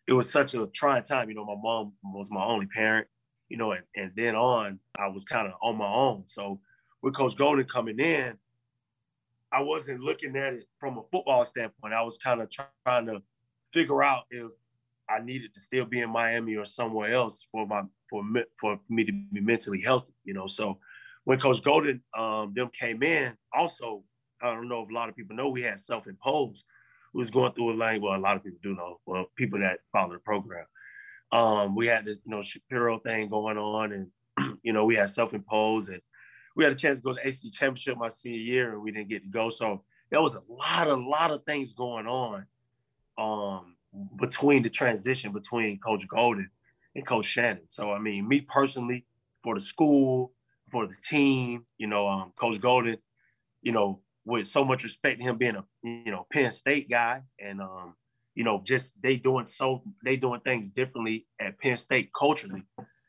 it 0.08 0.14
was 0.14 0.30
such 0.30 0.54
a 0.54 0.68
trying 0.68 1.04
time. 1.04 1.30
You 1.30 1.36
know, 1.36 1.46
my 1.46 1.56
mom 1.62 1.94
was 2.04 2.30
my 2.30 2.44
only 2.44 2.66
parent, 2.66 3.08
you 3.50 3.58
know, 3.58 3.72
and, 3.72 3.84
and 3.96 4.12
then 4.16 4.36
on 4.36 4.80
I 4.98 5.08
was 5.08 5.26
kind 5.26 5.48
of 5.48 5.54
on 5.62 5.78
my 5.78 5.88
own. 5.88 6.24
So 6.28 6.60
with 7.02 7.16
Coach 7.16 7.38
Golden 7.38 7.66
coming 7.66 8.00
in, 8.00 8.38
I 9.52 9.62
wasn't 9.62 10.02
looking 10.02 10.36
at 10.36 10.54
it 10.54 10.68
from 10.80 10.98
a 10.98 11.04
football 11.12 11.46
standpoint. 11.46 11.94
I 11.94 12.02
was 12.02 12.18
kind 12.18 12.42
of 12.42 12.50
trying 12.50 13.06
to 13.06 13.22
figure 13.72 14.02
out 14.02 14.24
if 14.32 14.52
I 15.10 15.20
needed 15.20 15.54
to 15.54 15.60
still 15.60 15.86
be 15.86 16.00
in 16.00 16.10
Miami 16.10 16.56
or 16.56 16.66
somewhere 16.66 17.14
else 17.14 17.46
for 17.52 17.68
my 17.68 17.84
for 18.10 18.24
for 18.60 18.80
me 18.90 19.04
to 19.04 19.12
be 19.12 19.42
mentally 19.42 19.82
healthy, 19.82 20.14
you 20.24 20.34
know. 20.34 20.48
So 20.48 20.80
when 21.26 21.40
Coach 21.40 21.64
Golden 21.64 22.02
um, 22.18 22.54
them 22.56 22.70
came 22.78 23.04
in, 23.04 23.38
also 23.54 24.04
I 24.42 24.52
don't 24.54 24.68
know 24.68 24.82
if 24.84 24.90
a 24.90 24.94
lot 24.94 25.10
of 25.10 25.16
people 25.16 25.36
know 25.36 25.50
we 25.50 25.62
had 25.62 25.80
self-imposed. 25.80 26.66
We 27.14 27.20
was 27.20 27.30
going 27.30 27.54
through 27.54 27.74
a 27.74 27.76
line. 27.76 28.02
Well, 28.02 28.16
a 28.16 28.18
lot 28.18 28.36
of 28.36 28.44
people 28.44 28.60
do 28.64 28.76
know. 28.76 29.00
Well, 29.06 29.26
people 29.36 29.60
that 29.60 29.80
follow 29.92 30.14
the 30.14 30.20
program. 30.20 30.66
Um, 31.32 31.76
we 31.76 31.88
had 31.88 32.06
the 32.06 32.12
you 32.12 32.20
know 32.32 32.42
Shapiro 32.42 33.00
thing 33.00 33.30
going 33.30 33.58
on, 33.58 33.92
and 33.92 34.58
you 34.64 34.74
know 34.74 34.86
we 34.86 34.96
had 34.96 35.10
self-imposed, 35.10 35.90
and 35.90 36.02
we 36.56 36.64
had 36.64 36.74
a 36.74 36.76
chance 36.76 37.00
to 37.00 37.04
go 37.04 37.14
to 37.14 37.22
ACC 37.22 37.52
championship 37.52 37.98
my 37.98 38.10
senior 38.10 38.40
year, 38.40 38.74
and 38.74 38.82
we 38.82 38.92
didn't 38.92 39.10
get 39.10 39.24
to 39.24 39.30
go. 39.30 39.50
So 39.50 39.84
there 40.10 40.22
was 40.22 40.36
a 40.36 40.42
lot, 40.48 40.88
a 40.88 40.96
lot 40.96 41.32
of 41.32 41.44
things 41.44 41.74
going 41.74 42.08
on 42.08 42.46
um, 43.18 43.76
between 44.20 44.64
the 44.64 44.70
transition 44.70 45.32
between 45.32 45.80
Coach 45.80 46.08
Golden 46.08 46.50
and 46.96 47.06
Coach 47.06 47.26
Shannon. 47.28 47.64
So 47.70 47.92
I 47.92 48.00
mean, 48.00 48.28
me 48.28 48.42
personally, 48.42 49.06
for 49.44 49.56
the 49.56 49.62
school, 49.62 50.34
for 50.72 50.88
the 50.88 50.96
team. 51.04 51.66
You 51.78 51.88
know, 51.88 52.08
um, 52.08 52.34
Coach 52.36 52.60
Golden, 52.62 52.98
you 53.62 53.72
know, 53.72 54.02
with 54.26 54.48
so 54.48 54.64
much 54.64 54.84
respect 54.84 55.20
to 55.20 55.24
him 55.24 55.38
being 55.38 55.56
a 55.56 55.64
you 55.84 56.12
know 56.12 56.26
Penn 56.32 56.52
State 56.52 56.90
guy, 56.90 57.22
and 57.40 57.62
um, 57.62 57.96
you 58.36 58.44
know, 58.44 58.62
just 58.64 59.02
they 59.02 59.16
doing 59.16 59.46
so 59.46 59.84
they 60.04 60.16
doing 60.16 60.42
things 60.42 60.70
differently 60.70 61.28
at 61.40 61.60
Penn 61.60 61.78
State 61.78 62.12
culturally, 62.18 62.64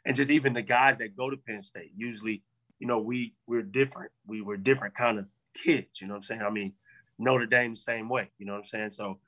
and 0.05 0.17
just 0.17 0.31
even 0.31 0.53
the 0.53 0.63
guys 0.63 0.99
that 0.99 1.17
go 1.17 1.31
to 1.31 1.37
Penn 1.37 1.63
State 1.63 1.93
usually, 1.97 2.43
you 2.79 2.87
know, 2.87 2.99
we 2.99 3.35
we're 3.47 3.63
different. 3.63 4.11
We 4.27 4.43
were 4.43 4.57
different 4.57 4.97
kind 4.97 5.19
of 5.19 5.27
kids. 5.55 6.01
You 6.01 6.09
know 6.09 6.15
what 6.15 6.19
I'm 6.19 6.23
saying? 6.25 6.43
I 6.43 6.51
mean, 6.51 6.75
Notre 7.19 7.47
Dame 7.47 7.73
the 7.73 7.77
same 7.77 8.09
way. 8.09 8.31
You 8.39 8.47
know 8.47 8.53
what 8.53 8.61
I'm 8.61 8.67
saying? 8.67 8.91
So, 8.91 9.19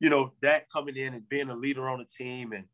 you 0.00 0.10
know, 0.10 0.32
that 0.42 0.70
coming 0.70 0.96
in 0.96 1.14
and 1.14 1.28
being 1.28 1.50
a 1.50 1.56
leader 1.56 1.88
on 1.88 1.98
the 2.00 2.04
team 2.04 2.52
and 2.52 2.64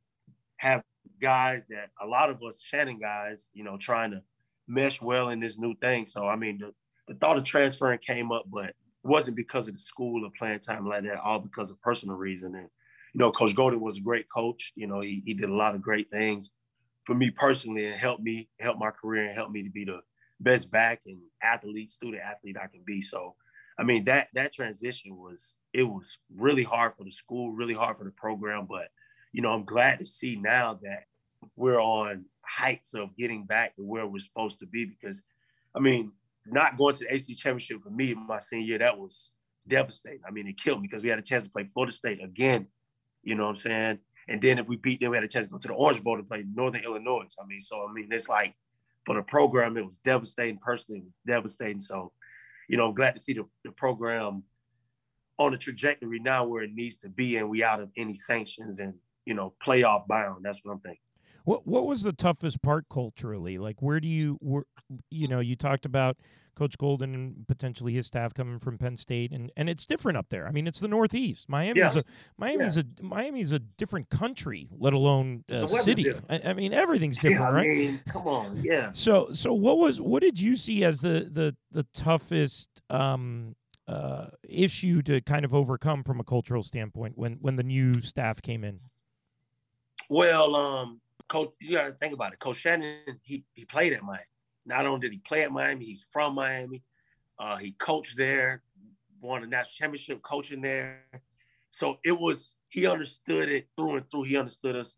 have 0.56 0.82
guys 1.20 1.66
that 1.68 1.90
a 2.02 2.06
lot 2.06 2.30
of 2.30 2.42
us 2.42 2.62
Shannon 2.62 2.98
guys, 2.98 3.50
you 3.52 3.64
know, 3.64 3.76
trying 3.76 4.12
to 4.12 4.22
mesh 4.66 5.02
well 5.02 5.28
in 5.28 5.40
this 5.40 5.58
new 5.58 5.74
thing. 5.74 6.06
So 6.06 6.26
I 6.26 6.36
mean, 6.36 6.58
the, 6.58 6.72
the 7.08 7.14
thought 7.14 7.38
of 7.38 7.44
transferring 7.44 7.98
came 7.98 8.32
up, 8.32 8.44
but 8.52 8.70
it 8.70 8.76
wasn't 9.02 9.36
because 9.36 9.68
of 9.68 9.74
the 9.74 9.80
school 9.80 10.24
or 10.24 10.30
playing 10.38 10.60
time 10.60 10.86
like 10.86 11.04
that, 11.04 11.20
all 11.20 11.38
because 11.38 11.70
of 11.70 11.80
personal 11.80 12.16
reason. 12.16 12.54
And 12.54 12.68
you 13.14 13.20
know, 13.20 13.32
Coach 13.32 13.54
Golden 13.54 13.80
was 13.80 13.96
a 13.96 14.00
great 14.00 14.26
coach. 14.28 14.72
You 14.74 14.86
know, 14.86 15.00
he, 15.00 15.22
he 15.24 15.34
did 15.34 15.48
a 15.48 15.54
lot 15.54 15.74
of 15.74 15.82
great 15.82 16.10
things 16.10 16.50
for 17.04 17.14
me 17.14 17.30
personally 17.30 17.86
and 17.86 17.98
helped 17.98 18.22
me, 18.22 18.48
help 18.60 18.78
my 18.78 18.90
career 18.90 19.26
and 19.26 19.34
helped 19.34 19.52
me 19.52 19.62
to 19.62 19.70
be 19.70 19.84
the 19.84 20.00
best 20.40 20.70
back 20.70 21.00
and 21.06 21.18
athlete, 21.42 21.90
student 21.90 22.22
athlete 22.22 22.56
I 22.62 22.66
can 22.66 22.82
be. 22.84 23.00
So, 23.00 23.36
I 23.78 23.84
mean, 23.84 24.04
that 24.04 24.28
that 24.34 24.52
transition 24.52 25.16
was 25.16 25.56
it 25.72 25.84
was 25.84 26.18
really 26.36 26.64
hard 26.64 26.94
for 26.94 27.04
the 27.04 27.12
school, 27.12 27.52
really 27.52 27.74
hard 27.74 27.96
for 27.96 28.04
the 28.04 28.10
program. 28.10 28.66
But, 28.68 28.88
you 29.32 29.40
know, 29.40 29.50
I'm 29.50 29.64
glad 29.64 30.00
to 30.00 30.06
see 30.06 30.36
now 30.36 30.78
that 30.82 31.04
we're 31.54 31.80
on 31.80 32.24
heights 32.42 32.94
of 32.94 33.16
getting 33.16 33.44
back 33.44 33.76
to 33.76 33.82
where 33.82 34.06
we're 34.06 34.18
supposed 34.18 34.58
to 34.60 34.66
be 34.66 34.84
because 34.84 35.22
I 35.74 35.78
mean, 35.78 36.12
not 36.50 36.76
going 36.78 36.94
to 36.96 37.04
the 37.04 37.14
ACC 37.14 37.36
championship 37.36 37.82
for 37.82 37.90
me 37.90 38.12
in 38.12 38.26
my 38.26 38.38
senior 38.38 38.66
year, 38.66 38.78
that 38.78 38.98
was 38.98 39.32
devastating. 39.66 40.20
I 40.26 40.30
mean, 40.30 40.46
it 40.46 40.58
killed 40.58 40.80
me 40.80 40.88
because 40.88 41.02
we 41.02 41.08
had 41.08 41.18
a 41.18 41.22
chance 41.22 41.44
to 41.44 41.50
play 41.50 41.64
Florida 41.64 41.92
State 41.92 42.22
again 42.22 42.68
you 43.26 43.34
know 43.34 43.42
what 43.42 43.50
I'm 43.50 43.56
saying? 43.56 43.98
And 44.28 44.40
then 44.40 44.58
if 44.58 44.68
we 44.68 44.76
beat 44.76 45.00
them, 45.00 45.10
we 45.10 45.16
had 45.16 45.24
a 45.24 45.28
chance 45.28 45.46
to 45.46 45.52
go 45.52 45.58
to 45.58 45.68
the 45.68 45.74
Orange 45.74 46.02
Bowl 46.02 46.16
to 46.16 46.22
play 46.22 46.44
Northern 46.54 46.84
Illinois. 46.84 47.26
I 47.42 47.46
mean, 47.46 47.60
so 47.60 47.84
I 47.86 47.92
mean, 47.92 48.08
it's 48.10 48.28
like 48.28 48.54
for 49.04 49.16
the 49.16 49.22
program, 49.22 49.76
it 49.76 49.84
was 49.84 49.98
devastating. 49.98 50.58
Personally, 50.58 51.00
it 51.00 51.04
was 51.04 51.14
devastating. 51.26 51.80
So, 51.80 52.12
you 52.68 52.76
know, 52.76 52.86
I'm 52.86 52.94
glad 52.94 53.16
to 53.16 53.20
see 53.20 53.32
the, 53.32 53.44
the 53.64 53.72
program 53.72 54.44
on 55.38 55.54
a 55.54 55.58
trajectory 55.58 56.20
now 56.20 56.46
where 56.46 56.62
it 56.62 56.72
needs 56.72 56.98
to 56.98 57.08
be, 57.08 57.36
and 57.36 57.50
we 57.50 57.64
out 57.64 57.80
of 57.80 57.90
any 57.96 58.14
sanctions 58.14 58.78
and 58.78 58.94
you 59.26 59.34
know 59.34 59.54
playoff 59.64 60.06
bound. 60.06 60.44
That's 60.44 60.60
what 60.62 60.72
I'm 60.72 60.80
thinking. 60.80 61.00
What 61.46 61.64
What 61.64 61.86
was 61.86 62.02
the 62.02 62.12
toughest 62.12 62.60
part 62.60 62.86
culturally? 62.90 63.56
Like, 63.56 63.80
where 63.80 64.00
do 64.00 64.08
you, 64.08 64.36
where, 64.40 64.64
you 65.10 65.28
know, 65.28 65.38
you 65.38 65.54
talked 65.54 65.86
about 65.86 66.16
Coach 66.56 66.76
Golden 66.76 67.14
and 67.14 67.46
potentially 67.46 67.92
his 67.92 68.08
staff 68.08 68.34
coming 68.34 68.58
from 68.58 68.78
Penn 68.78 68.96
State, 68.96 69.30
and 69.30 69.52
and 69.56 69.68
it's 69.70 69.84
different 69.84 70.18
up 70.18 70.26
there. 70.28 70.48
I 70.48 70.50
mean, 70.50 70.66
it's 70.66 70.80
the 70.80 70.88
Northeast. 70.88 71.48
Miami's 71.48 71.94
yeah. 71.94 72.00
a 72.00 72.02
Miami's 72.36 72.76
yeah. 72.76 72.82
a 72.98 73.02
Miami's 73.04 73.52
a 73.52 73.60
different 73.60 74.10
country, 74.10 74.68
let 74.76 74.92
alone 74.92 75.44
a 75.48 75.68
city. 75.68 76.12
I, 76.28 76.40
I, 76.46 76.52
mean, 76.52 76.72
everything's 76.72 77.18
different, 77.20 77.52
yeah, 77.52 77.56
right? 77.56 77.68
Mean, 77.68 78.00
come 78.08 78.26
on, 78.26 78.46
yeah. 78.60 78.90
So 78.92 79.28
so 79.30 79.52
what 79.52 79.78
was 79.78 80.00
what 80.00 80.22
did 80.22 80.40
you 80.40 80.56
see 80.56 80.82
as 80.82 81.00
the 81.00 81.30
the 81.30 81.54
the 81.70 81.86
toughest 81.94 82.70
um, 82.90 83.54
uh, 83.86 84.26
issue 84.48 85.00
to 85.02 85.20
kind 85.20 85.44
of 85.44 85.54
overcome 85.54 86.02
from 86.02 86.18
a 86.18 86.24
cultural 86.24 86.64
standpoint 86.64 87.16
when 87.16 87.34
when 87.34 87.54
the 87.54 87.62
new 87.62 88.00
staff 88.00 88.42
came 88.42 88.64
in? 88.64 88.80
Well, 90.08 90.56
um, 90.56 91.00
coach, 91.28 91.52
you 91.60 91.76
got 91.76 91.86
to 91.86 91.92
think 91.92 92.14
about 92.14 92.32
it. 92.32 92.38
Coach 92.38 92.58
Shannon, 92.58 92.98
he 93.22 93.44
he 93.54 93.64
played 93.64 93.92
at 93.92 94.02
Miami. 94.02 94.24
Not 94.64 94.86
only 94.86 95.00
did 95.00 95.12
he 95.12 95.18
play 95.18 95.42
at 95.42 95.52
Miami, 95.52 95.84
he's 95.84 96.06
from 96.10 96.34
Miami. 96.34 96.82
Uh, 97.38 97.56
he 97.56 97.72
coached 97.72 98.16
there, 98.16 98.62
won 99.20 99.42
a 99.42 99.46
national 99.46 99.72
championship 99.74 100.22
coaching 100.22 100.62
there. 100.62 101.04
So 101.70 101.98
it 102.04 102.18
was 102.18 102.56
he 102.68 102.86
understood 102.86 103.48
it 103.48 103.68
through 103.76 103.96
and 103.96 104.10
through. 104.10 104.24
He 104.24 104.36
understood 104.36 104.76
us 104.76 104.96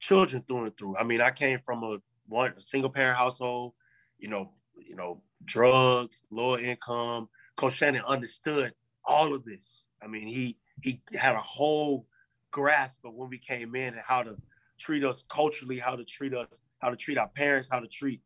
children 0.00 0.42
through 0.46 0.64
and 0.64 0.76
through. 0.76 0.96
I 0.96 1.04
mean, 1.04 1.20
I 1.20 1.30
came 1.30 1.60
from 1.64 1.82
a 1.82 1.98
one 2.26 2.54
a 2.56 2.60
single 2.60 2.90
parent 2.90 3.16
household, 3.16 3.74
you 4.18 4.28
know, 4.28 4.52
you 4.76 4.96
know, 4.96 5.22
drugs, 5.44 6.22
lower 6.30 6.58
income. 6.58 7.28
Coach 7.56 7.74
Shannon 7.74 8.02
understood 8.06 8.72
all 9.04 9.34
of 9.34 9.44
this. 9.44 9.84
I 10.02 10.06
mean, 10.06 10.26
he 10.26 10.58
he 10.82 11.00
had 11.14 11.34
a 11.34 11.40
whole 11.40 12.06
grasp 12.50 13.04
of 13.04 13.14
when 13.14 13.28
we 13.28 13.38
came 13.38 13.74
in 13.74 13.94
and 13.94 14.02
how 14.06 14.22
to 14.22 14.36
treat 14.78 15.04
us 15.04 15.24
culturally, 15.28 15.78
how 15.78 15.96
to 15.96 16.04
treat 16.04 16.34
us, 16.34 16.62
how 16.78 16.90
to 16.90 16.96
treat 16.96 17.18
our 17.18 17.28
parents, 17.28 17.68
how 17.70 17.80
to 17.80 17.88
treat 17.88 18.20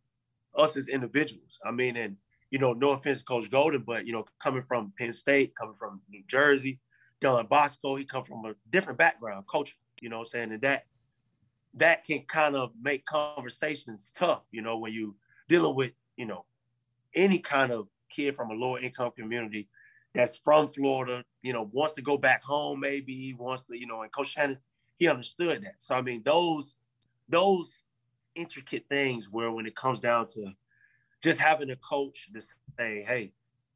us 0.57 0.77
as 0.77 0.89
individuals. 0.89 1.59
I 1.65 1.71
mean, 1.71 1.97
and 1.97 2.17
you 2.51 2.59
know, 2.59 2.73
no 2.73 2.91
offense 2.91 3.19
to 3.19 3.25
Coach 3.25 3.51
Golden, 3.51 3.83
but 3.83 4.07
you 4.07 4.13
know, 4.13 4.25
coming 4.43 4.63
from 4.63 4.93
Penn 4.99 5.13
State, 5.13 5.55
coming 5.57 5.77
from 5.77 6.01
New 6.09 6.23
Jersey, 6.27 6.81
Don 7.21 7.47
Bosco, 7.47 7.97
he 7.97 8.05
come 8.05 8.25
from 8.25 8.45
a 8.45 8.55
different 8.71 8.99
background, 8.99 9.45
culture, 9.51 9.77
You 10.01 10.09
know, 10.09 10.21
I'm 10.21 10.25
saying, 10.27 10.53
and 10.53 10.63
that 10.63 10.87
that 11.75 12.05
can 12.05 12.23
kind 12.23 12.57
of 12.57 12.73
make 12.81 13.05
conversations 13.05 14.13
tough. 14.15 14.47
You 14.51 14.63
know, 14.63 14.79
when 14.79 14.93
you 14.93 15.17
dealing 15.49 15.77
with 15.77 15.93
you 16.17 16.27
know 16.27 16.45
any 17.15 17.39
kind 17.39 17.73
of 17.73 17.89
kid 18.11 18.37
from 18.37 18.51
a 18.51 18.55
lower 18.55 18.81
income 18.81 19.13
community 19.17 19.69
that's 20.15 20.37
from 20.37 20.69
Florida, 20.69 21.25
you 21.43 21.53
know, 21.53 21.71
wants 21.73 21.95
to 21.95 22.03
go 22.03 22.19
back 22.19 22.43
home, 22.43 22.81
maybe 22.81 23.15
he 23.15 23.33
wants 23.35 23.65
to, 23.65 23.79
you 23.79 23.87
know, 23.87 24.03
and 24.03 24.13
Coach 24.13 24.31
Shannon, 24.31 24.59
he 25.01 25.09
understood 25.09 25.65
that. 25.65 25.77
So 25.79 25.97
I 25.97 26.03
mean, 26.03 26.23
those 26.25 26.77
those 27.29 27.87
intricate 28.37 28.85
things 28.89 29.29
where 29.29 29.51
when 29.51 29.67
it 29.67 29.75
comes 29.75 29.99
down 29.99 30.29
to 30.29 30.53
just 31.23 31.41
having 31.41 31.71
a 31.71 31.77
coach 31.77 32.29
to 32.33 32.41
say, 32.41 33.03
hey, 33.03 33.33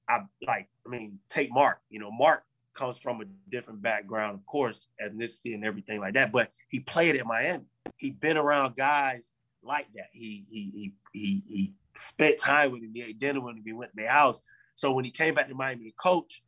I 0.09 0.21
like, 0.47 0.69
I 0.87 0.91
mean, 0.91 1.19
take 1.29 1.51
Mark. 1.51 1.81
You 1.91 1.99
know, 1.99 2.11
Mark 2.11 2.45
comes 2.75 2.99
from 2.99 3.23
a 3.23 3.25
different 3.51 3.83
background, 3.83 4.35
of 4.39 4.47
course, 4.47 4.89
ethnicity 5.03 5.55
and 5.55 5.65
everything 5.65 5.99
like 5.99 6.15
that. 6.15 6.31
But 6.31 6.53
he 6.69 6.81
played 6.81 7.17
at 7.17 7.27
Miami. 7.27 7.65
He 7.97 8.11
been 8.11 8.37
around 8.37 8.77
guys 8.77 9.33
like 9.63 9.87
that. 9.95 10.09
He 10.13 10.45
he 10.51 10.71
he 10.73 10.93
he, 11.13 11.43
he 11.49 11.73
spent 11.97 12.39
time 12.39 12.73
with 12.73 12.83
him. 12.83 12.93
He 12.95 13.03
ate 13.03 13.19
dinner 13.19 13.41
with 13.41 13.57
him. 13.57 13.63
He 13.65 13.73
went 13.73 13.93
to 13.93 13.97
their 13.97 14.11
house. 14.11 14.43
So 14.75 14.93
when 14.93 15.07
he 15.07 15.11
came 15.11 15.35
back 15.35 15.49
to 15.49 15.55
Miami 15.55 15.85
to 15.85 15.93
coach, 15.93 16.43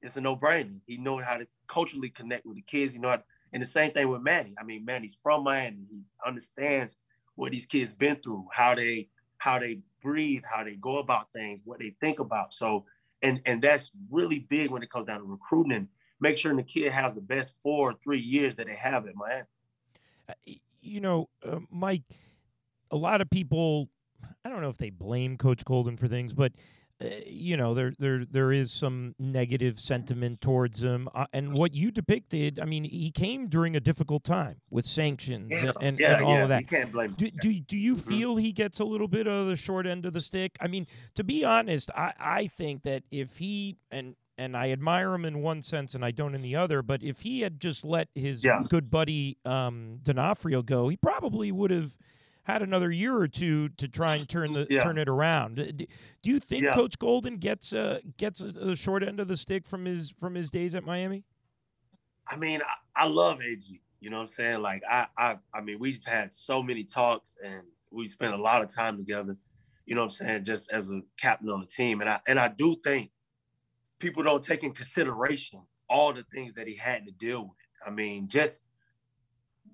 it's 0.00 0.16
a 0.16 0.20
no-brainer. 0.20 0.78
He 0.86 0.96
knew 0.96 1.18
how 1.18 1.36
to 1.36 1.46
culturally 1.68 2.08
connect 2.08 2.46
with 2.46 2.56
the 2.56 2.62
kids. 2.62 2.92
He 2.92 3.00
know, 3.00 3.08
how 3.08 3.16
to, 3.16 3.24
and 3.56 3.62
the 3.62 3.66
same 3.66 3.90
thing 3.90 4.10
with 4.10 4.20
Manny. 4.20 4.54
I 4.60 4.64
mean, 4.64 4.84
Manny's 4.84 5.16
from 5.22 5.42
Miami. 5.42 5.86
He 5.90 6.02
understands 6.26 6.94
what 7.36 7.52
these 7.52 7.64
kids 7.64 7.94
been 7.94 8.16
through, 8.16 8.48
how 8.52 8.74
they 8.74 9.08
how 9.38 9.58
they 9.58 9.78
breathe, 10.02 10.42
how 10.44 10.62
they 10.62 10.74
go 10.74 10.98
about 10.98 11.32
things, 11.32 11.62
what 11.64 11.78
they 11.78 11.94
think 11.98 12.18
about. 12.18 12.52
So, 12.52 12.84
and 13.22 13.40
and 13.46 13.62
that's 13.62 13.92
really 14.10 14.40
big 14.40 14.70
when 14.70 14.82
it 14.82 14.90
comes 14.90 15.06
down 15.06 15.20
to 15.20 15.24
recruiting 15.24 15.72
and 15.72 15.88
make 16.20 16.36
sure 16.36 16.54
the 16.54 16.62
kid 16.62 16.92
has 16.92 17.14
the 17.14 17.22
best 17.22 17.54
four 17.62 17.92
or 17.92 17.94
three 17.94 18.20
years 18.20 18.56
that 18.56 18.66
they 18.66 18.76
have 18.76 19.06
at 19.06 19.14
Miami. 19.16 19.44
Uh, 20.28 20.34
you 20.82 21.00
know, 21.00 21.30
uh, 21.42 21.60
Mike, 21.70 22.02
a 22.90 22.96
lot 22.96 23.22
of 23.22 23.30
people, 23.30 23.88
I 24.44 24.50
don't 24.50 24.60
know 24.60 24.68
if 24.68 24.76
they 24.76 24.90
blame 24.90 25.38
Coach 25.38 25.64
Golden 25.64 25.96
for 25.96 26.08
things, 26.08 26.34
but 26.34 26.52
you 27.26 27.56
know 27.56 27.74
there 27.74 27.92
there 27.98 28.24
there 28.30 28.52
is 28.52 28.72
some 28.72 29.14
negative 29.18 29.78
sentiment 29.78 30.40
towards 30.40 30.82
him 30.82 31.08
uh, 31.14 31.26
and 31.34 31.52
what 31.52 31.74
you 31.74 31.90
depicted 31.90 32.58
i 32.58 32.64
mean 32.64 32.84
he 32.84 33.10
came 33.10 33.48
during 33.48 33.76
a 33.76 33.80
difficult 33.80 34.24
time 34.24 34.56
with 34.70 34.84
sanctions 34.84 35.50
yeah. 35.50 35.70
and, 35.82 35.98
yeah, 35.98 36.12
and 36.12 36.22
all 36.22 36.34
yeah. 36.34 36.42
of 36.42 36.48
that 36.48 36.60
you 36.60 36.66
can't 36.66 36.90
blame 36.90 37.10
do, 37.10 37.28
do, 37.42 37.60
do 37.60 37.76
you 37.76 37.94
mm-hmm. 37.94 38.10
feel 38.10 38.36
he 38.36 38.50
gets 38.50 38.80
a 38.80 38.84
little 38.84 39.08
bit 39.08 39.26
of 39.26 39.46
the 39.46 39.56
short 39.56 39.86
end 39.86 40.06
of 40.06 40.14
the 40.14 40.20
stick 40.20 40.56
i 40.60 40.66
mean 40.66 40.86
to 41.14 41.22
be 41.22 41.44
honest 41.44 41.90
i 41.94 42.12
i 42.18 42.46
think 42.46 42.82
that 42.82 43.02
if 43.10 43.36
he 43.36 43.76
and 43.90 44.14
and 44.38 44.54
I 44.54 44.70
admire 44.70 45.14
him 45.14 45.24
in 45.24 45.40
one 45.40 45.62
sense 45.62 45.94
and 45.94 46.04
I 46.04 46.10
don't 46.10 46.34
in 46.34 46.42
the 46.42 46.56
other. 46.56 46.82
But 46.82 47.02
if 47.02 47.22
he 47.22 47.40
had 47.40 47.58
just 47.58 47.86
let 47.86 48.08
his 48.14 48.44
good 48.68 48.90
buddy 48.90 49.38
um, 49.46 49.98
D'Onofrio 50.02 50.60
go, 50.60 50.90
he 50.90 50.96
probably 50.98 51.52
would 51.52 51.70
have 51.70 51.96
had 52.46 52.62
another 52.62 52.92
year 52.92 53.16
or 53.16 53.26
two 53.26 53.68
to 53.70 53.88
try 53.88 54.14
and 54.14 54.28
turn 54.28 54.52
the 54.52 54.68
yeah. 54.70 54.80
turn 54.80 54.98
it 54.98 55.08
around. 55.08 55.56
Do 56.22 56.30
you 56.30 56.38
think 56.38 56.62
yeah. 56.62 56.74
Coach 56.74 56.96
Golden 56.96 57.38
gets 57.38 57.72
uh, 57.72 57.98
gets 58.18 58.38
the 58.38 58.76
short 58.76 59.02
end 59.02 59.18
of 59.18 59.26
the 59.26 59.36
stick 59.36 59.66
from 59.66 59.84
his 59.84 60.14
from 60.20 60.36
his 60.36 60.48
days 60.48 60.76
at 60.76 60.84
Miami? 60.84 61.24
I 62.28 62.36
mean, 62.36 62.60
I, 62.62 63.04
I 63.04 63.08
love 63.08 63.40
AG. 63.42 63.80
You 63.98 64.10
know 64.10 64.18
what 64.18 64.22
I'm 64.22 64.28
saying? 64.28 64.62
Like 64.62 64.82
I, 64.88 65.06
I 65.18 65.38
I 65.52 65.60
mean, 65.60 65.80
we've 65.80 66.04
had 66.04 66.32
so 66.32 66.62
many 66.62 66.84
talks 66.84 67.36
and 67.44 67.64
we 67.90 68.06
spent 68.06 68.32
a 68.32 68.38
lot 68.38 68.62
of 68.62 68.72
time 68.72 68.96
together. 68.96 69.36
You 69.84 69.96
know 69.96 70.02
what 70.02 70.12
I'm 70.20 70.26
saying? 70.26 70.44
Just 70.44 70.70
as 70.70 70.92
a 70.92 71.00
captain 71.16 71.50
on 71.50 71.60
the 71.60 71.66
team, 71.66 72.00
and 72.00 72.08
I 72.08 72.20
and 72.28 72.38
I 72.38 72.46
do 72.46 72.76
think 72.84 73.10
people 73.98 74.22
don't 74.22 74.42
take 74.42 74.62
in 74.62 74.70
consideration 74.70 75.62
all 75.88 76.12
the 76.12 76.22
things 76.32 76.54
that 76.54 76.68
he 76.68 76.76
had 76.76 77.06
to 77.06 77.12
deal 77.12 77.42
with. 77.42 77.58
I 77.84 77.90
mean, 77.90 78.28
just 78.28 78.62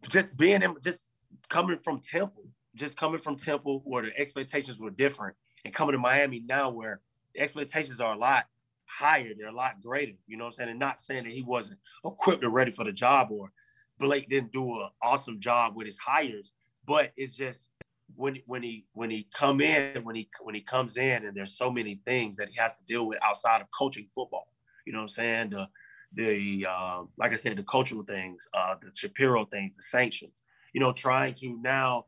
just 0.09 0.39
being 0.39 0.63
him, 0.63 0.77
just 0.83 1.07
coming 1.49 1.79
from 1.85 2.01
Temple, 2.01 2.42
just 2.75 2.97
coming 2.97 3.19
from 3.19 3.37
Temple 3.37 3.83
where 3.85 4.03
the 4.03 4.19
expectations 4.19 4.79
were 4.81 4.91
different 4.91 5.37
and 5.65 5.75
coming 5.75 5.93
to 5.93 5.99
Miami 5.99 6.41
now 6.41 6.71
where 6.71 7.01
the 7.35 7.41
expectations 7.41 8.01
are 8.01 8.15
a 8.15 8.19
lot 8.19 8.47
higher, 8.87 9.33
they're 9.37 9.49
a 9.49 9.53
lot 9.53 9.81
greater. 9.83 10.13
You 10.27 10.37
know 10.37 10.45
what 10.45 10.55
I'm 10.55 10.57
saying? 10.57 10.71
And 10.71 10.79
not 10.79 11.01
saying 11.01 11.25
that 11.25 11.33
he 11.33 11.43
wasn't 11.43 11.81
equipped 12.05 12.45
or 12.45 12.51
ready 12.51 12.71
for 12.71 12.85
the 12.85 12.93
job 12.93 13.29
or 13.31 13.53
Blake 13.99 14.29
didn't 14.29 14.53
do 14.53 14.81
an 14.81 14.89
awesome 15.03 15.41
job 15.41 15.77
with 15.77 15.87
his 15.87 15.99
hires, 15.99 16.53
but 16.87 17.13
it's 17.17 17.35
just 17.35 17.69
when 18.17 18.39
when 18.47 18.63
he 18.63 18.85
when 18.93 19.11
he 19.11 19.29
come 19.33 19.61
in 19.61 20.03
when 20.05 20.17
he 20.17 20.29
when 20.43 20.55
he 20.55 20.61
comes 20.61 20.97
in 20.97 21.25
and 21.25 21.37
there's 21.37 21.57
so 21.57 21.71
many 21.71 22.01
things 22.07 22.37
that 22.37 22.49
he 22.49 22.57
has 22.59 22.73
to 22.77 22.85
deal 22.85 23.07
with 23.07 23.19
outside 23.23 23.61
of 23.61 23.69
coaching 23.77 24.09
football. 24.15 24.49
You 24.87 24.93
know 24.93 24.99
what 25.01 25.05
I'm 25.05 25.09
saying? 25.09 25.51
The 25.51 25.69
the 26.15 26.67
uh, 26.69 27.03
like 27.17 27.33
I 27.33 27.37
said, 27.37 27.57
the 27.57 27.63
cultural 27.63 28.03
things, 28.03 28.47
uh, 28.53 28.75
the 28.81 28.91
Shapiro 28.95 29.47
things, 29.47 29.77
the 29.77 29.83
sanctions. 29.83 30.43
You 30.73 30.81
know, 30.81 30.93
trying 30.93 31.35
to 31.35 31.59
now 31.63 32.07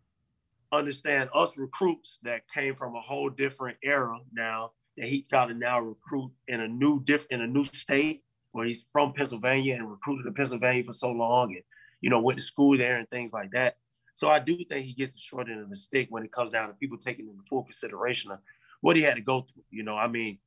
understand 0.72 1.31
us 1.35 1.57
recruits 1.57 2.18
that 2.22 2.42
came 2.53 2.74
from 2.74 2.94
a 2.94 3.00
whole 3.00 3.31
different 3.31 3.77
era 3.83 4.18
now 4.33 4.72
that 4.96 5.07
he's 5.07 5.24
got 5.31 5.46
to 5.46 5.55
now 5.55 5.81
recruit 5.81 6.31
in 6.48 6.61
a 6.61 6.68
new 6.68 7.03
diff 7.05 7.27
in 7.31 7.40
a 7.40 7.46
new 7.46 7.64
state 7.64 8.22
where 8.53 8.66
he's 8.66 8.87
from 8.92 9.12
Pennsylvania 9.12 9.74
and 9.74 9.90
recruited 9.90 10.27
in 10.27 10.35
Pennsylvania 10.35 10.85
for 10.85 10.92
so 10.92 11.11
long 11.11 11.53
and 11.55 11.62
you 12.00 12.11
know 12.11 12.20
went 12.20 12.38
to 12.38 12.44
school 12.44 12.77
there 12.79 12.96
and 12.96 13.09
things 13.11 13.33
like 13.33 13.50
that. 13.53 13.77
So 14.14 14.31
I 14.31 14.38
do 14.38 14.57
think 14.68 14.87
he 14.87 14.92
gets 14.92 15.14
the 15.14 15.20
short 15.20 15.48
end 15.48 15.61
of 15.61 15.70
the 15.70 15.77
stick 15.77 16.07
when 16.11 16.22
it 16.22 16.33
comes 16.33 16.53
down 16.53 16.68
to 16.68 16.74
people 16.74 16.98
taking 16.98 17.29
into 17.29 17.42
full 17.48 17.64
consideration 17.64 18.31
of 18.31 18.38
what 18.81 18.96
he 18.96 19.03
had 19.03 19.16
to 19.16 19.20
go 19.20 19.40
through. 19.42 19.64
You 19.70 19.83
know, 19.83 19.96
I 19.96 20.07
mean, 20.07 20.38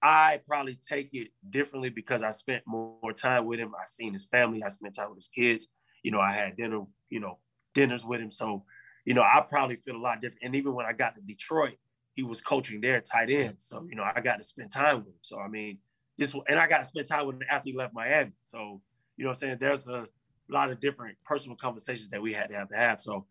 I 0.00 0.40
probably 0.46 0.78
take 0.88 1.10
it 1.12 1.28
differently 1.48 1.90
because 1.90 2.22
I 2.22 2.30
spent 2.30 2.62
more 2.66 3.12
time 3.12 3.46
with 3.46 3.58
him. 3.58 3.72
I 3.74 3.86
seen 3.86 4.12
his 4.12 4.26
family. 4.26 4.62
I 4.62 4.68
spent 4.68 4.94
time 4.94 5.08
with 5.10 5.18
his 5.18 5.28
kids. 5.28 5.66
You 6.02 6.12
know, 6.12 6.20
I 6.20 6.32
had 6.32 6.56
dinner, 6.56 6.82
you 7.10 7.18
know, 7.18 7.38
dinners 7.74 8.04
with 8.04 8.20
him. 8.20 8.30
So, 8.30 8.64
you 9.08 9.14
know, 9.14 9.22
I 9.22 9.42
probably 9.48 9.76
feel 9.76 9.96
a 9.96 9.98
lot 9.98 10.20
different. 10.20 10.42
And 10.42 10.54
even 10.54 10.74
when 10.74 10.84
I 10.84 10.92
got 10.92 11.14
to 11.14 11.22
Detroit, 11.22 11.76
he 12.14 12.22
was 12.22 12.42
coaching 12.42 12.82
there 12.82 13.00
tight 13.00 13.30
end. 13.30 13.54
So, 13.56 13.86
you 13.88 13.96
know, 13.96 14.04
I 14.04 14.20
got 14.20 14.36
to 14.36 14.42
spend 14.42 14.70
time 14.70 14.98
with 14.98 15.06
him. 15.06 15.14
So, 15.22 15.40
I 15.40 15.48
mean, 15.48 15.78
this 16.18 16.34
and 16.46 16.60
I 16.60 16.68
got 16.68 16.78
to 16.78 16.84
spend 16.84 17.06
time 17.06 17.26
with 17.26 17.36
him 17.36 17.42
after 17.48 17.70
he 17.70 17.74
left 17.74 17.94
Miami. 17.94 18.32
So, 18.44 18.82
you 19.16 19.24
know 19.24 19.30
I'm 19.30 19.36
saying? 19.36 19.56
There's 19.58 19.86
a 19.86 20.06
lot 20.50 20.68
of 20.68 20.78
different 20.78 21.16
personal 21.24 21.56
conversations 21.56 22.10
that 22.10 22.20
we 22.20 22.34
had 22.34 22.50
to 22.50 22.54
have 22.56 22.68
to 22.68 22.76
have. 22.76 23.00
So 23.00 23.24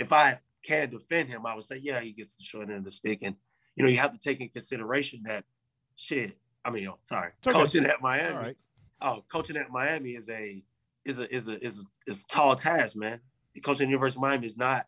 if 0.00 0.12
I 0.12 0.40
can 0.64 0.90
defend 0.90 1.28
him, 1.28 1.46
I 1.46 1.54
would 1.54 1.62
say, 1.62 1.76
yeah, 1.80 2.00
he 2.00 2.10
gets 2.10 2.32
the 2.32 2.42
short 2.42 2.68
end 2.68 2.78
of 2.78 2.84
the 2.84 2.90
stick. 2.90 3.20
And, 3.22 3.36
you 3.76 3.84
know, 3.84 3.88
you 3.88 3.98
have 3.98 4.12
to 4.12 4.18
take 4.18 4.40
in 4.40 4.48
consideration 4.48 5.22
that 5.26 5.44
shit. 5.94 6.36
I 6.64 6.70
mean, 6.70 6.88
oh, 6.88 6.98
sorry, 7.04 7.30
okay. 7.46 7.56
coaching 7.56 7.86
at 7.86 8.02
Miami. 8.02 8.36
Right. 8.36 8.56
Oh, 9.00 9.22
coaching 9.30 9.56
at 9.56 9.70
Miami 9.70 10.10
is 10.10 10.28
a 10.28 10.60
is 11.04 11.20
a 11.20 11.32
is 11.32 11.48
a 11.48 11.64
is 11.64 11.78
a, 11.78 12.10
is 12.10 12.24
a 12.24 12.26
tall 12.26 12.56
task, 12.56 12.96
man. 12.96 13.20
Coaching 13.62 13.86
at 13.86 13.90
University 13.90 14.18
of 14.18 14.22
Miami 14.22 14.46
is 14.46 14.56
not 14.56 14.86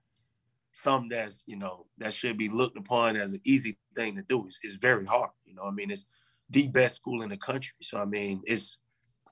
something 0.73 1.11
that's 1.11 1.45
you 1.47 1.57
know 1.57 1.87
that 1.99 2.13
should 2.13 2.37
be 2.37 2.49
looked 2.49 2.77
upon 2.77 3.17
as 3.17 3.35
an 3.35 3.41
easy 3.45 3.79
thing 3.95 4.17
to 4.17 4.23
do. 4.23 4.45
It's, 4.47 4.59
it's 4.63 4.77
very 4.77 5.07
hard. 5.07 5.31
You 5.45 5.55
know, 5.55 5.65
I 5.65 5.71
mean, 5.71 5.91
it's 5.91 6.07
the 6.51 6.69
best 6.69 6.97
school 6.97 7.23
in 7.23 7.31
the 7.31 7.37
country. 7.37 7.75
So 7.81 8.01
I 8.01 8.05
mean, 8.05 8.43
it's 8.45 8.79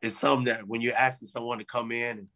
it's 0.03 0.19
something 0.19 0.47
that 0.47 0.67
when 0.67 0.81
you're 0.81 0.95
asking 0.95 1.29
someone 1.29 1.59
to 1.59 1.65
come 1.65 1.93
in 1.93 2.19
and 2.19 2.29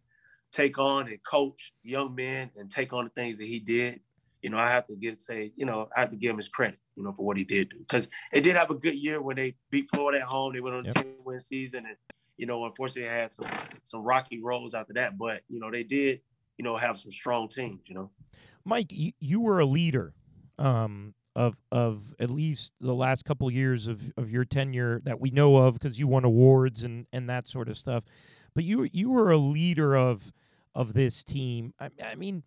take 0.53 0.79
on 0.79 1.09
and 1.09 1.23
coach 1.23 1.73
young 1.83 2.14
men 2.14 2.51
and 2.57 2.71
take 2.71 2.93
on 2.93 3.05
the 3.05 3.11
things 3.11 3.38
that 3.38 3.47
he 3.47 3.59
did, 3.59 4.01
you 4.43 4.51
know, 4.51 4.59
I 4.59 4.71
have 4.71 4.87
to 4.88 4.97
give 4.97 5.21
say, 5.21 5.53
you 5.57 5.67
know, 5.67 5.88
I 5.97 6.01
have 6.01 6.11
to 6.11 6.17
give 6.17 6.31
him 6.31 6.37
his 6.38 6.49
credit 6.49 6.79
you 6.97 7.03
know, 7.03 7.12
for 7.12 7.25
what 7.25 7.37
he 7.37 7.45
did 7.45 7.71
do. 7.71 7.79
Because 7.79 8.09
it 8.33 8.43
did 8.43 8.57
have 8.57 8.71
a 8.71 8.75
good 8.75 8.95
year 8.95 9.21
when 9.21 9.37
they 9.37 9.57
beat 9.71 9.88
Florida 9.93 10.19
at 10.21 10.25
home. 10.25 10.53
They 10.53 10.61
went 10.61 10.77
on 10.77 10.85
a 10.85 10.88
yep. 10.88 10.95
10 10.95 11.14
win 11.25 11.40
season 11.40 11.87
and, 11.87 11.97
you 12.37 12.47
know, 12.47 12.64
unfortunately 12.64 13.11
had 13.11 13.33
some 13.33 13.47
some 13.85 14.03
rocky 14.03 14.43
roads 14.43 14.75
after 14.75 14.93
that. 14.95 15.19
But, 15.19 15.43
you 15.49 15.61
know, 15.61 15.71
they 15.71 15.85
did, 15.85 16.21
you 16.59 16.64
know, 16.64 16.77
have 16.77 16.99
some 16.99 17.12
strong 17.12 17.49
teams, 17.49 17.81
you 17.87 17.95
know. 17.95 18.11
Mike, 18.64 18.87
you, 18.90 19.12
you 19.20 19.40
were 19.40 19.61
a 19.61 19.66
leader 19.66 20.14
um, 20.59 21.14
of 21.37 21.57
of 21.72 22.14
at 22.20 22.31
least 22.31 22.72
the 22.81 22.94
last 22.94 23.24
couple 23.24 23.50
years 23.50 23.87
of, 23.87 24.00
of 24.16 24.31
your 24.31 24.44
tenure 24.44 25.00
that 25.05 25.20
we 25.20 25.31
know 25.31 25.57
of 25.57 25.74
because 25.74 25.98
you 25.98 26.07
won 26.07 26.24
awards 26.24 26.85
and, 26.85 27.07
and 27.12 27.29
that 27.29 27.46
sort 27.46 27.68
of 27.68 27.77
stuff. 27.77 28.05
But 28.55 28.64
you 28.64 28.88
you 28.92 29.11
were 29.11 29.33
a 29.33 29.38
leader 29.38 29.96
of 29.96 30.33
of 30.74 30.92
this 30.94 31.24
team. 31.24 31.72
I, 31.81 31.88
I 32.03 32.14
mean, 32.14 32.42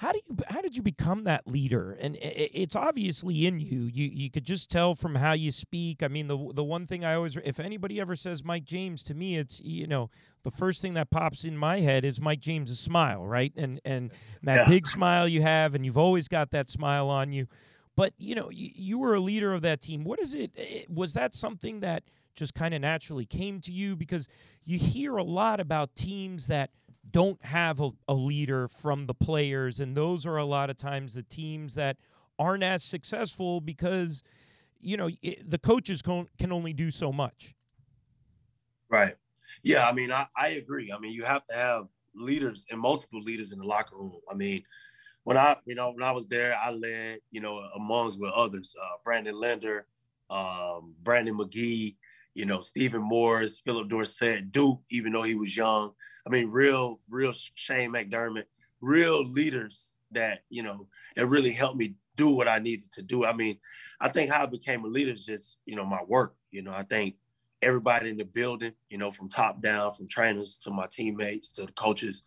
how 0.00 0.12
do 0.12 0.20
you 0.26 0.36
how 0.48 0.62
did 0.62 0.74
you 0.74 0.82
become 0.82 1.24
that 1.24 1.46
leader? 1.46 1.92
And 2.00 2.16
it's 2.22 2.74
obviously 2.74 3.46
in 3.46 3.60
you. 3.60 3.82
You 3.82 4.08
you 4.10 4.30
could 4.30 4.44
just 4.44 4.70
tell 4.70 4.94
from 4.94 5.14
how 5.14 5.34
you 5.34 5.52
speak. 5.52 6.02
I 6.02 6.08
mean 6.08 6.26
the 6.26 6.38
the 6.54 6.64
one 6.64 6.86
thing 6.86 7.04
i 7.04 7.12
always 7.12 7.36
if 7.44 7.60
anybody 7.60 8.00
ever 8.00 8.16
says 8.16 8.42
mike 8.42 8.64
james 8.64 9.02
to 9.04 9.14
me 9.14 9.36
it's 9.36 9.60
you 9.60 9.86
know 9.86 10.08
the 10.42 10.50
first 10.50 10.80
thing 10.80 10.94
that 10.94 11.10
pops 11.10 11.44
in 11.44 11.54
my 11.54 11.80
head 11.80 12.06
is 12.06 12.18
mike 12.18 12.40
james's 12.40 12.80
smile 12.80 13.26
right? 13.26 13.52
And 13.58 13.78
and 13.84 14.10
that 14.42 14.60
yeah. 14.60 14.68
big 14.68 14.86
smile 14.86 15.28
you 15.28 15.42
have 15.42 15.74
and 15.74 15.84
you've 15.84 15.98
always 15.98 16.28
got 16.28 16.50
that 16.52 16.70
smile 16.70 17.10
on 17.10 17.30
you. 17.34 17.46
But 17.94 18.14
you 18.16 18.34
know 18.34 18.48
you, 18.48 18.70
you 18.74 18.98
were 18.98 19.14
a 19.14 19.20
leader 19.20 19.52
of 19.52 19.60
that 19.62 19.82
team. 19.82 20.04
What 20.04 20.18
is 20.18 20.32
it 20.32 20.50
eh, 20.56 20.84
was 20.88 21.12
that 21.12 21.34
something 21.34 21.80
that 21.80 22.04
just 22.34 22.54
kind 22.54 22.72
of 22.72 22.80
naturally 22.80 23.26
came 23.26 23.60
to 23.60 23.72
you? 23.72 23.96
Because 23.96 24.28
you 24.64 24.78
hear 24.78 25.18
a 25.18 25.24
lot 25.24 25.60
about 25.60 25.94
teams 25.94 26.46
that 26.46 26.70
don't 27.10 27.42
have 27.44 27.80
a, 27.80 27.90
a 28.08 28.14
leader 28.14 28.68
from 28.68 29.06
the 29.06 29.14
players, 29.14 29.80
and 29.80 29.96
those 29.96 30.26
are 30.26 30.36
a 30.36 30.44
lot 30.44 30.70
of 30.70 30.76
times 30.76 31.14
the 31.14 31.22
teams 31.22 31.74
that 31.74 31.96
aren't 32.38 32.62
as 32.62 32.82
successful 32.82 33.60
because 33.60 34.22
you 34.80 34.96
know 34.96 35.10
it, 35.22 35.48
the 35.48 35.58
coaches 35.58 36.02
can, 36.02 36.26
can 36.38 36.52
only 36.52 36.72
do 36.72 36.90
so 36.90 37.12
much. 37.12 37.54
Right. 38.88 39.14
Yeah. 39.62 39.88
I 39.88 39.92
mean, 39.92 40.12
I, 40.12 40.26
I 40.36 40.48
agree. 40.48 40.90
I 40.92 40.98
mean, 40.98 41.12
you 41.12 41.24
have 41.24 41.46
to 41.48 41.54
have 41.54 41.86
leaders 42.14 42.66
and 42.70 42.80
multiple 42.80 43.20
leaders 43.20 43.52
in 43.52 43.58
the 43.58 43.64
locker 43.64 43.96
room. 43.96 44.14
I 44.28 44.34
mean, 44.34 44.62
when 45.24 45.36
I, 45.36 45.56
you 45.64 45.74
know, 45.74 45.90
when 45.90 46.02
I 46.02 46.12
was 46.12 46.26
there, 46.26 46.56
I 46.56 46.70
led, 46.70 47.20
you 47.30 47.40
know, 47.40 47.58
amongst 47.76 48.20
with 48.20 48.32
others, 48.32 48.74
uh, 48.82 48.96
Brandon 49.04 49.34
Linder, 49.34 49.86
um, 50.28 50.94
Brandon 51.02 51.36
McGee, 51.36 51.96
you 52.34 52.46
know, 52.46 52.60
Stephen 52.60 53.02
Morris, 53.02 53.60
Phillip 53.60 53.88
Dorsett, 53.88 54.50
Duke, 54.50 54.80
even 54.90 55.12
though 55.12 55.22
he 55.22 55.34
was 55.34 55.56
young. 55.56 55.92
I 56.26 56.30
mean, 56.30 56.50
real, 56.50 57.00
real 57.08 57.32
Shane 57.54 57.92
McDermott, 57.92 58.44
real 58.80 59.24
leaders 59.24 59.96
that, 60.12 60.40
you 60.48 60.62
know, 60.62 60.86
it 61.16 61.26
really 61.26 61.52
helped 61.52 61.78
me 61.78 61.94
do 62.16 62.28
what 62.28 62.48
I 62.48 62.58
needed 62.58 62.90
to 62.92 63.02
do. 63.02 63.24
I 63.24 63.32
mean, 63.32 63.58
I 64.00 64.08
think 64.08 64.30
how 64.30 64.42
I 64.42 64.46
became 64.46 64.84
a 64.84 64.88
leader 64.88 65.12
is 65.12 65.24
just, 65.24 65.58
you 65.64 65.76
know, 65.76 65.84
my 65.84 66.02
work. 66.06 66.34
You 66.50 66.62
know, 66.62 66.72
I 66.72 66.82
think 66.82 67.16
everybody 67.62 68.10
in 68.10 68.16
the 68.16 68.24
building, 68.24 68.72
you 68.88 68.98
know, 68.98 69.10
from 69.10 69.28
top 69.28 69.62
down, 69.62 69.92
from 69.92 70.08
trainers 70.08 70.58
to 70.58 70.70
my 70.70 70.86
teammates 70.90 71.52
to 71.52 71.66
the 71.66 71.72
coaches 71.72 72.22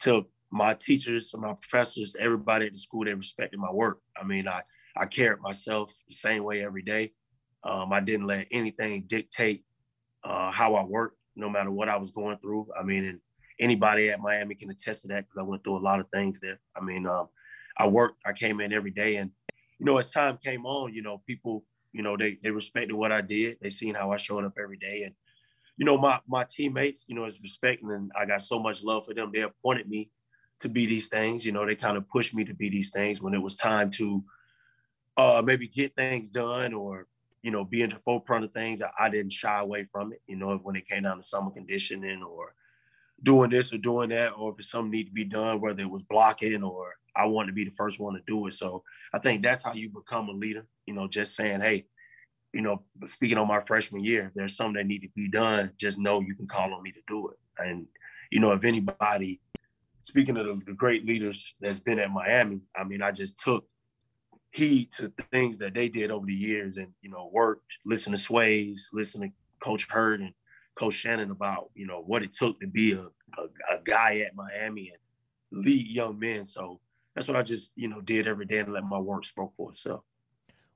to 0.00 0.26
my 0.52 0.74
teachers 0.74 1.30
to 1.30 1.38
my 1.38 1.54
professors, 1.54 2.14
everybody 2.20 2.66
at 2.66 2.74
the 2.74 2.78
school, 2.78 3.04
they 3.04 3.14
respected 3.14 3.58
my 3.58 3.72
work. 3.72 4.00
I 4.20 4.24
mean, 4.24 4.46
I, 4.46 4.62
I 4.96 5.06
cared 5.06 5.40
myself 5.40 5.94
the 6.08 6.14
same 6.14 6.44
way 6.44 6.62
every 6.62 6.82
day. 6.82 7.12
Um, 7.64 7.92
I 7.92 8.00
didn't 8.00 8.26
let 8.26 8.48
anything 8.50 9.04
dictate 9.06 9.64
uh, 10.22 10.50
how 10.50 10.74
I 10.74 10.84
worked, 10.84 11.16
no 11.36 11.48
matter 11.48 11.70
what 11.70 11.88
I 11.88 11.96
was 11.96 12.10
going 12.10 12.36
through. 12.38 12.68
I 12.78 12.82
mean, 12.82 13.04
and 13.04 13.20
anybody 13.62 14.10
at 14.10 14.20
Miami 14.20 14.56
can 14.56 14.70
attest 14.70 15.02
to 15.02 15.08
that 15.08 15.24
because 15.24 15.38
I 15.38 15.42
went 15.42 15.62
through 15.62 15.78
a 15.78 15.78
lot 15.78 16.00
of 16.00 16.06
things 16.12 16.40
there. 16.40 16.60
I 16.76 16.82
mean, 16.82 17.06
um, 17.06 17.28
I 17.78 17.86
worked, 17.86 18.16
I 18.26 18.32
came 18.32 18.60
in 18.60 18.72
every 18.72 18.90
day, 18.90 19.16
and 19.16 19.30
you 19.78 19.86
know, 19.86 19.98
as 19.98 20.10
time 20.10 20.38
came 20.44 20.66
on, 20.66 20.92
you 20.92 21.02
know, 21.02 21.22
people, 21.26 21.64
you 21.92 22.02
know, 22.02 22.16
they 22.16 22.38
they 22.42 22.50
respected 22.50 22.94
what 22.94 23.12
I 23.12 23.20
did. 23.20 23.58
They 23.62 23.70
seen 23.70 23.94
how 23.94 24.12
I 24.12 24.16
showed 24.16 24.44
up 24.44 24.54
every 24.60 24.76
day, 24.76 25.04
and 25.04 25.14
you 25.76 25.86
know, 25.86 25.96
my 25.96 26.20
my 26.26 26.44
teammates, 26.50 27.06
you 27.08 27.14
know, 27.14 27.24
is 27.24 27.40
respecting, 27.40 27.90
and 27.90 28.10
I 28.20 28.26
got 28.26 28.42
so 28.42 28.58
much 28.58 28.82
love 28.82 29.06
for 29.06 29.14
them. 29.14 29.30
They 29.32 29.42
appointed 29.42 29.88
me 29.88 30.10
to 30.60 30.68
be 30.68 30.86
these 30.86 31.08
things. 31.08 31.46
You 31.46 31.52
know, 31.52 31.64
they 31.64 31.76
kind 31.76 31.96
of 31.96 32.08
pushed 32.08 32.34
me 32.34 32.44
to 32.44 32.54
be 32.54 32.68
these 32.68 32.90
things 32.90 33.22
when 33.22 33.34
it 33.34 33.42
was 33.42 33.56
time 33.56 33.90
to 33.92 34.24
uh, 35.16 35.42
maybe 35.44 35.68
get 35.68 35.94
things 35.94 36.28
done 36.28 36.74
or 36.74 37.06
you 37.42 37.50
know, 37.50 37.64
be 37.64 37.82
in 37.82 37.90
the 37.90 37.98
forefront 38.04 38.44
of 38.44 38.52
things. 38.52 38.80
I, 38.80 38.90
I, 39.00 39.08
didn't 39.10 39.32
shy 39.32 39.58
away 39.58 39.84
from 39.84 40.12
it, 40.12 40.22
you 40.28 40.36
know, 40.36 40.56
when 40.62 40.76
it 40.76 40.86
came 40.86 41.02
down 41.02 41.16
to 41.16 41.24
summer 41.24 41.50
conditioning 41.50 42.22
or 42.22 42.54
doing 43.22 43.50
this 43.50 43.72
or 43.72 43.78
doing 43.78 44.10
that, 44.10 44.30
or 44.30 44.54
if 44.56 44.64
something 44.64 44.90
need 44.90 45.04
to 45.04 45.12
be 45.12 45.24
done, 45.24 45.60
whether 45.60 45.82
it 45.82 45.90
was 45.90 46.02
blocking 46.02 46.62
or 46.62 46.94
I 47.14 47.26
wanted 47.26 47.48
to 47.48 47.52
be 47.52 47.64
the 47.64 47.70
first 47.70 48.00
one 48.00 48.14
to 48.14 48.20
do 48.26 48.46
it. 48.46 48.54
So 48.54 48.82
I 49.12 49.18
think 49.18 49.42
that's 49.42 49.62
how 49.62 49.72
you 49.72 49.90
become 49.90 50.28
a 50.28 50.32
leader, 50.32 50.66
you 50.86 50.94
know, 50.94 51.08
just 51.08 51.36
saying, 51.36 51.60
hey, 51.60 51.86
you 52.52 52.62
know, 52.62 52.82
speaking 53.06 53.38
on 53.38 53.48
my 53.48 53.60
freshman 53.60 54.04
year, 54.04 54.32
there's 54.34 54.56
something 54.56 54.74
that 54.74 54.86
need 54.86 55.00
to 55.00 55.08
be 55.14 55.28
done. 55.28 55.72
Just 55.78 55.98
know 55.98 56.20
you 56.20 56.34
can 56.34 56.46
call 56.46 56.72
on 56.72 56.82
me 56.82 56.92
to 56.92 57.00
do 57.06 57.28
it. 57.28 57.36
And, 57.58 57.86
you 58.30 58.40
know, 58.40 58.52
if 58.52 58.64
anybody, 58.64 59.40
speaking 60.02 60.36
of 60.36 60.64
the, 60.64 60.72
great 60.72 61.06
leaders 61.06 61.54
that's 61.60 61.80
been 61.80 61.98
at 61.98 62.10
Miami, 62.10 62.60
I 62.76 62.84
mean, 62.84 63.02
I 63.02 63.12
just 63.12 63.38
took 63.38 63.66
heed 64.50 64.92
to 64.92 65.12
things 65.30 65.58
that 65.58 65.74
they 65.74 65.88
did 65.88 66.10
over 66.10 66.26
the 66.26 66.34
years 66.34 66.76
and, 66.76 66.88
you 67.00 67.10
know, 67.10 67.30
worked, 67.32 67.64
listen 67.86 68.12
to 68.12 68.18
Swasey, 68.18 68.78
listen 68.92 69.22
to 69.22 69.28
Coach 69.62 69.86
Hurd 69.88 70.20
and 70.20 70.34
Coach 70.74 70.94
Shannon 70.94 71.30
about, 71.30 71.70
you 71.74 71.86
know, 71.86 72.02
what 72.02 72.22
it 72.22 72.32
took 72.32 72.60
to 72.60 72.66
be 72.66 72.92
a, 72.92 73.02
a, 73.02 73.42
a 73.74 73.80
guy 73.84 74.18
at 74.18 74.34
Miami 74.34 74.92
and 74.92 75.64
lead 75.64 75.86
young 75.86 76.18
men. 76.18 76.46
So 76.46 76.80
that's 77.14 77.28
what 77.28 77.36
I 77.36 77.42
just, 77.42 77.72
you 77.76 77.88
know, 77.88 78.00
did 78.00 78.26
every 78.26 78.46
day 78.46 78.58
and 78.58 78.72
let 78.72 78.84
my 78.84 78.98
work 78.98 79.24
speak 79.24 79.48
for 79.54 79.70
itself. 79.70 80.02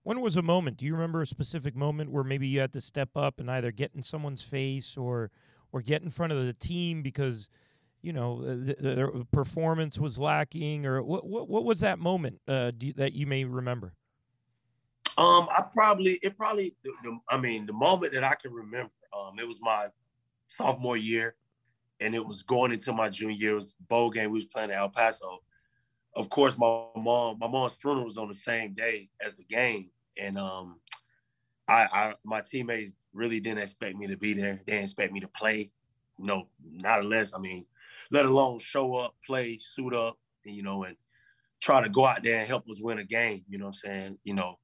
When 0.03 0.21
was 0.21 0.37
a 0.37 0.43
moment? 0.43 0.77
Do 0.77 0.87
you 0.87 0.95
remember 0.95 1.23
a 1.23 1.27
specific 1.27 1.75
moment 1.75 2.11
where 2.11 2.25
maybe 2.25 2.47
you 2.47 2.61
had 2.61 2.73
to 2.75 2.81
step 2.81 3.11
up 3.17 3.41
and 3.41 3.51
either 3.51 3.73
get 3.73 3.93
in 3.95 4.03
someone's 4.03 4.43
face 4.43 4.97
or 4.97 5.31
or 5.73 5.83
get 5.83 6.03
in 6.03 6.11
front 6.11 6.33
of 6.33 6.47
the 6.47 6.53
team 6.53 7.03
because– 7.03 7.49
you 8.07 8.13
know 8.13 8.41
the, 8.45 8.77
the 8.79 9.27
performance 9.33 9.99
was 9.99 10.17
lacking, 10.17 10.87
or 10.87 11.03
what? 11.03 11.27
What, 11.27 11.49
what 11.49 11.65
was 11.65 11.81
that 11.81 11.99
moment 11.99 12.41
uh, 12.47 12.71
you, 12.79 12.93
that 12.93 13.15
you 13.15 13.27
may 13.27 13.43
remember? 13.43 13.95
Um, 15.19 15.49
I 15.51 15.65
probably 15.73 16.21
it 16.23 16.37
probably 16.37 16.77
the, 16.85 17.19
I 17.29 17.37
mean 17.37 17.67
the 17.67 17.73
moment 17.73 18.13
that 18.13 18.23
I 18.23 18.37
can 18.37 18.53
remember. 18.53 18.93
Um, 19.17 19.39
it 19.39 19.47
was 19.47 19.61
my 19.61 19.89
sophomore 20.49 20.97
year, 20.97 21.37
and 22.01 22.15
it 22.15 22.25
was 22.25 22.43
going 22.43 22.73
into 22.73 22.93
my 22.93 23.09
junior 23.09 23.35
year. 23.35 23.53
It 23.53 23.57
was 23.57 23.77
bowl 23.89 24.11
game. 24.11 24.31
We 24.31 24.37
was 24.37 24.47
playing 24.47 24.71
at 24.71 24.77
El 24.77 24.91
Paso. 24.91 25.43
Of 26.15 26.29
course, 26.29 26.57
my 26.57 26.85
mom 26.97 27.39
my 27.39 27.49
mom's 27.49 27.75
funeral 27.75 28.05
was 28.05 28.19
on 28.19 28.29
the 28.29 28.35
same 28.35 28.75
day 28.75 29.11
as 29.21 29.35
the 29.35 29.45
game, 29.45 29.91
and 30.17 30.39
um, 30.39 30.81
I, 31.69 31.87
I 31.93 32.15
my 32.25 32.41
teammates 32.41 32.93
really 33.13 33.41
didn't 33.41 33.63
expect 33.63 33.97
me 33.97 34.07
to 34.07 34.17
be 34.17 34.33
there. 34.33 34.63
They 34.67 34.73
didn't 34.73 34.85
expect 34.85 35.13
me 35.13 35.21
to 35.21 35.29
play. 35.29 35.71
No, 36.19 36.49
not 36.65 37.01
unless 37.01 37.35
I 37.35 37.39
mean 37.39 37.67
let 38.11 38.27
alone 38.27 38.59
show 38.59 38.95
up, 38.95 39.15
play, 39.27 39.59
suit 39.61 39.95
up, 39.95 40.19
and, 40.45 40.55
you 40.55 40.63
know, 40.63 40.85
and 40.85 40.97
try 41.61 41.81
to 41.83 41.89
go 41.89 42.05
out 42.05 42.23
there 42.23 42.39
and 42.39 42.49
help 42.49 42.69
us 42.69 42.81
win 42.81 42.99
a 42.99 43.05
game. 43.05 43.45
You 43.49 43.59
know 43.59 43.67
what 43.67 43.77
I'm 43.85 43.91
saying? 43.91 44.19
You 44.25 44.35
know, 44.35 44.59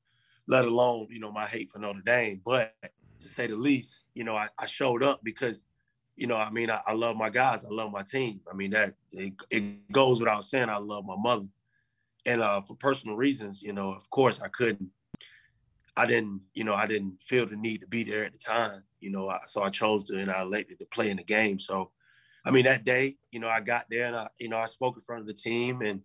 let 0.47 0.65
alone 0.65 1.09
you 1.11 1.21
know 1.21 1.33
my 1.33 1.47
hate 1.47 1.71
for 1.71 1.79
Notre 1.79 2.03
Dame. 2.05 2.41
But 2.45 2.75
to 3.23 3.29
say 3.29 3.47
the 3.47 3.57
least, 3.57 4.05
you 4.15 4.25
know, 4.25 4.35
I, 4.35 4.49
I 4.59 4.67
showed 4.67 5.03
up 5.03 5.21
because, 5.23 5.65
you 6.17 6.27
know, 6.27 6.37
I 6.37 6.51
mean, 6.51 6.71
I, 6.71 6.81
I, 6.87 6.93
love 6.93 7.17
my 7.17 7.31
guys, 7.31 7.65
I 7.65 7.69
love 7.71 7.91
my 7.91 8.03
team. 8.03 8.41
I 8.51 8.55
mean, 8.55 8.71
that 8.73 8.95
it, 9.13 9.33
it 9.51 9.93
goes 9.93 10.21
without 10.21 10.45
saying. 10.45 10.69
I 10.69 10.77
love 10.77 11.05
my 11.05 11.17
mother, 11.17 11.47
and 12.27 12.41
uh, 12.43 12.61
for 12.63 12.75
personal 12.75 13.17
reasons, 13.17 13.63
you 13.63 13.73
know, 13.73 13.93
of 13.93 14.09
course, 14.11 14.41
I 14.41 14.49
couldn't. 14.49 14.91
I 15.97 16.07
didn't, 16.07 16.41
you 16.55 16.65
know, 16.65 16.75
I 16.75 16.87
didn't 16.87 17.21
feel 17.21 17.45
the 17.45 17.57
need 17.57 17.83
to 17.83 17.87
be 17.87 18.03
there 18.03 18.25
at 18.25 18.33
the 18.33 18.39
time, 18.39 18.83
you 19.01 19.11
know, 19.11 19.29
I, 19.29 19.41
so 19.47 19.63
I 19.63 19.69
chose 19.69 20.05
to 20.05 20.19
and 20.19 20.31
I 20.31 20.41
elected 20.41 20.79
to 20.79 20.87
play 20.87 21.11
in 21.11 21.19
the 21.19 21.25
game. 21.25 21.59
So, 21.59 21.91
I 22.47 22.51
mean, 22.51 22.65
that 22.65 22.85
day, 22.85 23.17
you 23.31 23.41
know, 23.41 23.49
I 23.49 23.61
got 23.61 23.87
there 23.91 24.07
and 24.07 24.17
I, 24.17 24.29
you 24.39 24.49
know, 24.49 24.57
I 24.57 24.67
spoke 24.67 24.97
in 24.97 25.03
front 25.03 25.21
of 25.21 25.27
the 25.27 25.35
team 25.35 25.83
and 25.83 26.01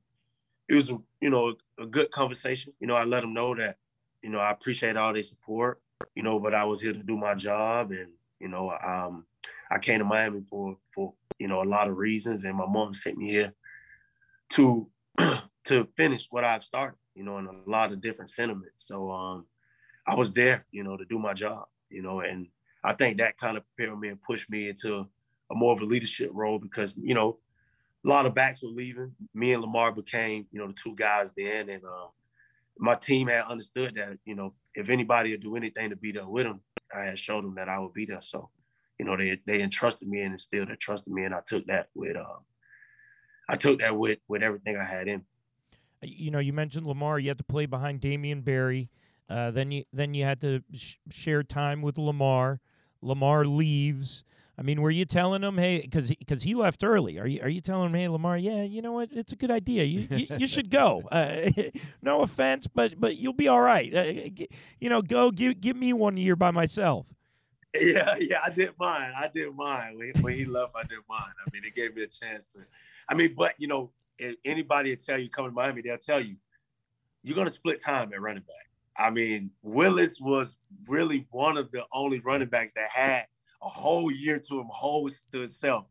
it 0.67 0.75
was, 0.75 0.89
you 1.21 1.30
know, 1.30 1.56
a 1.80 1.86
good 1.86 2.12
conversation. 2.12 2.73
You 2.80 2.88
know, 2.88 2.95
I 2.95 3.06
let 3.06 3.21
them 3.21 3.34
know 3.34 3.56
that, 3.56 3.77
you 4.21 4.30
know, 4.30 4.39
I 4.39 4.51
appreciate 4.51 4.97
all 4.97 5.13
their 5.13 5.23
support, 5.23 5.82
you 6.15 6.23
know, 6.23 6.39
but 6.39 6.53
I 6.53 6.65
was 6.65 6.81
here 6.81 6.93
to 6.93 7.03
do 7.03 7.17
my 7.17 7.36
job 7.36 7.91
and, 7.91 8.10
you 8.39 8.47
know, 8.47 8.71
um, 8.71 9.25
I 9.69 9.79
came 9.79 9.99
to 9.99 10.05
Miami 10.05 10.41
for, 10.49 10.77
for, 10.93 11.13
you 11.39 11.47
know, 11.47 11.62
a 11.62 11.65
lot 11.65 11.88
of 11.88 11.97
reasons 11.97 12.43
and 12.43 12.57
my 12.57 12.65
mom 12.67 12.93
sent 12.93 13.17
me 13.17 13.29
here 13.29 13.53
to, 14.51 14.88
to 15.65 15.88
finish 15.95 16.27
what 16.29 16.43
I've 16.43 16.63
started, 16.63 16.97
you 17.15 17.23
know, 17.23 17.38
in 17.38 17.47
a 17.47 17.69
lot 17.69 17.91
of 17.91 18.01
different 18.01 18.29
sentiments. 18.29 18.88
So, 18.88 19.12
um, 19.12 19.45
I 20.05 20.15
was 20.15 20.31
there, 20.31 20.65
you 20.71 20.83
know, 20.83 20.95
to 20.95 21.05
do 21.05 21.19
my 21.19 21.33
job, 21.33 21.65
you 21.89 22.01
know, 22.01 22.21
and 22.21 22.47
I 22.83 22.93
think 22.93 23.17
that 23.17 23.38
kind 23.38 23.57
of 23.57 23.63
prepared 23.75 23.99
me 23.99 24.07
and 24.07 24.21
pushed 24.21 24.49
me 24.49 24.69
into 24.69 25.07
a 25.51 25.55
more 25.55 25.73
of 25.73 25.81
a 25.81 25.86
leadership 25.86 26.31
role 26.33 26.60
because, 26.60 26.93
you 26.97 27.13
know, 27.13 27.39
a 28.05 28.07
lot 28.07 28.25
of 28.25 28.33
backs 28.33 28.62
were 28.62 28.69
leaving. 28.69 29.13
Me 29.33 29.51
and 29.53 29.62
Lamar 29.62 29.91
became, 29.91 30.45
you 30.51 30.60
know, 30.60 30.67
the 30.67 30.73
two 30.73 30.95
guys 30.95 31.29
then. 31.36 31.69
And 31.69 31.83
uh, 31.83 32.07
my 32.79 32.95
team 32.95 33.27
had 33.27 33.45
understood 33.45 33.95
that, 33.95 34.17
you 34.25 34.35
know, 34.35 34.53
if 34.73 34.89
anybody 34.89 35.31
would 35.31 35.41
do 35.41 35.55
anything 35.55 35.89
to 35.89 35.95
be 35.95 36.11
there 36.11 36.27
with 36.27 36.45
them, 36.45 36.61
I 36.95 37.05
had 37.05 37.19
showed 37.19 37.43
them 37.43 37.55
that 37.55 37.69
I 37.69 37.79
would 37.79 37.93
be 37.93 38.05
there. 38.05 38.21
So, 38.21 38.49
you 38.99 39.05
know, 39.05 39.17
they 39.17 39.39
they 39.45 39.61
entrusted 39.61 40.07
me 40.07 40.21
and 40.21 40.33
instilled 40.33 40.69
their 40.69 40.75
trust 40.75 41.07
in 41.07 41.13
me. 41.13 41.23
And 41.23 41.33
I 41.35 41.41
took 41.45 41.65
that 41.67 41.89
with 41.95 42.15
uh 42.15 42.39
I 43.49 43.55
took 43.55 43.79
that 43.79 43.97
with 43.97 44.19
with 44.27 44.43
everything 44.43 44.77
I 44.77 44.83
had 44.83 45.07
in. 45.07 45.23
You 46.01 46.31
know, 46.31 46.39
you 46.39 46.53
mentioned 46.53 46.85
Lamar, 46.85 47.19
you 47.19 47.29
had 47.29 47.39
to 47.39 47.43
play 47.43 47.65
behind 47.65 48.01
Damien 48.01 48.41
Berry. 48.41 48.89
Uh, 49.29 49.51
then 49.51 49.71
you 49.71 49.83
then 49.91 50.13
you 50.13 50.23
had 50.23 50.39
to 50.41 50.61
sh- 50.73 50.95
share 51.09 51.43
time 51.43 51.81
with 51.81 51.97
Lamar. 51.97 52.59
Lamar 53.01 53.45
leaves. 53.45 54.23
I 54.60 54.63
mean, 54.63 54.82
were 54.82 54.89
you 54.89 55.06
telling 55.06 55.43
him, 55.43 55.58
hey, 55.58 55.82
because 55.82 56.10
because 56.10 56.41
he, 56.41 56.56
left 56.56 56.84
early? 56.84 57.20
Are 57.20 57.28
you 57.28 57.41
are 57.43 57.50
you 57.50 57.62
telling 57.62 57.89
him, 57.89 57.93
hey, 57.93 58.08
Lamar? 58.08 58.38
Yeah, 58.38 58.63
you 58.63 58.82
know 58.82 58.91
what? 58.91 59.10
It's 59.12 59.32
a 59.32 59.36
good 59.36 59.52
idea. 59.52 59.84
You 59.84 60.08
you, 60.10 60.28
you 60.39 60.48
should 60.48 60.72
go. 60.72 61.04
Uh, 61.12 61.52
no 62.02 62.22
offense, 62.22 62.65
but 62.65 63.00
but 63.00 63.17
you'll 63.17 63.34
be 63.34 63.48
all 63.48 63.62
right. 63.62 63.93
Uh, 63.93 64.46
you 64.80 64.89
know, 64.89 65.04
go 65.04 65.30
give 65.30 65.62
give 65.62 65.78
me 65.78 65.93
one 65.93 66.17
year 66.17 66.36
by 66.36 66.50
myself. 66.50 67.06
Yeah, 67.80 68.15
yeah, 68.20 68.38
I 68.43 68.50
did 68.50 68.72
mine. 68.80 69.12
I 69.15 69.28
did 69.28 69.56
mine 69.56 69.98
when, 69.98 70.24
when 70.24 70.34
he 70.34 70.46
left. 70.46 70.74
I 70.76 70.84
did 70.84 71.00
mine. 71.08 71.20
I 71.46 71.50
mean, 71.54 71.63
it 71.63 71.76
gave 71.76 71.96
me 71.96 72.04
a 72.04 72.08
chance 72.08 72.48
to. 72.48 72.60
I 73.08 73.13
mean, 73.13 73.36
but 73.38 73.54
you 73.60 73.67
know, 73.67 73.91
anybody 74.43 74.89
will 74.89 74.98
tell 74.98 75.20
you 75.20 75.30
coming 75.30 75.52
to 75.52 75.56
Miami, 75.56 75.82
they'll 75.82 76.00
tell 76.00 76.20
you 76.20 76.36
you're 77.24 77.36
gonna 77.36 77.52
split 77.52 77.80
time 77.80 78.12
at 78.12 78.22
running 78.22 78.43
back. 78.43 78.70
I 78.98 79.12
mean, 79.12 79.52
Willis 79.62 80.20
was 80.20 80.58
really 80.88 81.28
one 81.30 81.58
of 81.58 81.70
the 81.72 81.86
only 81.93 82.20
running 82.22 82.48
backs 82.48 82.74
that 82.74 82.89
had 82.89 83.28
a 83.63 83.67
whole 83.67 84.12
year 84.12 84.39
to 84.39 84.60
him, 84.60 84.67
whole 84.70 85.10
to 85.32 85.39
himself. 85.39 85.86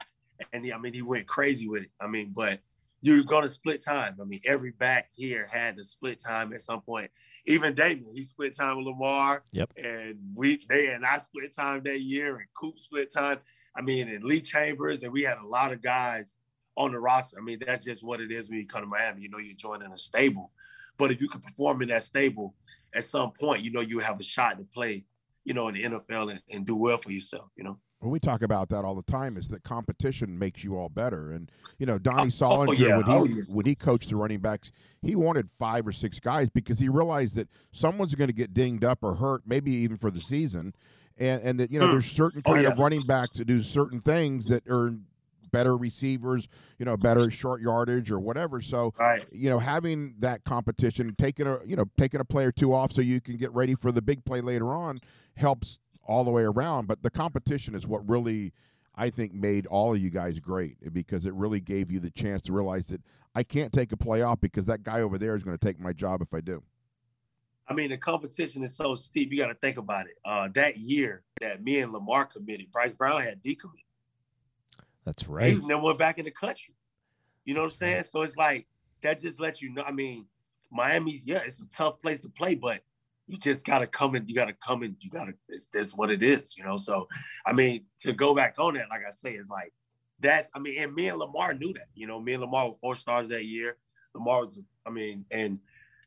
And 0.53 0.65
he, 0.65 0.73
I 0.73 0.79
mean, 0.79 0.93
he 0.93 1.03
went 1.03 1.27
crazy 1.27 1.69
with 1.69 1.85
it. 1.85 1.91
I 2.01 2.07
mean, 2.07 2.33
but 2.35 2.61
you're 3.01 3.23
gonna 3.25 3.49
split 3.49 3.83
time. 3.83 4.17
I 4.21 4.25
mean, 4.25 4.41
every 4.45 4.73
back 4.73 5.09
here 5.15 5.47
had 5.51 5.77
to 5.79 5.85
split 5.85 6.21
time 6.21 6.53
at 6.53 6.61
some 6.61 6.81
point. 6.81 7.11
Even 7.47 7.75
Damien, 7.75 8.11
he 8.13 8.25
split 8.25 8.55
time 8.57 8.79
with 8.79 8.87
Lamar. 8.87 9.45
Yep. 9.53 9.71
And 9.77 10.19
we 10.35 10.61
they 10.69 10.89
and 10.89 11.05
I 11.05 11.19
split 11.19 11.55
time 11.55 11.83
that 11.85 12.01
year, 12.01 12.37
and 12.37 12.47
Coop 12.55 12.79
split 12.79 13.13
time. 13.13 13.39
I 13.77 13.83
mean, 13.83 14.09
and 14.09 14.25
Lee 14.25 14.41
Chambers, 14.41 15.03
and 15.03 15.13
we 15.13 15.23
had 15.23 15.39
a 15.39 15.47
lot 15.47 15.73
of 15.73 15.83
guys 15.83 16.37
on 16.77 16.93
the 16.93 16.99
roster. 16.99 17.39
I 17.39 17.43
mean, 17.43 17.59
that's 17.65 17.85
just 17.85 18.03
what 18.03 18.21
it 18.21 18.33
is 18.33 18.49
when 18.49 18.59
you 18.59 18.67
come 18.67 18.83
to 18.83 18.87
Miami. 18.87 19.23
You 19.23 19.29
know, 19.29 19.39
you're 19.39 19.55
joining 19.55 19.93
a 19.93 19.99
stable. 19.99 20.51
But 20.99 21.11
if 21.11 21.21
you 21.21 21.29
can 21.29 21.41
perform 21.41 21.83
in 21.83 21.89
that 21.89 22.03
stable, 22.03 22.55
at 22.95 23.05
some 23.05 23.33
point, 23.33 23.63
you 23.63 23.71
know, 23.71 23.81
you 23.81 23.99
have 23.99 24.19
a 24.19 24.23
shot 24.23 24.59
to 24.59 24.65
play, 24.65 25.05
you 25.47 25.55
know, 25.55 25.69
in 25.69 25.75
the 25.75 25.83
NFL 25.85 26.33
and, 26.33 26.41
and 26.51 26.67
do 26.67 26.75
well 26.75 26.99
for 26.99 27.13
yourself, 27.13 27.51
you 27.57 27.63
know. 27.63 27.79
Well, 28.01 28.11
we 28.11 28.19
talk 28.19 28.43
about 28.43 28.69
that 28.71 28.85
all 28.85 28.97
the 28.97 29.11
time 29.11 29.37
is 29.37 29.49
that 29.49 29.63
competition 29.63 30.39
makes 30.39 30.63
you 30.65 30.77
all 30.77 30.89
better. 30.89 31.31
And, 31.31 31.51
you 31.79 31.87
know, 31.87 31.99
Donnie 31.99 32.31
Soldinger, 32.31 32.69
oh, 32.69 32.73
yeah. 32.73 32.97
when, 32.97 33.07
he, 33.07 33.13
oh, 33.13 33.25
yeah. 33.25 33.43
when 33.49 33.65
he 33.65 33.75
coached 33.75 34.11
the 34.11 34.17
running 34.17 34.41
backs, 34.41 34.73
he 35.03 35.15
wanted 35.15 35.49
five 35.59 35.87
or 35.87 35.93
six 35.93 36.19
guys 36.19 36.51
because 36.51 36.81
he 36.81 36.89
realized 36.89 37.37
that 37.37 37.49
someone's 37.73 38.15
going 38.17 38.29
to 38.29 38.35
get 38.35 38.53
dinged 38.53 38.85
up 38.85 38.99
or 39.03 39.15
hurt, 39.15 39.43
maybe 39.47 39.71
even 39.71 39.97
for 39.97 40.11
the 40.11 40.21
season. 40.21 40.75
And, 41.17 41.43
and 41.43 41.61
that, 41.61 41.71
you 41.71 41.79
know, 41.79 41.87
mm. 41.87 41.93
there's 41.93 42.11
certain 42.11 42.43
oh, 42.45 42.53
kind 42.53 42.67
oh, 42.67 42.69
yeah. 42.69 42.75
of 42.75 42.79
running 42.81 43.03
backs 43.03 43.39
that 43.39 43.47
do 43.47 43.63
certain 43.63 44.01
things 44.01 44.47
that 44.47 44.67
are 44.69 44.95
better 45.51 45.77
receivers, 45.77 46.49
you 46.79 46.85
know, 46.85 46.97
better 46.97 47.31
short 47.31 47.61
yardage 47.61 48.11
or 48.11 48.19
whatever. 48.19 48.61
So, 48.61 48.95
right. 48.99 49.25
you 49.33 49.51
know, 49.51 49.59
having 49.59 50.15
that 50.21 50.45
competition, 50.45 51.15
taking 51.19 51.47
a, 51.47 51.59
you 51.65 51.77
know, 51.77 51.87
taking 51.97 52.21
a 52.21 52.25
play 52.25 52.45
or 52.45 52.53
two 52.53 52.75
off 52.75 52.93
so 52.93 53.01
you 53.01 53.21
can 53.21 53.37
get 53.37 53.53
ready 53.53 53.75
for 53.75 53.93
the 53.93 54.03
big 54.03 54.25
play 54.25 54.41
later 54.41 54.73
on 54.73 54.99
helps 55.37 55.79
all 56.05 56.25
the 56.25 56.31
way 56.31 56.45
around. 56.45 56.87
But 56.87 57.03
the 57.03 57.11
competition 57.11 57.75
is 57.75 57.87
what 57.87 58.09
really, 58.09 58.53
I 58.95 59.11
think, 59.11 59.35
made 59.35 59.67
all 59.67 59.95
of 59.95 60.01
you 60.01 60.11
guys 60.11 60.41
great 60.41 60.93
because 60.93 61.27
it 61.27 61.35
really 61.35 61.61
gave 61.61 61.91
you 61.91 62.01
the 62.01 62.11
chance 62.11 62.43
to 62.43 62.53
realize 62.53 62.89
that 62.89 63.01
I 63.35 63.43
can't 63.43 63.73
take 63.73 63.93
a 63.93 63.97
play 63.97 64.23
off 64.23 64.41
because 64.41 64.67
that 64.67 64.83
guy 64.83 65.01
over 65.01 65.19
there 65.19 65.37
is 65.37 65.45
going 65.45 65.57
to 65.57 65.65
take 65.65 65.79
my 65.79 65.93
job 65.93 66.23
if 66.23 66.33
I 66.33 66.41
do. 66.41 66.63
I 67.69 67.75
mean, 67.75 67.91
the 67.91 67.97
competition 67.97 68.63
is 68.63 68.77
so 68.77 68.95
steep. 68.95 69.33
You 69.33 69.39
got 69.39 69.49
to 69.49 69.55
think 69.55 69.77
about 69.77 70.07
it. 70.07 70.15
Uh, 70.25 70.49
that 70.55 70.79
year 70.79 71.25
that 71.41 71.63
me 71.63 71.81
and 71.81 71.93
Lamar 71.93 72.25
committed, 72.25 72.71
Bryce 72.71 72.95
Brown 72.95 73.21
had 73.23 73.43
decommitted. 73.43 73.85
That's 75.07 75.29
right. 75.29 75.47
He's 75.47 75.65
never 75.65 75.81
went 75.81 75.99
back 75.99 76.19
in 76.19 76.25
the 76.25 76.33
country. 76.33 76.75
You 77.45 77.55
know 77.55 77.63
what 77.63 77.71
I'm 77.71 77.77
saying? 77.77 78.05
So 78.05 78.23
it's 78.23 78.37
like 78.37 78.67
that 79.03 79.23
just 79.23 79.41
lets 79.41 79.63
you 79.63 79.73
know. 79.73 79.85
I 79.85 79.93
mean, 79.93 80.27
Miami's 80.71 81.23
yeah, 81.25 81.41
it's 81.47 81.61
a 81.61 81.69
tough 81.71 82.03
place 82.03 82.21
to 82.23 82.29
play, 82.29 82.57
but 82.57 82.81
you 83.29 83.39
just 83.39 83.65
gotta 83.65 83.87
come 83.87 84.17
in. 84.17 84.29
You 84.29 84.35
gotta 84.35 84.53
come 84.55 84.83
in. 84.83 84.97
You 85.01 85.11
gotta. 85.11 85.33
It's 85.49 85.67
just 85.67 85.97
what 85.97 86.11
it 86.11 86.25
is, 86.25 86.59
you 86.59 86.65
know. 86.65 86.77
So, 86.77 87.07
I 87.47 87.53
mean, 87.53 87.85
to 88.01 88.13
go 88.13 88.35
back 88.35 88.57
on 88.59 88.75
that, 88.75 88.91
like 88.91 89.03
I 89.07 89.13
say, 89.13 89.35
it's 89.35 89.49
like 89.49 89.73
that's. 90.19 90.51
I 90.55 90.59
mean, 90.59 90.83
and 90.83 90.93
me 90.93 91.09
and 91.09 91.21
Lamar 91.21 91.55
knew 91.55 91.73
that. 91.75 91.87
You 91.95 92.09
know, 92.09 92.21
me 92.21 92.33
and 92.33 92.43
Lamar 92.43 92.71
were 92.71 92.77
four 92.81 92.97
stars 92.97 93.29
that 93.29 93.45
year. 93.45 93.77
Lamar 94.13 94.41
was. 94.41 94.61
I 94.85 94.91
mean, 94.91 95.25
and 95.31 95.61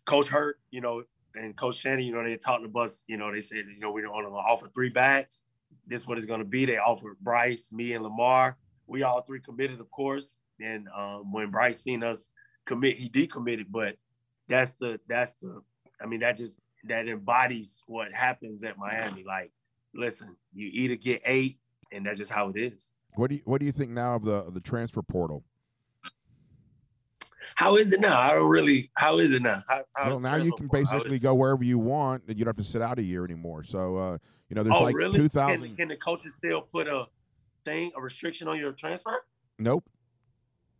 Coach 0.05 0.27
Hurtt, 0.27 0.57
you 0.71 0.81
know, 0.81 1.03
and 1.35 1.55
Coach 1.55 1.77
Shannon, 1.77 2.03
you 2.03 2.13
know, 2.13 2.23
they 2.23 2.35
talked 2.35 2.65
to 2.65 2.79
us. 2.79 3.05
You 3.07 3.15
know, 3.15 3.31
they 3.31 3.41
said, 3.41 3.63
you 3.73 3.79
know, 3.79 3.91
we 3.91 4.01
don't 4.01 4.11
want 4.11 4.27
to 4.27 4.31
offer 4.31 4.67
three 4.73 4.89
backs. 4.89 5.43
This 5.87 6.01
is 6.01 6.07
what 6.07 6.17
it's 6.17 6.27
going 6.27 6.39
to 6.39 6.45
be. 6.45 6.65
They 6.65 6.77
offered 6.77 7.17
Bryce, 7.21 7.71
me, 7.71 7.93
and 7.93 8.03
Lamar 8.03 8.57
we 8.89 9.03
all 9.03 9.21
three 9.21 9.39
committed, 9.39 9.79
of 9.79 9.89
course. 9.91 10.37
And 10.59 10.87
um, 10.95 11.31
when 11.31 11.51
Bryce 11.51 11.79
seen 11.79 12.03
us 12.03 12.29
commit, 12.65 12.97
he 12.97 13.09
decommitted. 13.09 13.67
But 13.69 13.95
that's 14.47 14.73
the 14.73 14.99
that's 15.07 15.35
the 15.35 15.61
I 16.01 16.05
mean 16.05 16.21
that 16.21 16.37
just 16.37 16.59
that 16.85 17.07
embodies 17.07 17.83
what 17.87 18.11
happens 18.13 18.63
at 18.63 18.77
Miami. 18.77 19.23
Like, 19.25 19.51
listen, 19.93 20.35
you 20.53 20.69
either 20.73 20.95
get 20.95 21.21
eight, 21.25 21.59
and 21.91 22.05
that's 22.05 22.17
just 22.17 22.31
how 22.31 22.49
it 22.49 22.57
is. 22.57 22.91
What 23.15 23.29
do 23.29 23.35
you 23.35 23.41
What 23.45 23.59
do 23.59 23.65
you 23.65 23.71
think 23.71 23.91
now 23.91 24.15
of 24.15 24.25
the 24.25 24.49
the 24.51 24.61
transfer 24.61 25.01
portal? 25.01 25.43
How 27.55 27.77
is 27.77 27.91
it 27.93 27.99
now? 27.99 28.19
I 28.19 28.33
don't 28.33 28.49
really. 28.49 28.91
How 28.95 29.17
is 29.17 29.33
it 29.33 29.41
now? 29.41 29.61
How, 29.67 29.83
well, 30.07 30.19
now 30.19 30.35
you 30.35 30.51
can 30.51 30.67
basically 30.67 31.19
go 31.19 31.33
wherever 31.33 31.63
you 31.63 31.79
want, 31.79 32.23
and 32.27 32.37
you 32.37 32.45
don't 32.45 32.55
have 32.55 32.63
to 32.63 32.69
sit 32.69 32.81
out 32.81 32.99
a 32.99 33.03
year 33.03 33.23
anymore. 33.23 33.63
So, 33.63 33.97
uh, 33.97 34.17
you 34.49 34.55
know, 34.55 34.63
there's 34.63 34.75
oh, 34.75 34.83
like 34.83 34.95
really? 34.95 35.17
two 35.17 35.29
thousand. 35.29 35.67
Can, 35.67 35.75
can 35.75 35.87
the 35.87 35.95
coaches 35.95 36.35
still 36.35 36.61
put 36.61 36.87
a 36.87 37.07
thing 37.69 37.91
a 37.95 38.01
restriction 38.01 38.47
on 38.47 38.57
your 38.57 38.71
transfer? 38.71 39.23
Nope. 39.57 39.83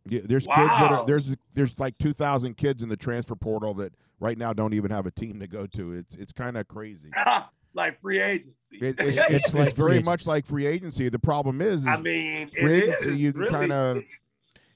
Yeah, 0.08 0.20
there's 0.24 0.46
wow. 0.46 0.54
kids 0.56 0.68
that 0.80 0.92
are 0.92 1.06
there's 1.06 1.36
there's 1.54 1.78
like 1.78 1.98
two 1.98 2.12
thousand 2.12 2.56
kids 2.56 2.82
in 2.82 2.88
the 2.88 2.96
transfer 2.96 3.36
portal 3.36 3.74
that 3.74 3.92
right 4.18 4.36
now 4.36 4.52
don't 4.52 4.74
even 4.74 4.90
have 4.90 5.06
a 5.06 5.10
team 5.10 5.40
to 5.40 5.46
go 5.46 5.66
to. 5.66 5.92
It's 5.92 6.16
it's 6.16 6.32
kind 6.32 6.56
of 6.56 6.66
crazy. 6.68 7.10
like 7.74 8.00
free 8.00 8.20
agency. 8.20 8.78
It, 8.80 8.96
it's, 8.98 9.30
it's, 9.30 9.54
it's 9.54 9.72
very 9.72 10.00
much 10.00 10.26
like 10.26 10.46
free 10.46 10.66
agency. 10.66 11.08
The 11.08 11.18
problem 11.18 11.60
is, 11.60 11.82
is 11.82 11.86
I 11.86 12.00
mean, 12.00 12.48
free 12.48 12.82
agency 12.82 13.16
you 13.16 13.32
really, 13.32 13.50
kind 13.50 13.72
of. 13.72 14.02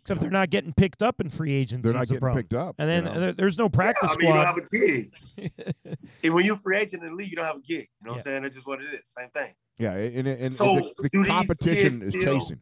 Except 0.05 0.21
they're 0.21 0.29
not 0.29 0.51
getting 0.51 0.75
picked 0.75 1.03
up 1.03 1.19
in 1.19 1.31
free 1.31 1.55
agency. 1.55 1.81
They're 1.83 1.99
not 1.99 2.09
getting 2.09 2.35
picked 2.35 2.53
up. 2.53 2.75
And 2.79 2.87
then 2.87 3.07
you 3.07 3.21
know? 3.21 3.33
there's 3.33 3.57
no 3.57 3.71
practice 3.71 4.11
yeah, 4.11 4.11
I 4.11 4.17
mean, 4.19 4.27
squad. 4.27 4.39
You 4.39 4.45
don't 4.45 4.83
have 4.83 5.47
a 5.47 5.77
gig. 5.87 5.97
and 6.25 6.35
when 6.35 6.45
you're 6.45 6.59
free 6.59 6.77
agent 6.77 7.03
in 7.03 7.09
the 7.09 7.15
league, 7.15 7.31
you 7.31 7.37
don't 7.37 7.47
have 7.47 7.57
a 7.57 7.61
gig. 7.61 7.89
You 8.03 8.05
know 8.05 8.11
yeah. 8.11 8.11
what 8.11 8.19
I'm 8.19 8.23
saying? 8.25 8.43
That's 8.43 8.55
just 8.55 8.67
what 8.67 8.83
it 8.83 8.93
is. 8.93 9.01
Same 9.05 9.31
thing. 9.31 9.55
Yeah, 9.79 9.95
and, 9.95 10.29
and, 10.29 10.55
so 10.55 10.75
the, 10.99 11.09
the 11.11 11.25
competition 11.25 12.03
is 12.03 12.15
still, 12.15 12.39
chasing, 12.39 12.61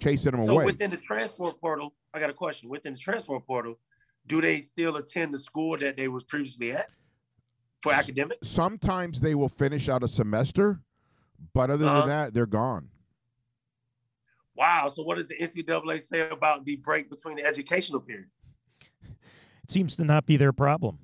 chasing 0.00 0.32
them 0.32 0.46
so 0.46 0.52
away. 0.54 0.62
So 0.62 0.66
within 0.66 0.90
the 0.90 0.96
transfer 0.96 1.52
portal, 1.52 1.92
I 2.14 2.20
got 2.20 2.30
a 2.30 2.32
question. 2.32 2.70
Within 2.70 2.94
the 2.94 2.98
transfer 2.98 3.38
portal, 3.38 3.78
do 4.26 4.40
they 4.40 4.62
still 4.62 4.96
attend 4.96 5.34
the 5.34 5.38
school 5.38 5.76
that 5.76 5.98
they 5.98 6.08
was 6.08 6.24
previously 6.24 6.72
at 6.72 6.88
for 7.82 7.92
academics? 7.92 8.48
Sometimes 8.48 9.20
they 9.20 9.34
will 9.34 9.50
finish 9.50 9.90
out 9.90 10.02
a 10.02 10.08
semester, 10.08 10.80
but 11.52 11.70
other 11.70 11.84
uh-huh. 11.84 12.00
than 12.00 12.08
that, 12.08 12.32
they're 12.32 12.46
gone. 12.46 12.88
Wow. 14.56 14.88
So 14.92 15.02
what 15.02 15.16
does 15.16 15.26
the 15.26 15.36
NCAA 15.36 16.00
say 16.00 16.28
about 16.28 16.64
the 16.64 16.76
break 16.76 17.10
between 17.10 17.36
the 17.36 17.44
educational 17.44 18.00
period? 18.00 18.28
It 19.04 19.70
seems 19.70 19.96
to 19.96 20.04
not 20.04 20.26
be 20.26 20.36
their 20.36 20.52
problem. 20.52 20.98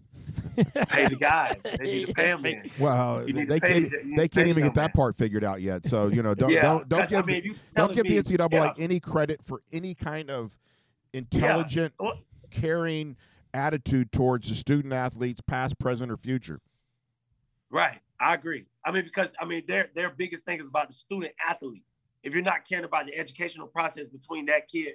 pay 0.89 1.09
the 1.09 1.17
guys. 1.19 1.57
They 1.63 1.85
need 1.85 2.07
to 2.09 2.13
pay 2.15 2.27
them. 2.29 2.43
Man. 2.43 2.71
Well, 2.79 3.27
You 3.27 3.35
need 3.35 3.49
they 3.49 3.59
to 3.59 3.67
pay 3.67 3.73
can't. 3.81 3.91
the- 3.91 4.15
They 4.17 4.29
can't 4.29 4.45
pay 4.45 4.51
even 4.51 4.63
get 4.65 4.75
that 4.75 4.81
man. 4.83 4.91
part 4.93 5.17
figured 5.17 5.45
out 5.45 5.61
yet. 5.61 5.85
So 5.87 6.09
you 6.09 6.23
know, 6.23 6.35
don't 6.35 6.51
Yeah, 6.51 6.63
don't 6.63 6.89
don't 6.89 7.03
I 7.03 7.07
give 7.07 7.27
mean, 7.27 7.43
don't 7.45 7.57
telling 7.75 7.95
give 7.97 8.05
the 8.07 8.17
me- 8.33 8.37
NCAA 8.39 8.53
yeah. 8.53 8.73
any 8.79 9.01
credit 9.01 9.43
for 9.45 9.63
any 9.73 9.95
kind 9.95 10.31
of 10.31 10.57
intelligent, 11.13 11.93
Well, 11.99 12.19
caring 12.51 13.17
attitude 13.53 14.13
towards 14.13 14.49
the 14.49 14.55
student 14.55 14.95
athletes, 14.95 15.41
past, 15.43 15.79
present, 15.79 16.11
or 16.11 16.17
future. 16.17 16.61
Right. 17.71 17.99
I 18.19 18.35
agree. 18.35 18.67
I 18.85 18.93
mean, 18.93 19.05
because 19.05 19.35
I 19.41 19.45
mean, 19.45 19.65
their 19.67 19.91
their 19.95 20.09
biggest 20.11 20.47
thing 20.47 20.61
is 20.61 20.67
about 20.67 20.89
the 20.89 20.95
student 20.95 21.33
athlete. 21.47 21.85
If 22.23 22.35
you're 22.35 22.43
not 22.43 22.67
caring 22.69 22.85
about 22.85 23.07
the 23.07 23.19
educational 23.19 23.67
process 23.67 24.07
between 24.07 24.47
that 24.47 24.69
kid, 24.69 24.95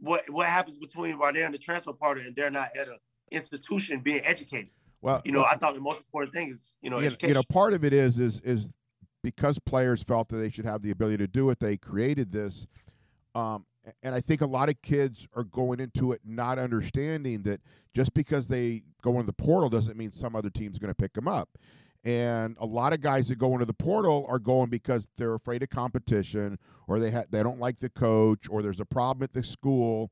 what 0.00 0.28
what 0.30 0.46
happens 0.46 0.76
between 0.76 1.18
while 1.18 1.32
they're 1.32 1.46
in 1.46 1.52
the 1.52 1.58
transfer 1.58 1.92
party 1.92 2.22
and 2.22 2.36
they're 2.36 2.50
not 2.50 2.68
at 2.78 2.88
an 2.88 2.98
institution 3.30 4.00
being 4.00 4.20
educated? 4.24 4.70
Well, 5.00 5.22
You 5.24 5.32
know, 5.32 5.40
well, 5.40 5.48
I 5.50 5.56
thought 5.56 5.74
the 5.74 5.80
most 5.80 5.98
important 5.98 6.34
thing 6.34 6.48
is 6.48 6.74
you 6.82 6.90
know 6.90 6.96
you 6.96 7.02
know, 7.02 7.06
education. 7.06 7.28
you 7.28 7.34
know, 7.34 7.42
part 7.48 7.72
of 7.72 7.84
it 7.84 7.92
is 7.92 8.18
is 8.18 8.40
is 8.40 8.68
because 9.22 9.58
players 9.58 10.02
felt 10.02 10.28
that 10.28 10.36
they 10.36 10.50
should 10.50 10.64
have 10.64 10.82
the 10.82 10.90
ability 10.90 11.18
to 11.18 11.26
do 11.26 11.50
it. 11.50 11.58
They 11.58 11.76
created 11.76 12.32
this, 12.32 12.66
um, 13.34 13.66
and 14.02 14.14
I 14.14 14.20
think 14.20 14.40
a 14.40 14.46
lot 14.46 14.68
of 14.68 14.80
kids 14.82 15.26
are 15.34 15.44
going 15.44 15.80
into 15.80 16.12
it 16.12 16.20
not 16.24 16.58
understanding 16.58 17.42
that 17.42 17.60
just 17.94 18.14
because 18.14 18.48
they 18.48 18.82
go 19.02 19.12
into 19.14 19.26
the 19.26 19.32
portal 19.32 19.68
doesn't 19.68 19.96
mean 19.96 20.12
some 20.12 20.36
other 20.36 20.50
team's 20.50 20.78
going 20.78 20.90
to 20.90 20.94
pick 20.94 21.14
them 21.14 21.26
up. 21.26 21.48
And 22.04 22.56
a 22.60 22.66
lot 22.66 22.92
of 22.92 23.00
guys 23.00 23.28
that 23.28 23.36
go 23.36 23.52
into 23.54 23.64
the 23.64 23.74
portal 23.74 24.24
are 24.28 24.38
going 24.38 24.70
because 24.70 25.08
they're 25.16 25.34
afraid 25.34 25.62
of 25.62 25.70
competition, 25.70 26.58
or 26.86 27.00
they 27.00 27.10
ha- 27.10 27.24
they 27.30 27.42
don't 27.42 27.58
like 27.58 27.80
the 27.80 27.90
coach, 27.90 28.48
or 28.48 28.62
there's 28.62 28.80
a 28.80 28.84
problem 28.84 29.24
at 29.24 29.32
the 29.32 29.42
school. 29.42 30.10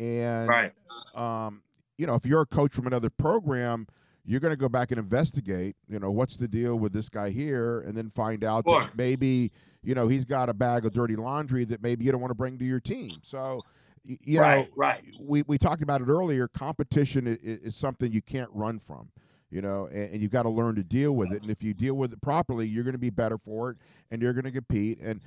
And 0.00 0.48
right. 0.48 0.72
um, 1.14 1.62
you 1.98 2.06
know, 2.06 2.14
if 2.14 2.24
you're 2.24 2.40
a 2.40 2.46
coach 2.46 2.72
from 2.72 2.86
another 2.86 3.10
program, 3.10 3.86
you're 4.24 4.40
going 4.40 4.52
to 4.52 4.56
go 4.56 4.68
back 4.68 4.90
and 4.90 4.98
investigate. 4.98 5.76
You 5.88 5.98
know, 5.98 6.10
what's 6.10 6.36
the 6.36 6.48
deal 6.48 6.76
with 6.76 6.92
this 6.92 7.08
guy 7.08 7.30
here, 7.30 7.80
and 7.80 7.96
then 7.96 8.10
find 8.10 8.44
out 8.44 8.64
that 8.64 8.92
maybe 8.96 9.50
you 9.82 9.94
know 9.94 10.08
he's 10.08 10.24
got 10.24 10.48
a 10.48 10.54
bag 10.54 10.86
of 10.86 10.92
dirty 10.92 11.16
laundry 11.16 11.64
that 11.64 11.82
maybe 11.82 12.04
you 12.04 12.12
don't 12.12 12.20
want 12.20 12.30
to 12.30 12.36
bring 12.36 12.58
to 12.58 12.64
your 12.64 12.80
team. 12.80 13.10
So, 13.22 13.62
you 14.04 14.40
right. 14.40 14.68
know, 14.68 14.74
right. 14.76 15.04
we 15.20 15.42
we 15.46 15.58
talked 15.58 15.82
about 15.82 16.00
it 16.00 16.08
earlier. 16.08 16.48
Competition 16.48 17.26
is, 17.26 17.38
is 17.60 17.76
something 17.76 18.12
you 18.12 18.22
can't 18.22 18.50
run 18.52 18.78
from. 18.78 19.10
You 19.50 19.62
know, 19.62 19.86
and, 19.86 20.12
and 20.12 20.22
you've 20.22 20.30
got 20.30 20.42
to 20.42 20.50
learn 20.50 20.74
to 20.74 20.82
deal 20.84 21.12
with 21.12 21.32
it. 21.32 21.40
And 21.42 21.50
if 21.50 21.62
you 21.62 21.72
deal 21.72 21.94
with 21.94 22.12
it 22.12 22.20
properly, 22.20 22.68
you're 22.68 22.84
going 22.84 22.92
to 22.92 22.98
be 22.98 23.10
better 23.10 23.38
for 23.38 23.70
it, 23.70 23.78
and 24.10 24.20
you're 24.20 24.34
going 24.34 24.44
to 24.44 24.50
compete. 24.50 24.98
And 25.00 25.20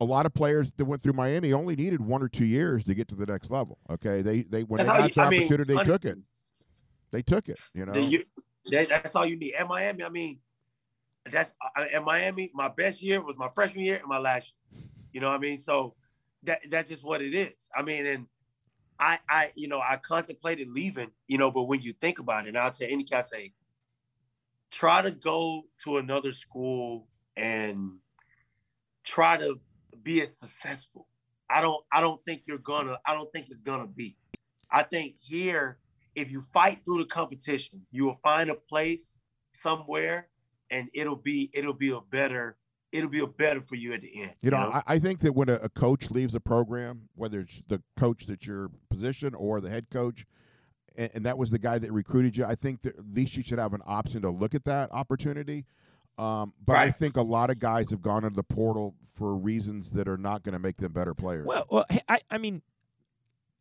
a 0.00 0.04
lot 0.04 0.26
of 0.26 0.34
players 0.34 0.70
that 0.76 0.84
went 0.84 1.02
through 1.02 1.14
Miami 1.14 1.52
only 1.52 1.74
needed 1.74 2.00
one 2.00 2.22
or 2.22 2.28
two 2.28 2.44
years 2.44 2.84
to 2.84 2.94
get 2.94 3.08
to 3.08 3.14
the 3.14 3.24
next 3.26 3.50
level. 3.50 3.78
Okay, 3.90 4.20
they 4.22 4.42
they 4.42 4.64
when 4.64 4.78
That's 4.78 4.90
they 4.90 4.96
got 4.98 5.08
you- 5.08 5.14
the 5.14 5.20
I 5.22 5.30
mean, 5.30 5.40
opportunity, 5.42 5.74
they 5.74 5.84
took 5.84 6.04
it. 6.04 6.18
They 7.10 7.22
took 7.22 7.48
it. 7.48 7.58
You 7.74 7.86
know, 7.86 7.94
you- 7.94 8.24
that- 8.70 8.88
that's 8.90 9.16
all 9.16 9.24
you 9.24 9.36
need. 9.36 9.54
At 9.54 9.66
Miami, 9.66 10.04
I 10.04 10.10
mean, 10.10 10.40
that's 11.24 11.54
at 11.76 12.04
Miami. 12.04 12.50
My 12.54 12.68
best 12.68 13.02
year 13.02 13.22
was 13.22 13.36
my 13.38 13.48
freshman 13.54 13.84
year 13.84 13.96
and 13.96 14.06
my 14.06 14.18
last 14.18 14.52
year. 14.72 14.82
You 15.12 15.20
know 15.20 15.28
what 15.30 15.36
I 15.36 15.38
mean? 15.38 15.56
So 15.58 15.94
that 16.42 16.60
that's 16.70 16.90
just 16.90 17.02
what 17.02 17.22
it 17.22 17.34
is. 17.34 17.54
I 17.74 17.82
mean, 17.82 18.06
and 18.06 18.26
I 18.98 19.18
I 19.28 19.52
you 19.54 19.68
know 19.68 19.80
I 19.80 19.96
contemplated 19.96 20.68
leaving. 20.68 21.10
You 21.26 21.38
know, 21.38 21.50
but 21.50 21.64
when 21.64 21.80
you 21.80 21.92
think 21.92 22.18
about 22.18 22.46
it, 22.46 22.48
and 22.48 22.58
I'll 22.58 22.70
tell 22.70 22.88
any 22.90 23.06
I 23.12 23.22
say, 23.22 23.52
try 24.70 25.02
to 25.02 25.10
go 25.10 25.64
to 25.84 25.98
another 25.98 26.32
school 26.32 27.06
and 27.36 27.98
try 29.04 29.36
to 29.36 29.60
be 30.02 30.20
as 30.20 30.36
successful. 30.36 31.08
I 31.50 31.60
don't 31.60 31.84
I 31.92 32.00
don't 32.00 32.24
think 32.24 32.42
you're 32.46 32.58
gonna 32.58 32.98
I 33.06 33.14
don't 33.14 33.32
think 33.32 33.48
it's 33.50 33.60
gonna 33.60 33.86
be. 33.86 34.16
I 34.70 34.82
think 34.82 35.14
here, 35.20 35.78
if 36.14 36.30
you 36.30 36.44
fight 36.52 36.80
through 36.84 36.98
the 36.98 37.08
competition, 37.08 37.86
you 37.90 38.04
will 38.04 38.20
find 38.22 38.50
a 38.50 38.54
place 38.54 39.18
somewhere 39.54 40.28
and 40.70 40.88
it'll 40.94 41.16
be 41.16 41.50
it'll 41.54 41.72
be 41.72 41.90
a 41.90 42.00
better 42.00 42.56
it'll 42.92 43.10
be 43.10 43.20
a 43.20 43.26
better 43.26 43.60
for 43.60 43.74
you 43.74 43.92
at 43.92 44.02
the 44.02 44.22
end. 44.22 44.32
you 44.40 44.50
know, 44.50 44.56
I, 44.56 44.82
I 44.86 44.98
think 44.98 45.20
that 45.20 45.32
when 45.32 45.48
a, 45.48 45.54
a 45.54 45.68
coach 45.68 46.10
leaves 46.10 46.34
a 46.34 46.40
program, 46.40 47.08
whether 47.14 47.40
it's 47.40 47.62
the 47.68 47.82
coach 47.96 48.26
that's 48.26 48.46
your 48.46 48.70
position 48.90 49.34
or 49.34 49.60
the 49.60 49.70
head 49.70 49.86
coach, 49.90 50.26
and, 50.96 51.10
and 51.14 51.26
that 51.26 51.38
was 51.38 51.50
the 51.50 51.58
guy 51.58 51.78
that 51.78 51.92
recruited 51.92 52.36
you, 52.36 52.44
I 52.44 52.54
think 52.54 52.82
that 52.82 52.98
at 52.98 53.04
least 53.12 53.36
you 53.36 53.42
should 53.42 53.58
have 53.58 53.74
an 53.74 53.82
option 53.86 54.22
to 54.22 54.30
look 54.30 54.54
at 54.54 54.64
that 54.64 54.90
opportunity. 54.92 55.66
Um, 56.18 56.52
but 56.64 56.76
I 56.76 56.90
think 56.90 57.16
a 57.16 57.22
lot 57.22 57.48
of 57.48 57.60
guys 57.60 57.90
have 57.90 58.02
gone 58.02 58.24
into 58.24 58.34
the 58.34 58.42
portal 58.42 58.96
for 59.14 59.36
reasons 59.36 59.92
that 59.92 60.08
are 60.08 60.16
not 60.16 60.42
going 60.42 60.54
to 60.54 60.58
make 60.58 60.76
them 60.76 60.92
better 60.92 61.14
players. 61.14 61.46
Well, 61.46 61.66
well 61.70 61.84
I, 62.08 62.18
I 62.28 62.38
mean, 62.38 62.62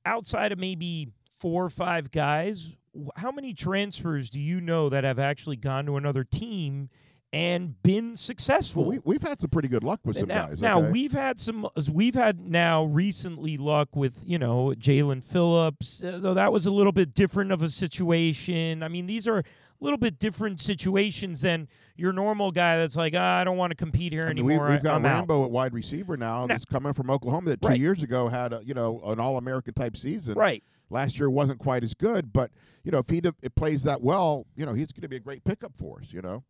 outside 0.06 0.52
of 0.52 0.58
maybe 0.58 1.10
four 1.40 1.66
or 1.66 1.70
five 1.70 2.10
guys, 2.10 2.76
how 3.16 3.32
many 3.32 3.54
transfers 3.54 4.32
do 4.32 4.40
you 4.40 4.60
know 4.60 4.90
that 4.90 5.04
have 5.04 5.20
actually 5.20 5.56
gone 5.56 5.86
to 5.86 5.98
another 5.98 6.24
team 6.24 6.90
and 7.34 7.82
been 7.84 8.16
successful? 8.16 8.84
Well, 8.84 8.92
we, 8.92 9.00
we've 9.04 9.22
had 9.22 9.42
some 9.42 9.50
pretty 9.50 9.68
good 9.68 9.84
luck 9.84 10.00
with 10.06 10.18
some 10.18 10.28
now, 10.30 10.48
guys. 10.48 10.62
now 10.62 10.80
okay? 10.80 10.92
we've 10.92 11.12
had 11.12 11.40
some. 11.40 11.68
We've 11.92 12.16
had 12.16 12.40
now 12.40 12.86
recently 12.86 13.58
luck 13.58 13.96
with 13.96 14.22
you 14.26 14.40
know 14.40 14.74
Jaelan 14.78 15.24
Phillips, 15.24 16.04
uh, 16.04 16.20
though 16.22 16.34
that 16.34 16.52
was 16.52 16.66
a 16.66 16.72
little 16.72 16.92
bit 16.94 17.14
different 17.14 17.52
of 17.52 17.62
a 17.62 17.70
situation. 17.70 18.84
I 18.84 18.88
mean, 18.88 19.08
these 19.08 19.28
are 19.28 19.40
a 19.40 19.44
little 19.80 19.98
bit 19.98 20.18
different 20.20 20.60
situations 20.60 21.42
than 21.42 21.68
your 21.96 22.12
normal 22.12 22.52
guy 22.52 22.78
that's 22.78 22.96
like, 22.96 23.14
ah, 23.16 23.40
I 23.40 23.44
don't 23.44 23.58
want 23.58 23.72
to 23.72 23.76
compete 23.76 24.12
here 24.12 24.24
I 24.24 24.34
mean, 24.34 24.40
anymore. 24.50 24.70
we've 24.70 24.82
got 24.82 24.96
I'm 24.96 25.06
out. 25.06 25.30
At 25.30 25.52
wide 25.52 25.74
receiver 25.74 26.18
now 26.18 26.42
Now- 26.42 26.48
that's 26.48 26.66
coming 26.66 26.94
from 26.94 27.10
Oklahoma 27.10 27.50
that 27.50 27.62
two 27.62 27.68
Right. 27.70 27.80
years 27.80 28.02
ago 28.02 28.28
had 28.28 28.54
a, 28.54 28.62
you 28.64 28.74
know 28.74 29.02
an 29.06 29.20
All 29.20 29.38
American 29.38 29.74
type 29.74 29.96
season. 29.98 30.34
Right. 30.36 30.64
Last 30.90 31.20
year 31.20 31.30
wasn't 31.30 31.60
quite 31.60 31.84
as 31.84 31.94
good, 31.94 32.32
but 32.32 32.50
you 32.84 32.92
know 32.92 33.00
if 33.00 33.10
he 33.10 33.20
d- 33.20 33.32
it 33.42 33.56
plays 33.56 33.84
that 33.84 34.02
well, 34.02 34.48
you 34.56 34.66
know 34.66 34.74
he's 34.74 34.92
going 34.94 35.02
to 35.02 35.10
be 35.10 35.18
a 35.18 35.20
great 35.20 35.44
pickup 35.44 35.74
for 35.78 36.00
us. 36.02 36.14
You 36.14 36.22
know. 36.22 36.44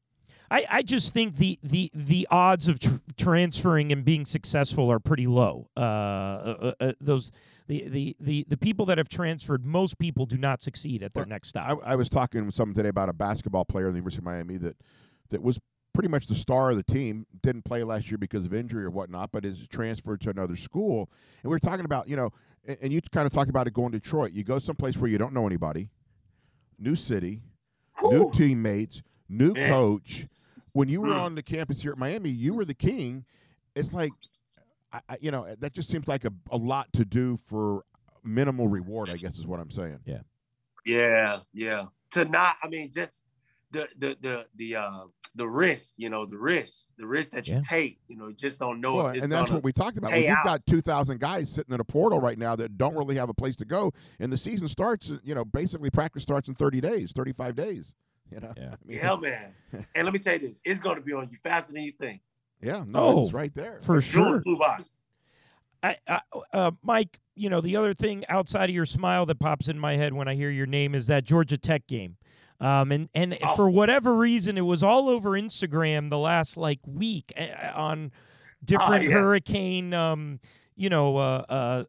I, 0.49 0.65
I 0.69 0.81
just 0.81 1.13
think 1.13 1.35
the 1.35 1.59
the 1.63 1.91
the 1.93 2.27
odds 2.31 2.67
of 2.67 2.79
tr- 2.79 2.95
transferring 3.17 3.91
and 3.91 4.05
being 4.05 4.25
successful 4.25 4.91
are 4.91 4.99
pretty 4.99 5.27
low. 5.27 5.69
Uh, 5.75 5.79
uh, 5.79 6.71
uh, 6.79 6.93
those 7.01 7.31
the, 7.67 7.87
the 7.89 8.15
the 8.19 8.45
the 8.47 8.57
people 8.57 8.85
that 8.85 8.97
have 8.97 9.09
transferred, 9.09 9.65
most 9.65 9.99
people 9.99 10.25
do 10.25 10.37
not 10.37 10.63
succeed 10.63 11.03
at 11.03 11.13
their 11.13 11.23
Well, 11.23 11.29
next 11.29 11.49
stop. 11.49 11.79
I 11.85 11.95
was 11.95 12.09
talking 12.09 12.45
with 12.45 12.55
someone 12.55 12.75
today 12.75 12.89
about 12.89 13.09
a 13.09 13.13
basketball 13.13 13.65
player 13.65 13.87
in 13.87 13.93
the 13.93 13.97
University 13.97 14.21
of 14.21 14.25
Miami 14.25 14.57
that 14.57 14.77
that 15.29 15.41
was 15.41 15.59
pretty 15.93 16.09
much 16.09 16.27
the 16.27 16.35
star 16.35 16.69
of 16.71 16.77
the 16.77 16.83
team. 16.83 17.25
Didn't 17.41 17.63
play 17.65 17.83
last 17.83 18.09
year 18.09 18.17
because 18.17 18.45
of 18.45 18.53
injury 18.53 18.85
or 18.85 18.89
whatnot, 18.89 19.31
but 19.31 19.43
is 19.43 19.67
transferred 19.67 20.21
to 20.21 20.29
another 20.29 20.55
school. 20.55 21.09
And 21.43 21.49
we 21.49 21.55
were 21.55 21.59
talking 21.59 21.85
about, 21.85 22.07
you 22.07 22.15
know, 22.15 22.31
and, 22.65 22.77
and 22.81 22.93
you 22.93 23.01
kind 23.11 23.25
of 23.25 23.33
talked 23.33 23.49
about 23.49 23.67
it 23.67 23.73
going 23.73 23.91
to 23.91 23.99
Detroit. 23.99 24.31
You 24.31 24.43
go 24.43 24.59
someplace 24.59 24.95
where 24.97 25.09
you 25.09 25.17
don't 25.17 25.33
know 25.33 25.45
anybody, 25.45 25.89
new 26.79 26.95
city, 26.95 27.41
new 28.03 28.31
teammates, 28.31 29.01
new 29.29 29.53
Man. 29.53 29.69
coach. 29.69 30.27
When 30.73 30.89
you 30.89 31.01
were 31.01 31.09
Mm. 31.09 31.21
on 31.21 31.35
the 31.35 31.41
campus 31.43 31.81
here 31.81 31.91
at 31.91 31.97
Miami, 31.97 32.29
you 32.29 32.53
were 32.55 32.65
the 32.65 32.73
king. 32.75 33.25
It's 33.75 33.93
like, 33.93 34.11
I, 34.91 35.01
I, 35.09 35.17
you 35.21 35.31
know, 35.31 35.53
that 35.59 35.73
just 35.73 35.89
seems 35.89 36.07
like 36.07 36.23
a, 36.23 36.31
a 36.51 36.57
lot 36.57 36.91
to 36.93 37.03
do 37.05 37.39
for 37.47 37.83
minimal 38.23 38.67
reward. 38.67 39.09
I 39.09 39.15
guess 39.17 39.37
is 39.37 39.47
what 39.47 39.59
I'm 39.59 39.71
saying. 39.71 39.99
Yeah, 40.05 40.21
yeah. 40.85 41.39
Yeah. 41.53 41.85
To 42.11 42.25
not, 42.25 42.57
I 42.63 42.67
mean, 42.67 42.89
just 42.91 43.23
the 43.71 43.87
the 43.97 44.17
the 44.21 44.47
the 44.55 44.75
uh 44.75 44.99
the 45.35 45.47
risk, 45.47 45.95
you 45.97 46.09
know, 46.09 46.25
the 46.25 46.37
risk, 46.37 46.87
the 46.97 47.05
risk 47.05 47.31
that 47.31 47.47
you 47.47 47.55
Yeah. 47.55 47.59
take, 47.67 47.99
you 48.07 48.15
know, 48.17 48.27
you 48.27 48.33
just 48.33 48.57
don't 48.59 48.79
know 48.81 48.95
Well, 48.95 49.07
if 49.07 49.15
it's 49.15 49.23
and 49.23 49.31
that's 49.31 49.51
what 49.51 49.63
we 49.63 49.73
talked 49.73 49.97
about. 49.97 50.11
pay 50.11 50.21
Well, 50.21 50.29
you've 50.29 50.43
got 50.45 50.65
two 50.65 50.81
thousand 50.81 51.19
guys 51.19 51.51
sitting 51.51 51.73
in 51.73 51.79
a 51.79 51.83
portal 51.83 52.19
right 52.19 52.37
now 52.37 52.55
that 52.55 52.77
don't 52.77 52.95
really 52.95 53.15
have 53.15 53.29
a 53.29 53.33
place 53.33 53.55
to 53.57 53.65
go, 53.65 53.93
and 54.19 54.31
the 54.31 54.37
season 54.37 54.67
starts. 54.67 55.11
You 55.23 55.35
know, 55.35 55.43
basically 55.43 55.89
practice 55.89 56.23
starts 56.23 56.47
in 56.47 56.55
thirty 56.55 56.81
days, 56.81 57.11
thirty-five 57.11 57.55
days. 57.55 57.93
You 58.31 58.39
know, 58.39 58.53
Yeah. 58.57 58.69
I 58.73 58.87
mean, 58.87 58.97
Yeah, 58.99 59.15
man. 59.15 59.53
and 59.95 60.05
let 60.05 60.13
me 60.13 60.19
tell 60.19 60.33
you 60.33 60.39
this, 60.39 60.59
it's 60.63 60.79
gonna 60.79 61.01
be 61.01 61.13
on 61.13 61.29
you 61.31 61.37
faster 61.43 61.73
than 61.73 61.83
you 61.83 61.91
think. 61.91 62.21
yeah, 62.61 62.83
no, 62.87 63.19
it's 63.21 63.29
Oh, 63.29 63.31
right 63.37 63.53
there. 63.53 63.79
For 63.83 63.99
June 64.01 64.23
sure. 64.23 64.41
flew 64.41 64.57
by. 64.57 64.79
I, 65.83 65.95
I, 66.07 66.19
uh, 66.53 66.71
Mike, 66.81 67.19
you 67.35 67.49
know, 67.49 67.61
the 67.61 67.75
other 67.75 67.93
thing 67.93 68.25
outside 68.29 68.69
of 68.69 68.75
your 68.75 68.85
smile 68.87 69.25
that 69.27 69.39
pops 69.39 69.67
in 69.67 69.77
my 69.77 69.95
head 69.95 70.11
when 70.13 70.27
I 70.27 70.33
hear 70.35 70.49
your 70.49 70.65
name 70.65 70.95
is 70.95 71.05
that 71.07 71.23
Georgia 71.23 71.57
Tech 71.57 71.85
game. 71.87 72.17
Um, 72.59 72.91
and 72.91 73.09
and 73.13 73.37
Oh. 73.43 73.55
for 73.55 73.69
whatever 73.69 74.15
reason, 74.15 74.57
it 74.57 74.61
was 74.61 74.81
all 74.81 75.07
over 75.09 75.31
Instagram 75.31 76.09
the 76.09 76.17
last 76.17 76.57
like 76.57 76.79
week 76.87 77.31
uh, 77.37 77.45
on 77.75 78.11
different 78.65 79.03
yeah. 79.05 79.11
hurricane, 79.11 79.93
um, 79.93 80.39
you 80.75 80.89
know, 80.89 81.17
uh, 81.17 81.43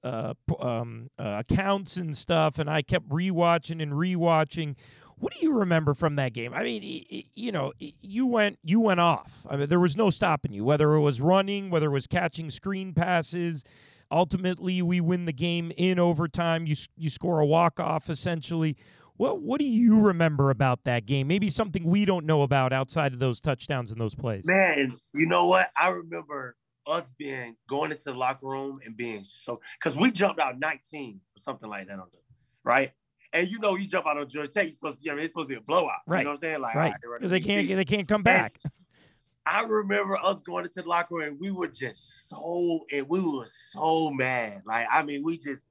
uh, 0.04 0.34
uh, 0.50 0.62
um, 0.62 1.08
uh, 1.18 1.42
accounts 1.48 1.96
and 1.96 2.14
stuff. 2.14 2.58
And 2.58 2.68
I 2.68 2.82
kept 2.82 3.08
rewatching 3.08 3.82
and 3.82 3.92
rewatching. 3.92 4.76
What 5.20 5.32
do 5.32 5.40
you 5.40 5.52
remember 5.52 5.94
from 5.94 6.16
that 6.16 6.32
game? 6.32 6.54
I 6.54 6.62
mean, 6.62 7.24
you 7.34 7.52
know, 7.52 7.72
you 7.78 8.26
went 8.26 8.58
you 8.62 8.80
went 8.80 9.00
off. 9.00 9.46
I 9.48 9.56
mean, 9.56 9.68
there 9.68 9.80
was 9.80 9.96
no 9.96 10.10
stopping 10.10 10.52
you. 10.52 10.64
Whether 10.64 10.94
it 10.94 11.00
was 11.00 11.20
running, 11.20 11.70
whether 11.70 11.86
it 11.86 11.92
was 11.92 12.06
catching 12.06 12.50
screen 12.50 12.92
passes. 12.92 13.64
Ultimately, 14.10 14.80
we 14.80 15.02
win 15.02 15.26
the 15.26 15.32
game 15.32 15.70
in 15.76 15.98
overtime. 15.98 16.66
You 16.66 16.76
you 16.96 17.10
score 17.10 17.40
a 17.40 17.46
walk 17.46 17.78
off 17.80 18.08
essentially. 18.08 18.76
What 19.16 19.42
what 19.42 19.58
do 19.58 19.66
you 19.66 20.00
remember 20.00 20.50
about 20.50 20.84
that 20.84 21.04
game? 21.04 21.26
Maybe 21.26 21.48
something 21.48 21.84
we 21.84 22.04
don't 22.04 22.24
know 22.24 22.42
about 22.42 22.72
outside 22.72 23.12
of 23.12 23.18
those 23.18 23.40
touchdowns 23.40 23.90
and 23.90 24.00
those 24.00 24.14
plays. 24.14 24.46
Man, 24.46 24.92
you 25.12 25.26
know 25.26 25.46
what? 25.46 25.70
I 25.76 25.88
remember 25.88 26.56
us 26.86 27.12
being 27.18 27.56
going 27.68 27.90
into 27.90 28.04
the 28.04 28.14
locker 28.14 28.46
room 28.46 28.78
and 28.84 28.96
being 28.96 29.24
so 29.24 29.60
because 29.78 29.96
we 29.96 30.10
jumped 30.10 30.40
out 30.40 30.58
19 30.58 31.20
or 31.36 31.38
something 31.38 31.68
like 31.68 31.88
that 31.88 31.98
on 31.98 32.06
the 32.12 32.18
right. 32.64 32.92
And 33.32 33.48
you 33.48 33.58
know, 33.58 33.76
you 33.76 33.86
jump 33.86 34.06
out 34.06 34.18
on 34.18 34.28
Georgia 34.28 34.50
Tech, 34.50 34.64
you're 34.64 34.72
supposed 34.72 35.02
to, 35.02 35.10
I 35.10 35.14
mean, 35.14 35.24
it's 35.24 35.32
supposed 35.32 35.48
to 35.48 35.54
be 35.54 35.58
a 35.58 35.62
blowout. 35.62 36.00
Right. 36.06 36.20
You 36.20 36.24
know 36.24 36.30
what 36.30 36.38
I'm 36.38 36.40
saying? 36.40 36.60
Like, 36.60 36.74
right. 36.74 36.94
Because 37.02 37.30
they 37.30 37.40
can't 37.40 37.66
they 37.66 37.84
can't 37.84 38.08
come 38.08 38.22
back. 38.22 38.60
I 39.46 39.62
remember 39.62 40.18
us 40.18 40.40
going 40.42 40.66
into 40.66 40.82
the 40.82 40.88
locker 40.88 41.14
room 41.14 41.28
and 41.28 41.40
we 41.40 41.50
were 41.50 41.68
just 41.68 42.28
so 42.28 42.84
and 42.92 43.08
we 43.08 43.20
were 43.20 43.46
so 43.46 44.10
mad. 44.10 44.62
Like, 44.66 44.86
I 44.90 45.02
mean, 45.02 45.22
we 45.22 45.38
just 45.38 45.66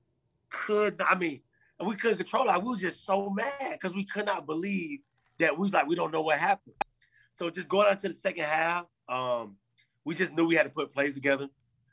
could 0.50 1.02
I 1.08 1.16
mean, 1.16 1.42
we 1.84 1.96
couldn't 1.96 2.18
control 2.18 2.44
it. 2.44 2.48
Like, 2.48 2.64
we 2.64 2.70
were 2.70 2.78
just 2.78 3.06
so 3.06 3.30
mad 3.30 3.74
because 3.74 3.94
we 3.96 4.04
could 4.04 4.26
not 4.26 4.46
believe 4.48 5.00
that 5.40 5.56
we 5.58 5.64
was 5.64 5.74
like, 5.74 5.88
we 5.88 5.96
don't 5.96 6.12
know 6.12 6.24
what 6.24 6.40
happened. 6.40 6.76
So 7.34 7.50
just 7.52 7.70
going 7.70 7.88
on 7.88 7.98
to 7.98 8.08
the 8.08 8.16
second 8.16 8.46
half, 8.46 8.86
um, 9.08 9.58
we 10.04 10.16
just 10.16 10.34
knew 10.34 10.48
we 10.48 10.56
had 10.56 10.64
to 10.64 10.70
put 10.70 10.92
plays 10.92 11.14
together. 11.14 11.48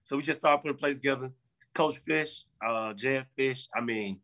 So 0.04 0.16
we 0.16 0.22
just 0.22 0.40
started 0.40 0.62
putting 0.62 0.78
plays 0.78 0.96
together. 0.96 1.32
Coach 1.74 2.00
Fisch, 2.08 2.44
uh, 2.66 2.94
Jedd 2.94 3.26
Fisch. 3.36 3.68
I 3.74 3.80
mean, 3.80 4.20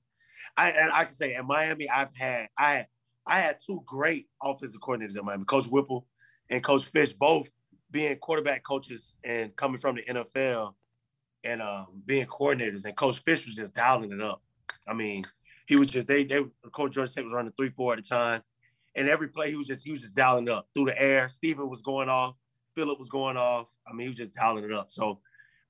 I 0.61 0.70
and 0.72 0.92
I 0.92 1.04
can 1.04 1.14
say 1.14 1.34
at 1.34 1.46
Miami, 1.46 1.88
I've 1.88 2.14
had 2.14 2.48
I 2.58 2.72
had 2.72 2.86
I 3.26 3.40
had 3.40 3.56
two 3.64 3.82
great 3.86 4.26
offensive 4.42 4.80
coordinators 4.82 5.16
at 5.16 5.24
Miami, 5.24 5.44
Coach 5.46 5.66
Whipple 5.66 6.06
and 6.50 6.62
Coach 6.62 6.82
Fisch, 6.92 7.16
both 7.16 7.50
being 7.90 8.14
quarterback 8.16 8.62
coaches 8.62 9.14
and 9.24 9.56
coming 9.56 9.78
from 9.78 9.96
the 9.96 10.02
NFL 10.02 10.74
and 11.44 11.62
um, 11.62 12.02
being 12.04 12.26
coordinators. 12.26 12.84
And 12.84 12.94
Coach 12.94 13.24
Fisch 13.24 13.46
was 13.46 13.56
just 13.56 13.74
dialing 13.74 14.12
it 14.12 14.20
up. 14.20 14.42
I 14.86 14.92
mean, 14.92 15.24
he 15.66 15.76
was 15.76 15.88
just 15.88 16.06
they 16.06 16.24
they 16.24 16.44
Coach 16.72 16.92
George 16.92 17.14
Tech 17.14 17.24
was 17.24 17.32
running 17.32 17.52
three 17.56 17.70
four 17.70 17.94
at 17.94 17.98
a 17.98 18.02
time, 18.02 18.42
and 18.94 19.08
every 19.08 19.28
play 19.28 19.50
he 19.50 19.56
was 19.56 19.66
just 19.66 19.82
he 19.82 19.92
was 19.92 20.02
just 20.02 20.14
dialing 20.14 20.46
it 20.46 20.52
up 20.52 20.68
through 20.74 20.86
the 20.86 21.00
air. 21.00 21.30
Stephen 21.30 21.70
was 21.70 21.80
going 21.80 22.11
off, 22.11 22.34
Phillip 22.74 22.98
was 22.98 23.08
going 23.08 23.38
off. 23.38 23.68
I 23.88 23.94
mean, 23.94 24.02
he 24.02 24.08
was 24.11 24.18
just 24.18 24.34
dialing 24.34 24.64
it 24.64 24.72
up. 24.72 24.90
So 24.90 25.20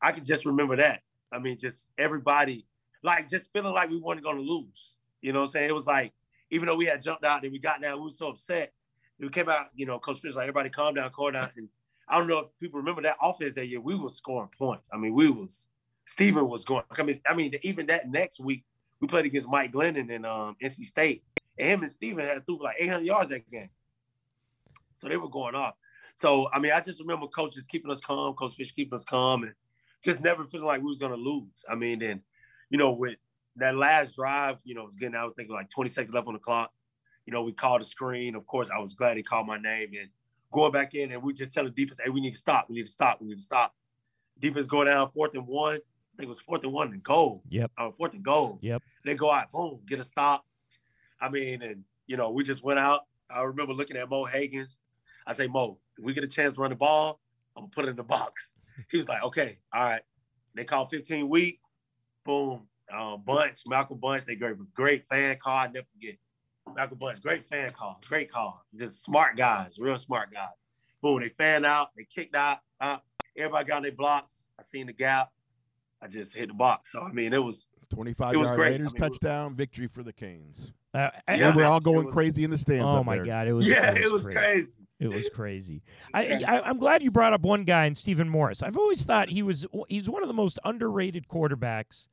I 0.02 0.10
can 0.10 0.24
just 0.24 0.44
remember 0.44 0.74
that. 0.76 1.02
I 1.32 1.38
mean, 1.38 1.58
just 1.60 1.92
everybody 1.96 2.66
like 3.02 3.28
just 3.28 3.52
feeling 3.52 3.74
like 3.74 3.90
we 3.90 3.98
weren't 3.98 4.22
to 4.22 4.30
lose. 4.30 4.98
You 5.20 5.32
know 5.32 5.40
what 5.40 5.46
I'm 5.46 5.50
saying? 5.52 5.70
It 5.70 5.74
was 5.74 5.86
like 5.86 6.12
even 6.50 6.66
though 6.66 6.76
we 6.76 6.86
had 6.86 7.02
jumped 7.02 7.24
out 7.24 7.42
and 7.42 7.52
we 7.52 7.58
got 7.58 7.80
down, 7.80 7.98
we 7.98 8.04
were 8.04 8.10
so 8.10 8.28
upset. 8.28 8.72
We 9.18 9.28
came 9.28 9.48
out, 9.48 9.66
you 9.74 9.86
know, 9.86 9.98
Coach 9.98 10.22
Fisch 10.22 10.34
like 10.34 10.44
everybody 10.44 10.70
calm 10.70 10.94
down, 10.94 11.10
calm 11.10 11.32
down. 11.32 11.50
And 11.56 11.68
I 12.08 12.18
don't 12.18 12.26
know 12.26 12.38
if 12.38 12.46
people 12.58 12.78
remember 12.78 13.02
that 13.02 13.16
offense 13.22 13.54
that 13.54 13.68
year. 13.68 13.80
We 13.80 13.94
were 13.94 14.08
scoring 14.08 14.48
points. 14.56 14.88
I 14.92 14.96
mean, 14.96 15.14
we 15.14 15.30
was 15.30 15.68
Stephen 16.06 16.48
was 16.48 16.64
going. 16.64 16.82
I 16.90 17.02
mean, 17.02 17.20
I 17.28 17.34
mean, 17.34 17.54
even 17.62 17.86
that 17.86 18.10
next 18.10 18.40
week 18.40 18.64
we 19.00 19.08
played 19.08 19.26
against 19.26 19.48
Mike 19.48 19.72
Glennon 19.72 20.10
in 20.10 20.24
um, 20.24 20.56
NC 20.62 20.84
State, 20.84 21.22
and 21.58 21.68
him 21.68 21.82
and 21.82 21.90
Stephen 21.90 22.24
had 22.24 22.44
threw 22.46 22.62
like 22.62 22.76
800 22.78 23.04
yards 23.04 23.28
that 23.30 23.48
game. 23.50 23.70
So 24.96 25.08
they 25.08 25.16
were 25.16 25.28
going 25.28 25.54
off. 25.54 25.74
So 26.16 26.48
I 26.52 26.58
mean, 26.58 26.72
I 26.72 26.80
just 26.80 27.00
remember 27.00 27.26
coaches 27.26 27.66
keeping 27.66 27.90
us 27.90 28.00
calm, 28.00 28.34
Coach 28.34 28.56
Fisch 28.58 28.74
keeping 28.74 28.94
us 28.94 29.04
calm, 29.04 29.44
and 29.44 29.54
just 30.02 30.22
never 30.22 30.44
feeling 30.44 30.66
like 30.66 30.80
we 30.80 30.88
was 30.88 30.98
gonna 30.98 31.14
lose. 31.14 31.64
I 31.68 31.74
mean, 31.74 32.00
then 32.00 32.22
you 32.70 32.78
know, 32.78 32.92
with 32.92 33.16
that 33.56 33.76
last 33.76 34.14
drive, 34.14 34.58
you 34.64 34.74
know, 34.74 34.84
was 34.84 34.94
getting. 34.94 35.14
I 35.14 35.24
was 35.24 35.34
thinking 35.34 35.54
like 35.54 35.68
20 35.68 35.90
seconds 35.90 36.14
left 36.14 36.26
on 36.26 36.34
the 36.34 36.38
clock. 36.38 36.72
You 37.26 37.32
know, 37.32 37.42
we 37.42 37.52
called 37.52 37.82
the 37.82 37.84
screen. 37.84 38.34
Of 38.34 38.46
course, 38.46 38.70
I 38.74 38.78
was 38.78 38.94
glad 38.94 39.16
he 39.16 39.22
called 39.22 39.46
my 39.46 39.58
name 39.58 39.90
and 39.98 40.08
going 40.52 40.72
back 40.72 40.94
in, 40.94 41.12
and 41.12 41.22
we 41.22 41.32
just 41.32 41.52
tell 41.52 41.64
the 41.64 41.70
defense, 41.70 42.00
"Hey, 42.02 42.10
we 42.10 42.20
need 42.20 42.32
to 42.32 42.38
stop. 42.38 42.68
We 42.68 42.76
need 42.76 42.86
to 42.86 42.92
stop. 42.92 43.20
We 43.20 43.28
need 43.28 43.38
to 43.38 43.44
stop." 43.44 43.74
Defense 44.38 44.66
go 44.66 44.84
down 44.84 45.10
fourth 45.12 45.34
and 45.34 45.46
one. 45.46 45.76
I 45.76 46.16
think 46.16 46.26
it 46.26 46.28
was 46.28 46.40
fourth 46.40 46.64
and 46.64 46.72
one 46.72 46.92
and 46.92 47.02
goal. 47.02 47.42
Yep. 47.48 47.70
Uh, 47.76 47.90
fourth 47.96 48.14
and 48.14 48.22
goal. 48.22 48.58
Yep. 48.62 48.82
They 49.04 49.14
go 49.14 49.30
out, 49.30 49.50
boom, 49.50 49.80
get 49.86 50.00
a 50.00 50.04
stop. 50.04 50.44
I 51.20 51.28
mean, 51.28 51.62
and 51.62 51.84
you 52.06 52.16
know, 52.16 52.30
we 52.30 52.44
just 52.44 52.62
went 52.64 52.78
out. 52.78 53.02
I 53.30 53.42
remember 53.42 53.74
looking 53.74 53.96
at 53.96 54.08
Mo 54.08 54.24
Hagens. 54.26 54.78
I 55.26 55.34
say, 55.34 55.46
Mo, 55.46 55.78
if 55.98 56.04
we 56.04 56.14
get 56.14 56.24
a 56.24 56.28
chance 56.28 56.54
to 56.54 56.60
run 56.60 56.70
the 56.70 56.76
ball, 56.76 57.20
I'm 57.56 57.64
gonna 57.64 57.70
put 57.70 57.84
it 57.84 57.88
in 57.88 57.96
the 57.96 58.02
box. 58.04 58.54
He 58.90 58.96
was 58.96 59.08
like, 59.08 59.22
okay, 59.24 59.58
all 59.72 59.82
right. 59.82 60.02
They 60.54 60.64
called 60.64 60.90
15 60.90 61.28
week, 61.28 61.60
boom, 62.30 62.60
um, 62.96 63.22
Bunche, 63.26 63.62
Malcolm 63.66 63.98
Bunche. 63.98 64.24
They 64.24 64.36
gave 64.36 64.52
a 64.52 64.66
great 64.74 65.06
fan 65.08 65.36
call. 65.42 65.56
I 65.56 65.66
never 65.66 65.86
forget. 65.92 66.16
Malcolm 66.74 66.98
Bunche, 66.98 67.20
great 67.20 67.44
fan 67.44 67.72
call, 67.72 68.00
great 68.08 68.30
call. 68.30 68.64
Just 68.78 69.02
smart 69.02 69.36
guys, 69.36 69.78
real 69.78 69.98
smart 69.98 70.32
guys. 70.32 70.48
Boom, 71.02 71.20
they 71.20 71.30
fan 71.30 71.64
out, 71.64 71.88
they 71.96 72.04
kicked 72.04 72.36
out, 72.36 72.58
out. 72.80 73.02
Everybody 73.36 73.64
got 73.68 73.82
their 73.82 73.92
blocks. 73.92 74.44
I 74.58 74.62
seen 74.62 74.86
the 74.86 74.92
gap. 74.92 75.30
I 76.02 76.06
just 76.08 76.34
hit 76.34 76.48
the 76.48 76.54
box. 76.54 76.92
So 76.92 77.02
I 77.02 77.10
mean, 77.12 77.32
it 77.32 77.42
was 77.42 77.68
25 77.92 78.34
It 78.34 78.36
was 78.38 78.46
yard 78.46 78.56
great. 78.58 78.70
Raiders 78.72 78.92
I 78.92 78.94
mean, 78.94 79.02
it 79.04 79.10
was- 79.10 79.18
touchdown 79.18 79.54
victory 79.56 79.86
for 79.88 80.02
the 80.02 80.12
Canes. 80.12 80.72
Uh, 80.94 81.10
I- 81.26 81.34
Yeah, 81.36 81.48
and 81.48 81.56
we're 81.56 81.64
all 81.64 81.80
going 81.80 82.04
was- 82.06 82.12
crazy 82.12 82.44
in 82.44 82.50
the 82.50 82.58
stands. 82.58 82.84
oh 82.84 82.98
up 83.00 83.06
my 83.06 83.16
there. 83.16 83.24
God! 83.26 83.48
It 83.48 83.52
was 83.52 83.68
yeah, 83.68 83.92
it 83.96 84.10
was, 84.10 84.22
crazy. 84.22 84.38
crazy. 84.38 84.74
It 84.98 85.08
was 85.08 85.28
crazy. 85.34 85.82
I, 86.14 86.42
I, 86.46 86.60
I'm 86.62 86.78
glad 86.78 87.02
you 87.02 87.10
brought 87.10 87.32
up 87.32 87.40
one 87.42 87.64
guy 87.64 87.86
in 87.86 87.94
Stephen 87.94 88.28
Morris. 88.28 88.62
I've 88.62 88.76
always 88.76 89.02
thought 89.04 89.28
he 89.30 89.42
was 89.42 89.66
he's 89.88 90.08
one 90.10 90.22
of 90.22 90.28
the 90.28 90.34
most 90.34 90.58
underrated 90.64 91.26
quarterbacks 91.28 92.08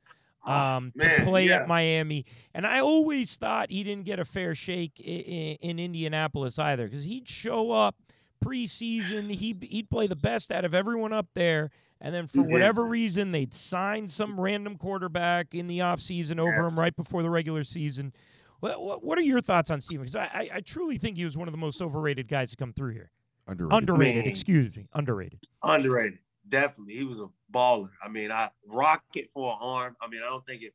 um, 0.47 0.91
to 0.99 1.05
man, 1.05 1.25
play 1.25 1.47
yeah. 1.47 1.57
at 1.57 1.67
Miami, 1.67 2.25
and 2.53 2.65
I 2.65 2.79
always 2.79 3.35
thought 3.35 3.71
he 3.71 3.83
didn't 3.83 4.05
get 4.05 4.19
a 4.19 4.25
fair 4.25 4.55
shake 4.55 4.99
in, 4.99 5.57
in 5.61 5.79
Indianapolis 5.79 6.57
either 6.59 6.85
because 6.85 7.03
he'd 7.03 7.27
show 7.27 7.71
up 7.71 7.95
preseason, 8.43 9.29
he'd 9.33 9.67
he'd 9.69 9.89
play 9.89 10.07
the 10.07 10.15
best 10.15 10.51
out 10.51 10.65
of 10.65 10.73
everyone 10.73 11.13
up 11.13 11.27
there. 11.33 11.71
And 11.99 12.13
then 12.13 12.27
for 12.27 12.43
whatever 12.43 12.85
reason, 12.85 13.31
they'd 13.31 13.53
sign 13.55 14.07
some 14.07 14.39
random 14.39 14.77
quarterback 14.77 15.55
in 15.55 15.65
the 15.65 15.79
offseason 15.79 16.39
over 16.39 16.51
Yes. 16.51 16.71
him 16.71 16.79
right 16.79 16.95
before 16.95 17.23
the 17.23 17.29
regular 17.29 17.63
season. 17.63 18.13
What, 18.59 18.79
what, 18.81 19.03
what 19.03 19.17
are 19.17 19.21
your 19.21 19.41
thoughts 19.41 19.71
on 19.71 19.81
Stephen? 19.81 20.05
Because 20.05 20.15
I, 20.15 20.25
I, 20.25 20.49
I 20.55 20.61
truly 20.61 20.99
think 20.99 21.17
he 21.17 21.25
was 21.25 21.35
one 21.35 21.47
of 21.47 21.51
the 21.53 21.57
most 21.57 21.81
overrated 21.81 22.27
guys 22.27 22.51
to 22.51 22.57
come 22.57 22.71
through 22.71 22.93
here. 22.93 23.09
Underrated. 23.47 23.77
Underrated, 23.77 24.23
Man. 24.25 24.29
excuse 24.29 24.75
me, 24.75 24.85
underrated. 24.93 25.39
Underrated. 25.63 26.19
Definitely. 26.47 26.95
He 26.95 27.03
was 27.03 27.19
a 27.19 27.27
baller. 27.51 27.89
I 28.03 28.09
mean, 28.09 28.31
I 28.31 28.49
rocket 28.65 29.29
for 29.33 29.51
an 29.53 29.59
arm. 29.61 29.95
I 30.01 30.07
mean, 30.07 30.21
I 30.23 30.27
don't 30.27 30.45
think 30.45 30.63
it 30.63 30.73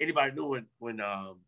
anybody 0.00 0.32
knew 0.32 0.46
when 0.46 0.66
when 0.78 1.00
um 1.00 1.40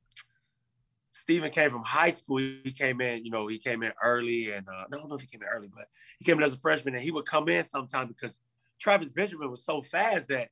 Stephen 1.11 1.51
came 1.51 1.71
from 1.71 1.83
high 1.83 2.11
school, 2.11 2.39
he 2.39 2.73
came 2.73 3.01
in, 3.01 3.25
you 3.25 3.31
know, 3.31 3.49
he 3.49 3.59
came 3.59 3.83
in 3.83 3.93
early 4.03 4.53
and 4.53 4.67
uh 4.69 4.85
no, 4.91 4.99
I 4.99 5.01
don't 5.01 5.09
know 5.09 5.17
if 5.17 5.23
he 5.23 5.27
came 5.27 5.43
in 5.43 5.49
early, 5.49 5.69
but 5.75 5.89
he 6.19 6.25
came 6.25 6.39
in 6.39 6.45
as 6.45 6.53
a 6.53 6.61
freshman 6.61 6.95
and 6.95 7.03
he 7.03 7.11
would 7.11 7.27
come 7.27 7.49
in 7.49 7.65
sometime 7.65 8.09
because 8.09 8.41
Travis 8.79 9.11
Benjamin 9.11 9.51
was 9.51 9.65
so 9.65 9.83
fast 9.83 10.29
that 10.29 10.51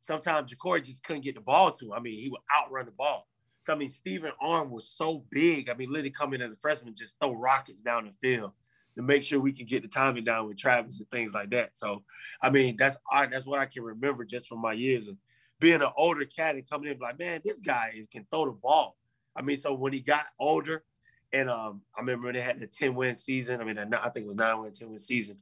sometimes 0.00 0.52
Jacory 0.52 0.84
just 0.84 1.04
couldn't 1.04 1.22
get 1.22 1.34
the 1.34 1.40
ball 1.40 1.70
to 1.70 1.86
him. 1.86 1.92
I 1.92 2.00
mean, 2.00 2.18
he 2.18 2.28
would 2.28 2.40
outrun 2.56 2.86
the 2.86 2.92
ball. 2.92 3.26
So 3.60 3.72
I 3.72 3.76
mean, 3.76 3.88
Stephen 3.88 4.32
arm 4.40 4.70
was 4.70 4.88
so 4.88 5.24
big. 5.30 5.68
I 5.68 5.74
mean, 5.74 5.90
literally 5.90 6.10
coming 6.10 6.40
in 6.40 6.46
as 6.46 6.52
a 6.52 6.60
freshman, 6.60 6.94
just 6.94 7.20
throw 7.20 7.32
rockets 7.32 7.80
down 7.80 8.06
the 8.06 8.28
field 8.28 8.52
to 8.96 9.02
make 9.02 9.22
sure 9.22 9.40
we 9.40 9.52
can 9.52 9.66
get 9.66 9.82
the 9.82 9.88
timing 9.88 10.24
down 10.24 10.48
with 10.48 10.58
Travis 10.58 10.98
and 10.98 11.10
things 11.10 11.32
like 11.32 11.50
that. 11.50 11.76
So, 11.76 12.02
I 12.42 12.50
mean, 12.50 12.76
that's 12.76 12.96
I, 13.10 13.26
that's 13.26 13.46
what 13.46 13.60
I 13.60 13.66
can 13.66 13.82
remember 13.82 14.24
just 14.24 14.48
from 14.48 14.60
my 14.60 14.72
years 14.72 15.08
of 15.08 15.16
being 15.60 15.82
an 15.82 15.90
older 15.96 16.24
cat 16.24 16.56
and 16.56 16.68
coming 16.68 16.90
in 16.90 16.98
like, 16.98 17.18
man, 17.18 17.40
this 17.44 17.60
guy 17.60 17.92
is, 17.94 18.06
can 18.06 18.26
throw 18.30 18.46
the 18.46 18.52
ball. 18.52 18.96
I 19.36 19.42
mean, 19.42 19.58
so 19.58 19.74
when 19.74 19.92
he 19.92 20.00
got 20.00 20.26
older, 20.38 20.84
and 21.32 21.48
um, 21.48 21.82
I 21.96 22.00
remember 22.00 22.26
when 22.26 22.34
they 22.34 22.40
had 22.40 22.58
the 22.58 22.66
10 22.66 22.94
win 22.94 23.14
season. 23.14 23.60
I 23.60 23.64
mean, 23.64 23.78
I 23.78 24.08
think 24.08 24.24
it 24.24 24.26
was 24.26 24.36
nine 24.36 24.60
win, 24.60 24.72
10 24.72 24.88
win 24.88 24.98
season. 24.98 25.38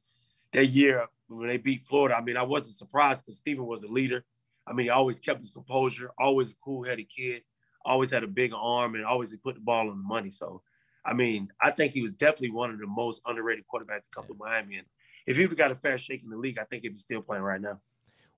That 0.52 0.66
year 0.66 1.06
when 1.28 1.48
they 1.48 1.58
beat 1.58 1.86
Florida, 1.86 2.16
I 2.16 2.22
mean, 2.22 2.36
I 2.36 2.42
wasn't 2.42 2.76
surprised 2.76 3.24
because 3.24 3.38
Stephen 3.38 3.66
was 3.66 3.82
a 3.82 3.88
leader. 3.88 4.24
I 4.66 4.72
mean, 4.72 4.84
he 4.86 4.90
always 4.90 5.18
kept 5.18 5.40
his 5.40 5.50
composure, 5.50 6.10
always 6.18 6.52
a 6.52 6.54
cool 6.62 6.84
headed 6.84 7.06
kid, 7.14 7.42
always 7.84 8.10
had 8.10 8.22
a 8.22 8.28
big 8.28 8.52
arm, 8.54 8.94
and 8.94 9.04
always 9.04 9.34
put 9.36 9.54
the 9.54 9.60
ball 9.60 9.88
on 9.88 9.88
the 9.88 9.94
money. 9.94 10.30
So, 10.30 10.62
I 11.08 11.14
mean, 11.14 11.48
I 11.60 11.70
think 11.70 11.92
he 11.92 12.02
was 12.02 12.12
definitely 12.12 12.50
one 12.50 12.70
of 12.70 12.78
the 12.78 12.86
most 12.86 13.22
underrated 13.26 13.64
quarterbacks 13.72 14.02
to 14.02 14.08
come 14.14 14.26
to 14.26 14.34
Miami. 14.38 14.76
And 14.76 14.86
if 15.26 15.38
he 15.38 15.46
would 15.46 15.56
got 15.56 15.70
a 15.70 15.74
fair 15.74 15.96
shake 15.96 16.22
in 16.22 16.28
the 16.28 16.36
league, 16.36 16.58
I 16.58 16.64
think 16.64 16.82
he'd 16.82 16.90
be 16.90 16.98
still 16.98 17.22
playing 17.22 17.42
right 17.42 17.60
now. 17.60 17.80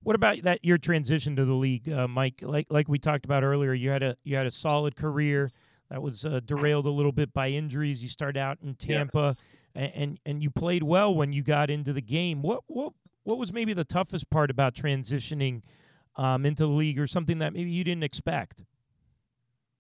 What 0.02 0.16
about 0.16 0.42
that 0.44 0.64
your 0.64 0.78
transition 0.78 1.36
to 1.36 1.44
the 1.44 1.52
league, 1.52 1.90
uh, 1.90 2.08
Mike? 2.08 2.36
Like 2.42 2.68
like 2.70 2.88
we 2.88 2.98
talked 2.98 3.24
about 3.24 3.42
earlier, 3.42 3.74
you 3.74 3.90
had 3.90 4.02
a 4.02 4.16
you 4.22 4.36
had 4.36 4.46
a 4.46 4.50
solid 4.50 4.96
career 4.96 5.50
that 5.90 6.00
was 6.00 6.24
uh, 6.24 6.40
derailed 6.46 6.86
a 6.86 6.90
little 6.90 7.12
bit 7.12 7.32
by 7.34 7.48
injuries. 7.48 8.02
You 8.02 8.08
started 8.08 8.38
out 8.38 8.58
in 8.62 8.76
Yeah. 8.86 8.98
Tampa, 8.98 9.34
and, 9.74 9.92
and 9.94 10.18
and 10.24 10.42
you 10.42 10.50
played 10.50 10.84
well 10.84 11.14
when 11.14 11.32
you 11.32 11.42
got 11.42 11.68
into 11.68 11.92
the 11.92 12.00
game. 12.00 12.40
What 12.40 12.62
what 12.66 12.92
what 13.24 13.36
was 13.38 13.52
maybe 13.52 13.74
the 13.74 13.84
toughest 13.84 14.30
part 14.30 14.50
about 14.50 14.74
transitioning 14.74 15.62
um, 16.16 16.46
into 16.46 16.62
the 16.62 16.72
league, 16.72 16.98
or 16.98 17.06
something 17.06 17.40
that 17.40 17.52
maybe 17.52 17.70
you 17.70 17.84
didn't 17.84 18.04
expect? 18.04 18.64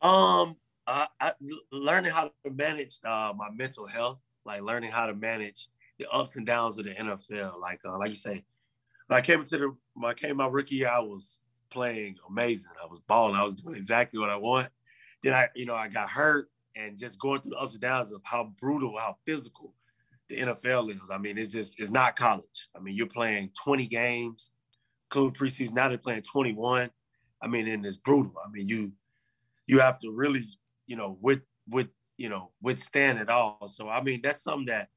Um, 0.02 0.56
I, 0.90 1.06
I 1.20 1.32
learning 1.72 2.12
how 2.12 2.30
to 2.44 2.50
manage 2.50 2.98
uh, 3.04 3.32
my 3.36 3.50
mental 3.50 3.86
health, 3.86 4.18
like 4.44 4.62
learning 4.62 4.90
how 4.90 5.06
to 5.06 5.14
manage 5.14 5.68
the 5.98 6.06
ups 6.10 6.36
and 6.36 6.46
downs 6.46 6.78
of 6.78 6.84
the 6.84 6.94
NFL. 6.94 7.60
Like 7.60 7.80
uh, 7.84 7.98
like 7.98 8.10
you 8.10 8.16
say, 8.16 8.44
I 9.08 9.20
came 9.20 9.40
into 9.40 9.58
the 9.58 10.06
I 10.06 10.14
came 10.14 10.36
my 10.36 10.46
rookie 10.46 10.76
year, 10.76 10.88
I 10.88 11.00
was 11.00 11.40
playing 11.70 12.16
amazing. 12.28 12.70
I 12.82 12.86
was 12.86 13.00
balling. 13.00 13.36
I 13.36 13.44
was 13.44 13.54
doing 13.54 13.76
exactly 13.76 14.18
what 14.18 14.30
I 14.30 14.36
want. 14.36 14.68
Then 15.22 15.34
I, 15.34 15.48
you 15.54 15.66
know, 15.66 15.74
I 15.74 15.88
got 15.88 16.10
hurt 16.10 16.50
and 16.76 16.98
just 16.98 17.20
going 17.20 17.40
through 17.40 17.50
the 17.50 17.58
ups 17.58 17.72
and 17.72 17.80
downs 17.80 18.12
of 18.12 18.20
how 18.24 18.52
brutal, 18.60 18.96
how 18.98 19.16
physical 19.26 19.74
the 20.28 20.38
NFL 20.38 20.90
is. 20.90 21.10
I 21.10 21.18
mean, 21.18 21.38
it's 21.38 21.52
just 21.52 21.78
it's 21.78 21.90
not 21.90 22.16
college. 22.16 22.68
I 22.76 22.80
mean, 22.80 22.94
you're 22.94 23.06
playing 23.06 23.50
20 23.62 23.86
games, 23.86 24.52
including 25.08 25.34
preseason. 25.34 25.74
Now 25.74 25.88
they're 25.88 25.98
playing 25.98 26.22
21. 26.22 26.90
I 27.42 27.48
mean, 27.48 27.68
and 27.68 27.84
it's 27.86 27.96
brutal. 27.96 28.34
I 28.44 28.50
mean, 28.50 28.68
you 28.68 28.92
you 29.66 29.80
have 29.80 29.98
to 29.98 30.10
really, 30.10 30.42
you 30.90 30.96
know, 30.96 31.16
with 31.20 31.42
with 31.68 31.88
you 32.18 32.28
know, 32.28 32.50
withstand 32.60 33.18
it 33.18 33.30
all. 33.30 33.66
So 33.68 33.88
I 33.88 34.02
mean, 34.02 34.20
that's 34.22 34.42
something 34.42 34.66
that, 34.66 34.88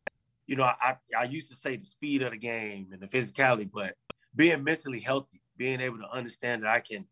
you 0.48 0.56
know, 0.56 0.64
I 0.64 0.98
I 1.18 1.26
used 1.26 1.50
to 1.50 1.56
say 1.56 1.78
the 1.78 1.86
speed 1.86 2.24
of 2.24 2.32
the 2.32 2.38
game 2.38 2.90
and 2.92 3.02
the 3.02 3.08
physicality, 3.08 3.70
but 3.72 3.96
being 4.36 4.64
mentally 4.64 5.00
healthy, 5.00 5.42
being 5.56 5.80
able 5.80 6.00
to 6.00 6.10
understand 6.12 6.64
that 6.64 6.70
I 6.70 6.80
can, 6.80 7.06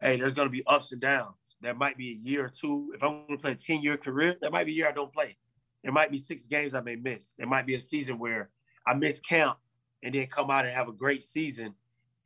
hey, 0.00 0.16
there's 0.16 0.34
gonna 0.34 0.48
be 0.48 0.66
ups 0.66 0.90
and 0.92 1.00
downs, 1.00 1.36
that 1.60 1.76
might 1.76 1.96
be 1.96 2.10
a 2.10 2.28
year 2.28 2.46
or 2.46 2.48
two. 2.48 2.92
If 2.94 3.02
I'm 3.02 3.26
going 3.26 3.38
to 3.38 3.42
play 3.42 3.52
a 3.52 3.56
10 3.56 3.82
year 3.82 3.96
career, 3.96 4.36
that 4.40 4.52
might 4.52 4.66
be 4.66 4.72
a 4.72 4.74
year 4.76 4.88
I 4.88 4.92
don't 4.92 5.12
play. 5.12 5.36
There 5.82 5.92
might 5.92 6.10
be 6.10 6.18
six 6.18 6.46
games 6.46 6.74
I 6.74 6.80
may 6.80 6.96
miss. 6.96 7.34
There 7.38 7.46
might 7.46 7.66
be 7.66 7.74
a 7.74 7.80
season 7.80 8.18
where 8.18 8.50
I 8.86 8.94
miss 8.94 9.20
camp 9.20 9.58
and 10.02 10.14
then 10.14 10.26
come 10.26 10.50
out 10.50 10.66
and 10.66 10.74
have 10.74 10.88
a 10.88 10.92
great 10.92 11.24
season 11.24 11.74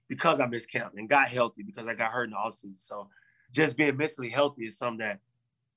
because 0.09 0.40
I 0.40 0.46
missed 0.46 0.70
camp 0.70 0.94
and 0.96 1.09
got 1.09 1.28
healthy 1.28 1.62
because 1.62 1.86
I 1.86 1.94
got 1.94 2.12
hurt 2.12 2.24
in 2.24 2.30
the 2.30 2.36
offseason. 2.36 2.80
So 2.80 3.09
just 3.53 3.76
being 3.76 3.96
mentally 3.96 4.28
healthy 4.28 4.66
is 4.66 4.78
something 4.78 5.07
that 5.07 5.20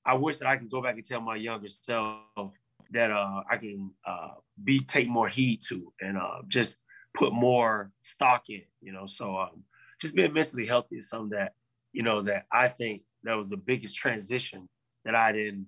I 0.04 0.14
wish 0.14 0.38
that 0.38 0.48
I 0.48 0.56
can 0.56 0.68
go 0.68 0.82
back 0.82 0.96
and 0.96 1.04
tell 1.04 1.20
my 1.20 1.36
younger 1.36 1.68
self 1.68 2.52
that 2.90 3.10
uh, 3.10 3.42
I 3.50 3.56
can 3.56 3.90
uh, 4.06 4.34
be 4.62 4.80
take 4.80 5.08
more 5.08 5.28
heed 5.28 5.60
to 5.68 5.92
and 6.00 6.16
uh, 6.16 6.42
just 6.48 6.78
put 7.14 7.32
more 7.32 7.90
stock 8.00 8.48
in, 8.48 8.62
you 8.80 8.92
know. 8.92 9.06
So 9.06 9.36
um, 9.36 9.64
just 10.00 10.14
being 10.14 10.32
mentally 10.32 10.66
healthy 10.66 10.96
is 10.96 11.08
something 11.08 11.38
that, 11.38 11.54
you 11.92 12.02
know, 12.02 12.22
that 12.22 12.46
I 12.52 12.68
think 12.68 13.02
that 13.24 13.34
was 13.34 13.48
the 13.48 13.56
biggest 13.56 13.96
transition 13.96 14.68
that 15.04 15.14
I 15.14 15.32
didn't, 15.32 15.66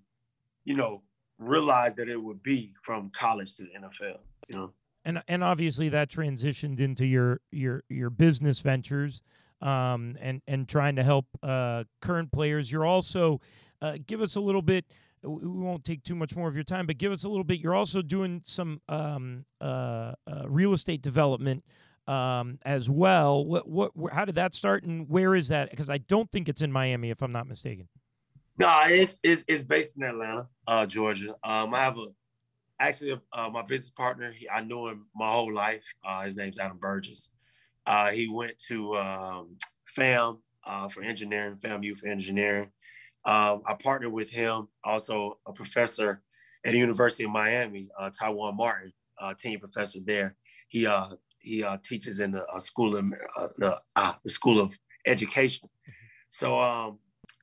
you 0.64 0.76
know, 0.76 1.02
realize 1.38 1.94
that 1.94 2.08
it 2.08 2.20
would 2.20 2.42
be 2.42 2.74
from 2.82 3.10
college 3.16 3.56
to 3.56 3.64
the 3.64 3.70
NFL, 3.80 4.18
you 4.48 4.56
know. 4.56 4.72
And 5.04 5.22
and 5.28 5.44
obviously 5.44 5.90
that 5.90 6.08
transitioned 6.08 6.80
into 6.80 7.04
your 7.04 7.40
your 7.50 7.84
your 7.90 8.08
business 8.10 8.60
ventures 8.60 9.22
um, 9.60 10.16
and 10.20 10.40
and 10.46 10.68
trying 10.68 10.96
to 10.96 11.02
help 11.02 11.26
uh, 11.42 11.84
current 12.00 12.32
players. 12.32 12.72
You're 12.72 12.86
also 12.86 13.40
uh, 13.82 13.98
give 14.06 14.20
us 14.20 14.36
a 14.36 14.40
little 14.40 14.62
bit. 14.62 14.84
We 15.22 15.48
won't 15.48 15.84
take 15.84 16.04
too 16.04 16.14
much 16.14 16.36
more 16.36 16.48
of 16.48 16.54
your 16.54 16.64
time, 16.64 16.86
but 16.86 16.98
give 16.98 17.10
us 17.10 17.24
a 17.24 17.28
little 17.28 17.44
bit. 17.44 17.60
You're 17.60 17.74
also 17.74 18.02
doing 18.02 18.42
some 18.44 18.80
um, 18.88 19.46
uh, 19.60 20.12
uh 20.26 20.42
real 20.46 20.74
estate 20.74 21.00
development 21.00 21.64
um, 22.06 22.58
as 22.64 22.90
well. 22.90 23.44
What, 23.44 23.66
what, 23.66 23.92
how 24.12 24.24
did 24.24 24.34
that 24.34 24.54
start, 24.54 24.84
and 24.84 25.08
where 25.08 25.34
is 25.34 25.48
that? 25.48 25.70
Because 25.70 25.88
I 25.88 25.98
don't 25.98 26.30
think 26.30 26.48
it's 26.48 26.60
in 26.60 26.70
Miami, 26.70 27.10
if 27.10 27.22
I'm 27.22 27.32
not 27.32 27.46
mistaken. 27.46 27.88
No, 28.58 28.82
it's 28.84 29.18
it's, 29.24 29.44
it's 29.48 29.62
based 29.62 29.96
in 29.96 30.04
Atlanta, 30.04 30.46
uh, 30.66 30.86
Georgia. 30.86 31.34
Um, 31.42 31.74
I 31.74 31.78
have 31.78 31.98
a 31.98 32.06
actually 32.78 33.18
uh, 33.32 33.50
my 33.52 33.62
business 33.62 33.90
partner. 33.90 34.30
He, 34.30 34.48
I 34.48 34.62
knew 34.62 34.88
him 34.88 35.06
my 35.14 35.30
whole 35.30 35.52
life. 35.52 35.84
Uh, 36.04 36.22
his 36.22 36.36
name's 36.36 36.58
Adam 36.58 36.78
Burgess. 36.78 37.30
Uh, 37.86 38.10
he 38.10 38.28
went 38.28 38.58
to 38.68 38.94
um, 38.96 39.56
FAM 39.88 40.38
uh, 40.64 40.88
for 40.88 41.02
engineering, 41.02 41.56
FAMU 41.56 41.96
for 41.96 42.06
engineering. 42.06 42.70
Um, 43.26 43.62
I 43.66 43.74
partnered 43.74 44.12
with 44.12 44.30
him, 44.30 44.68
also 44.82 45.38
a 45.46 45.52
professor 45.52 46.22
at 46.64 46.72
the 46.72 46.78
University 46.78 47.24
of 47.24 47.30
Miami, 47.30 47.88
uh, 47.98 48.10
Taiwan 48.10 48.56
Martin, 48.56 48.92
uh, 49.20 49.34
team 49.34 49.58
professor 49.60 49.98
there. 50.04 50.36
He 50.68 50.86
uh, 50.86 51.10
he 51.38 51.62
uh, 51.62 51.76
teaches 51.84 52.20
in 52.20 52.32
the 52.32 52.44
uh, 52.46 52.58
school 52.58 52.96
of 52.96 53.04
uh, 53.36 53.48
the, 53.58 53.80
uh, 53.96 54.14
the 54.24 54.30
school 54.30 54.60
of 54.60 54.76
education. 55.06 55.68
So 56.30 56.58
um, 56.60 56.98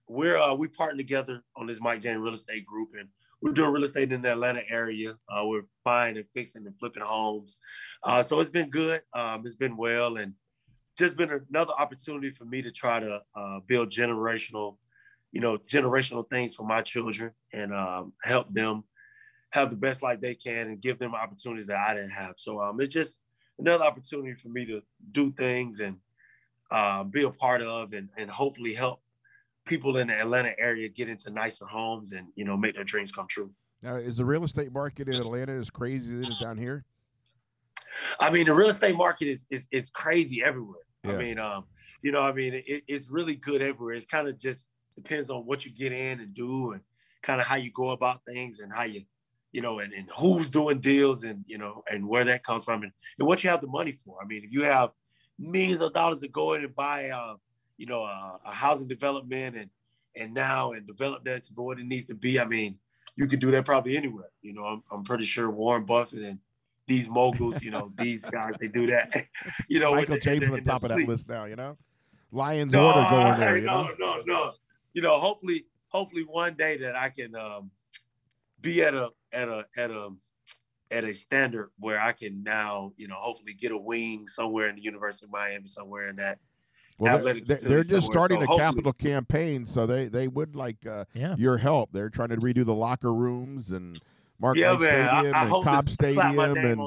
we're 0.08 0.38
uh, 0.38 0.54
we 0.54 0.68
partnered 0.68 0.98
together 0.98 1.44
on 1.56 1.68
this 1.68 1.80
Mike 1.80 2.02
James 2.02 2.20
Real 2.20 2.34
Estate 2.34 2.66
Group, 2.66 2.90
and 3.00 3.08
we're 3.42 3.54
doing 3.54 3.72
real 3.72 3.84
estate 3.84 4.12
in 4.12 4.22
the 4.22 4.34
Atlanta 4.34 4.62
area. 4.70 5.16
Uh, 5.30 5.46
we're 5.46 5.64
buying 5.84 6.18
and 6.18 6.26
fixing 6.36 6.66
and 6.66 6.78
flipping 6.78 7.04
homes. 7.04 7.58
Uh, 8.04 8.22
so 8.22 8.40
it's 8.40 8.50
been 8.50 8.70
good. 8.70 9.02
Um, 9.14 9.44
it's 9.46 9.56
been 9.56 9.78
well, 9.78 10.18
and 10.18 10.34
just 10.98 11.16
been 11.16 11.42
another 11.50 11.74
opportunity 11.78 12.30
for 12.30 12.46
me 12.46 12.62
to 12.62 12.72
try 12.72 13.00
to 13.00 13.22
uh, 13.36 13.60
build 13.66 13.90
generational, 13.90 14.78
you 15.32 15.42
know, 15.42 15.58
generational 15.58 16.30
things 16.30 16.56
for 16.56 16.64
my 16.64 16.82
children 16.82 17.32
and 17.54 17.74
um, 17.74 18.14
help 18.24 18.54
them 18.54 18.84
have 19.52 19.70
the 19.70 19.76
best 19.76 20.02
life 20.02 20.20
they 20.20 20.36
can 20.36 20.68
and 20.68 20.82
give 20.82 21.00
them 21.00 21.14
opportunities 21.14 21.68
that 21.68 21.78
I 21.78 21.94
didn't 21.94 22.12
have. 22.12 22.34
So 22.38 22.62
um, 22.62 22.80
it's 22.82 22.94
just 22.94 23.20
another 23.60 23.84
opportunity 23.84 24.34
for 24.34 24.50
me 24.50 24.66
to 24.66 24.82
do 25.12 25.32
things 25.32 25.80
and 25.80 25.98
uh, 26.72 27.04
be 27.04 27.24
a 27.24 27.30
part 27.30 27.62
of 27.62 27.94
and, 27.94 28.10
and 28.18 28.30
hopefully 28.30 28.74
help 28.74 29.02
people 29.66 29.98
in 29.98 30.08
the 30.08 30.14
Atlanta 30.14 30.54
area 30.58 30.90
get 30.90 31.10
into 31.10 31.30
nicer 31.32 31.66
homes 31.66 32.14
and 32.14 32.28
you 32.36 32.44
know 32.44 32.58
make 32.58 32.76
their 32.76 32.84
dreams 32.84 33.12
come 33.12 33.28
true. 33.30 33.52
Now, 33.82 33.96
is 33.96 34.18
the 34.18 34.26
real 34.26 34.44
estate 34.44 34.72
market 34.72 35.08
in 35.08 35.16
Atlanta 35.16 35.54
as 35.54 35.70
crazy 35.70 36.20
as 36.20 36.28
it 36.28 36.30
is 36.30 36.40
down 36.40 36.58
here? 36.58 36.86
I 38.20 38.30
mean, 38.30 38.46
the 38.46 38.54
real 38.54 38.70
estate 38.70 38.96
market 38.96 39.28
is 39.28 39.46
is, 39.50 39.68
is 39.72 39.90
crazy 39.90 40.44
everywhere. 40.44 40.82
Yeah. 41.04 41.14
I 41.14 41.18
mean, 41.18 41.40
um, 41.40 41.66
you 42.02 42.12
know, 42.12 42.22
I 42.22 42.32
mean, 42.32 42.54
it, 42.66 42.84
it's 42.88 43.10
really 43.10 43.36
good 43.36 43.62
everywhere. 43.62 43.94
It's 43.94 44.06
kind 44.06 44.28
of 44.28 44.40
just 44.40 44.68
depends 44.96 45.30
on 45.30 45.46
what 45.46 45.66
you 45.66 45.72
get 45.72 45.92
in 45.92 46.20
and 46.20 46.34
do 46.34 46.72
and 46.72 46.82
kind 47.22 47.40
of 47.40 47.48
how 47.48 47.56
you 47.56 47.72
go 47.72 47.90
about 47.90 48.22
things 48.26 48.60
and 48.60 48.72
how 48.74 48.84
you 48.84 49.04
you 49.52 49.62
know, 49.62 49.80
and, 49.80 49.94
and 49.94 50.08
who's 50.18 50.50
doing 50.50 50.80
deals 50.80 51.24
and, 51.24 51.44
you 51.48 51.58
know, 51.58 51.84
and 51.92 52.08
where 52.08 52.24
that 52.24 52.44
comes 52.44 52.64
from 52.64 52.84
and, 52.84 52.92
and 53.20 53.28
what 53.28 53.44
you 53.44 53.50
have 53.50 53.62
the 53.62 53.68
money 53.68 53.92
for. 53.92 54.18
I 54.22 54.26
mean, 54.26 54.44
if 54.44 54.52
you 54.52 54.64
have 54.64 54.92
millions 55.38 55.82
of 55.82 55.94
dollars 55.94 56.20
to 56.22 56.28
go 56.30 56.54
in 56.54 56.64
and 56.64 56.76
buy, 56.76 57.10
uh, 57.10 57.36
you 57.78 57.86
know, 57.86 58.04
a, 58.04 58.40
a 58.46 58.52
housing 58.52 58.88
development 58.88 59.58
and, 59.58 59.70
and 60.16 60.34
now 60.34 60.72
and 60.72 60.88
develop 60.88 61.24
that 61.26 61.44
to 61.44 61.54
what 61.56 61.80
it 61.80 61.86
needs 61.86 62.06
to 62.06 62.16
be. 62.16 62.40
I 62.40 62.46
mean, 62.46 62.78
you 63.16 63.28
could 63.28 63.40
do 63.40 63.52
that 63.52 63.66
probably 63.66 63.98
anywhere. 63.98 64.30
You 64.42 64.54
know, 64.54 64.64
I'm, 64.64 64.84
I'm 64.92 65.04
pretty 65.04 65.26
sure 65.26 65.50
Warren 65.50 65.86
Buffett 65.86 66.24
and 66.24 66.40
these 66.88 67.10
moguls, 67.10 67.62
you 67.64 67.72
know, 67.72 67.92
these 67.98 68.24
guys, 68.30 68.54
they 68.60 68.68
do 68.68 68.88
that. 68.88 69.26
you 69.68 69.80
know, 69.80 69.94
Michael 69.94 70.18
James 70.18 70.46
on 70.46 70.52
the 70.52 70.62
top 70.62 70.84
of 70.84 70.90
that 70.90 71.00
list 71.00 71.28
now, 71.28 71.46
you 71.46 71.56
know? 71.56 71.78
Lions 72.32 72.72
no, 72.72 72.88
order 72.88 73.10
going 73.10 73.40
there, 73.40 73.58
you 73.58 73.66
no, 73.66 73.84
know? 73.84 73.96
No, 74.00 74.22
no, 74.26 74.52
You 74.94 75.02
know, 75.02 75.18
hopefully, 75.18 75.66
hopefully 75.88 76.24
one 76.24 76.56
day 76.56 76.78
that 76.78 76.96
I 76.96 77.10
can 77.10 77.36
um, 77.36 77.72
be 78.60 78.82
at 78.84 78.94
a 78.94 79.10
at 79.32 79.48
a 79.48 79.66
at 79.78 79.92
a 79.92 80.10
at 80.92 81.06
a 81.06 81.14
standard 81.14 81.70
where 81.80 82.00
I 82.00 82.12
can 82.12 82.44
now, 82.44 82.92
you 82.98 83.08
know, 83.08 83.16
hopefully 83.16 83.54
get 83.54 83.72
a 83.72 83.78
wing 83.78 84.28
somewhere 84.28 84.68
in 84.68 84.76
the 84.76 84.82
University 84.82 85.26
of 85.26 85.32
Miami, 85.32 85.66
somewhere 85.66 86.10
in 86.10 86.18
that. 86.18 86.40
Well, 86.98 87.18
they're, 87.18 87.34
they're 87.34 87.84
just 87.84 88.06
starting 88.06 88.46
so 88.46 88.54
a 88.54 88.58
capital 88.58 88.94
campaign, 88.94 89.66
so 89.66 89.88
they 89.88 90.08
they 90.08 90.28
would 90.28 90.56
like 90.56 90.86
uh, 90.86 91.06
yeah. 91.16 91.36
your 91.36 91.58
help. 91.58 91.90
They're 91.94 92.10
trying 92.10 92.30
to 92.30 92.38
redo 92.38 92.64
the 92.64 92.76
locker 92.76 93.14
rooms 93.14 93.72
and 93.72 94.00
Mark 94.42 94.58
yeah, 94.58 94.76
Stadium 94.76 95.36
I, 95.36 95.40
I 95.40 95.44
and 95.44 95.52
Cobb 95.52 95.88
Stadium 95.88 96.40
and 96.40 96.82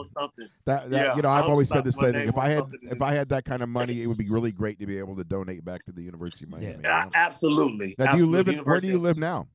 that, 0.65 0.91
that 0.91 0.91
yeah, 0.91 1.17
you 1.17 1.23
know 1.23 1.31
I've 1.31 1.45
always 1.45 1.69
said 1.69 1.85
this 1.85 1.97
thing. 1.97 2.15
If 2.15 2.37
I 2.37 2.49
had 2.49 2.65
if 2.83 3.01
I 3.01 3.13
had 3.13 3.29
that 3.29 3.45
kind 3.45 3.63
of 3.63 3.69
money, 3.69 4.03
it 4.03 4.07
would 4.07 4.19
be 4.19 4.29
really 4.29 4.51
great 4.51 4.81
to 4.81 4.87
be 4.87 4.99
able 4.99 5.17
to 5.17 5.25
donate 5.25 5.65
back 5.65 5.85
to 5.85 5.93
the 5.93 6.03
University 6.03 6.45
of 6.45 6.51
Miami. 6.51 6.79
Yeah, 6.83 7.09
absolutely. 7.15 7.95
Now, 7.97 8.07
absolutely. 8.07 8.19
do 8.19 8.25
you 8.25 8.31
live 8.31 8.49
in 8.49 8.65
where 8.65 8.81
do 8.81 8.89
you 8.89 8.99
live 8.99 9.17
now? 9.17 9.47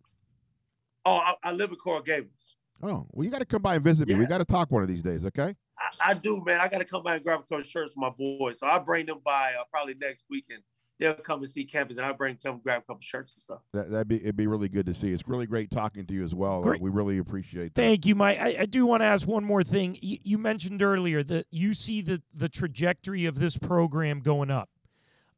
Oh, 1.05 1.17
I, 1.17 1.33
I 1.43 1.51
live 1.51 1.71
in 1.71 1.75
Coral 1.75 2.01
Gables. 2.01 2.55
Oh, 2.81 3.05
well, 3.11 3.25
you 3.25 3.29
got 3.29 3.39
to 3.39 3.45
come 3.45 3.61
by 3.61 3.75
and 3.75 3.83
visit 3.83 4.07
me. 4.07 4.13
Yeah. 4.13 4.19
We 4.19 4.25
got 4.25 4.37
to 4.37 4.45
talk 4.45 4.71
one 4.71 4.81
of 4.83 4.87
these 4.87 5.03
days, 5.03 5.25
okay? 5.25 5.55
I, 5.77 6.11
I 6.11 6.13
do, 6.13 6.41
man. 6.45 6.61
I 6.61 6.67
got 6.67 6.77
to 6.77 6.85
come 6.85 7.03
by 7.03 7.15
and 7.15 7.23
grab 7.23 7.41
a 7.41 7.43
couple 7.43 7.61
shirts 7.65 7.93
for 7.93 7.99
my 7.99 8.09
boys. 8.09 8.59
So 8.59 8.67
I'll 8.67 8.83
bring 8.83 9.05
them 9.05 9.19
by 9.23 9.53
uh, 9.59 9.63
probably 9.71 9.95
next 9.99 10.25
weekend. 10.29 10.61
They'll 10.99 11.13
come 11.13 11.41
and 11.41 11.49
see 11.49 11.63
campus, 11.63 11.97
and 11.97 12.05
I'll 12.05 12.13
bring 12.13 12.37
come 12.43 12.59
grab 12.61 12.81
a 12.81 12.85
couple 12.85 13.01
shirts 13.01 13.35
and 13.35 13.41
stuff. 13.41 13.59
That 13.73 13.89
would 13.89 14.07
be 14.07 14.21
it'd 14.21 14.35
be 14.35 14.47
really 14.47 14.67
good 14.67 14.85
to 14.87 14.93
see. 14.93 15.11
It's 15.11 15.27
really 15.27 15.45
great 15.45 15.71
talking 15.71 16.05
to 16.05 16.13
you 16.13 16.25
as 16.25 16.35
well. 16.35 16.67
Uh, 16.67 16.75
we 16.79 16.89
really 16.89 17.19
appreciate 17.19 17.73
that. 17.73 17.81
Thank 17.81 18.05
you, 18.05 18.15
Mike. 18.15 18.37
I, 18.39 18.57
I 18.61 18.65
do 18.65 18.85
want 18.85 19.01
to 19.01 19.05
ask 19.05 19.25
one 19.25 19.45
more 19.45 19.63
thing. 19.63 19.97
You, 20.01 20.17
you 20.23 20.37
mentioned 20.37 20.81
earlier 20.81 21.23
that 21.23 21.45
you 21.51 21.73
see 21.73 22.01
the 22.01 22.21
the 22.33 22.49
trajectory 22.49 23.25
of 23.25 23.39
this 23.39 23.57
program 23.57 24.19
going 24.19 24.51
up. 24.51 24.69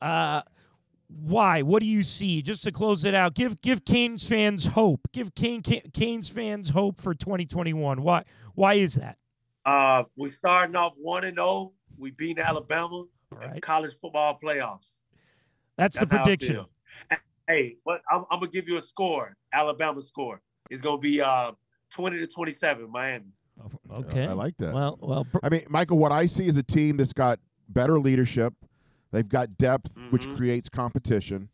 Uh, 0.02 0.42
why? 1.08 1.62
What 1.62 1.82
do 1.82 1.86
you 1.86 2.04
see? 2.04 2.42
Just 2.42 2.64
to 2.64 2.72
close 2.72 3.04
it 3.06 3.14
out, 3.14 3.36
give 3.36 3.62
give 3.62 3.86
Canes 3.86 4.28
fans 4.28 4.66
hope. 4.66 5.02
Give 5.12 5.34
Kane, 5.36 5.62
Canes 5.62 6.30
fans 6.30 6.70
hope 6.70 7.00
for 7.00 7.14
2021. 7.14 8.02
Why? 8.02 8.24
Why 8.56 8.74
is 8.76 8.96
that? 8.96 9.18
Uh, 9.66 10.04
we 10.16 10.30
starting 10.30 10.76
off 10.76 10.94
one 10.98 11.24
and 11.24 11.38
zero. 11.38 11.48
Oh. 11.48 11.74
We 11.98 12.10
beat 12.10 12.40
Alabama 12.40 13.04
right. 13.32 13.62
college 13.62 13.92
football 14.02 14.40
playoffs. 14.44 15.01
That's, 15.78 15.98
That's 15.98 16.10
the 16.10 16.18
prediction. 16.18 16.66
Hey, 17.48 17.76
but 17.86 18.02
I'm, 18.12 18.26
I'm, 18.32 18.40
gonna 18.40 18.52
give 18.52 18.68
you 18.68 18.78
a 18.78 18.82
score. 18.82 19.36
Alabama 19.52 20.00
score 20.00 20.42
is 20.70 20.82
gonna 20.82 21.00
be 21.00 21.22
uh 21.22 21.52
20 21.92 22.20
to 22.20 22.28
27, 22.28 22.90
Miami. 22.90 23.26
Oh, 23.60 23.98
okay, 24.00 24.26
I 24.26 24.34
like 24.34 24.56
that. 24.58 24.74
Well, 24.74 24.98
well. 25.02 25.28
I 25.44 25.50
mean, 25.50 25.66
Michael, 25.70 25.98
what 25.98 26.12
I 26.12 26.26
see 26.28 26.48
is 26.48 26.56
a 26.56 26.64
team 26.64 26.98
that's 26.98 27.14
got 27.14 27.40
better 27.68 28.00
leadership 28.00 28.54
They've 29.12 29.28
got 29.28 29.58
depth, 29.58 29.94
mm-hmm. 29.96 30.10
which 30.10 30.28
creates 30.36 30.70
competition. 30.70 31.50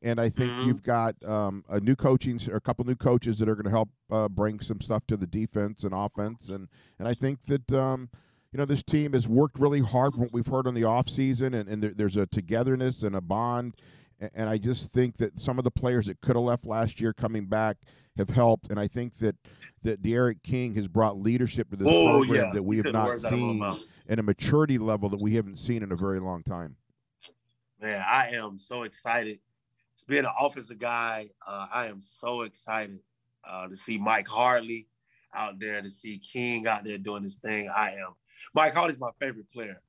And 0.00 0.20
I 0.20 0.28
think 0.28 0.52
mm-hmm. 0.52 0.68
you've 0.68 0.82
got 0.82 1.16
um, 1.24 1.64
a 1.68 1.80
new 1.80 1.96
coaching, 1.96 2.38
or 2.48 2.56
a 2.56 2.60
couple 2.60 2.84
new 2.84 2.94
coaches 2.94 3.38
that 3.38 3.48
are 3.48 3.54
going 3.54 3.64
to 3.64 3.70
help 3.70 3.88
uh, 4.10 4.28
bring 4.28 4.60
some 4.60 4.80
stuff 4.80 5.02
to 5.08 5.16
the 5.16 5.26
defense 5.26 5.82
and 5.82 5.92
offense. 5.92 6.48
And 6.48 6.68
and 6.98 7.08
I 7.08 7.14
think 7.14 7.42
that 7.42 7.72
um, 7.72 8.08
you 8.52 8.58
know 8.58 8.64
this 8.64 8.82
team 8.82 9.14
has 9.14 9.26
worked 9.26 9.58
really 9.58 9.80
hard 9.80 10.12
from 10.12 10.22
what 10.22 10.32
we've 10.32 10.46
heard 10.46 10.66
on 10.66 10.74
the 10.74 10.82
offseason, 10.82 11.54
and, 11.58 11.68
and 11.68 11.82
there, 11.82 11.92
there's 11.94 12.16
a 12.16 12.26
togetherness 12.26 13.02
and 13.02 13.16
a 13.16 13.20
bond. 13.20 13.74
And 14.34 14.48
I 14.48 14.56
just 14.56 14.92
think 14.92 15.16
that 15.16 15.40
some 15.40 15.58
of 15.58 15.64
the 15.64 15.70
players 15.70 16.06
that 16.06 16.20
could 16.20 16.36
have 16.36 16.44
left 16.44 16.64
last 16.64 17.00
year 17.00 17.12
coming 17.12 17.46
back 17.46 17.78
have 18.16 18.30
helped. 18.30 18.70
And 18.70 18.78
I 18.78 18.86
think 18.86 19.16
that 19.18 19.34
that 19.82 20.00
D'Eriq 20.00 20.44
King 20.44 20.74
has 20.76 20.86
brought 20.86 21.18
leadership 21.18 21.70
to 21.70 21.76
this 21.76 21.88
oh, 21.90 22.06
program 22.06 22.44
yeah. 22.46 22.52
that 22.52 22.62
we 22.62 22.76
have 22.76 22.92
not 22.92 23.18
seen 23.18 23.64
and 24.08 24.20
a 24.20 24.22
maturity 24.22 24.78
level 24.78 25.08
that 25.08 25.20
we 25.20 25.34
haven't 25.34 25.58
seen 25.58 25.82
in 25.82 25.90
a 25.90 25.96
very 25.96 26.20
long 26.20 26.44
time. 26.44 26.76
Man, 27.80 28.04
I 28.06 28.28
am 28.28 28.58
so 28.58 28.84
excited. 28.84 29.40
It's 29.94 30.04
being 30.04 30.24
an 30.24 30.30
offensive 30.38 30.78
guy. 30.78 31.30
Uh, 31.44 31.66
I 31.72 31.86
am 31.86 31.98
so 31.98 32.42
excited 32.42 33.00
uh, 33.44 33.66
to 33.66 33.76
see 33.76 33.98
Mike 33.98 34.28
Harley 34.28 34.86
out 35.34 35.58
there, 35.58 35.82
to 35.82 35.90
see 35.90 36.18
King 36.18 36.68
out 36.68 36.84
there 36.84 36.98
doing 36.98 37.24
this 37.24 37.36
thing. 37.36 37.68
I 37.74 37.92
am. 37.94 38.14
Mike 38.54 38.74
Harley's 38.74 38.98
my 38.98 39.10
favorite 39.20 39.48
player 39.50 39.80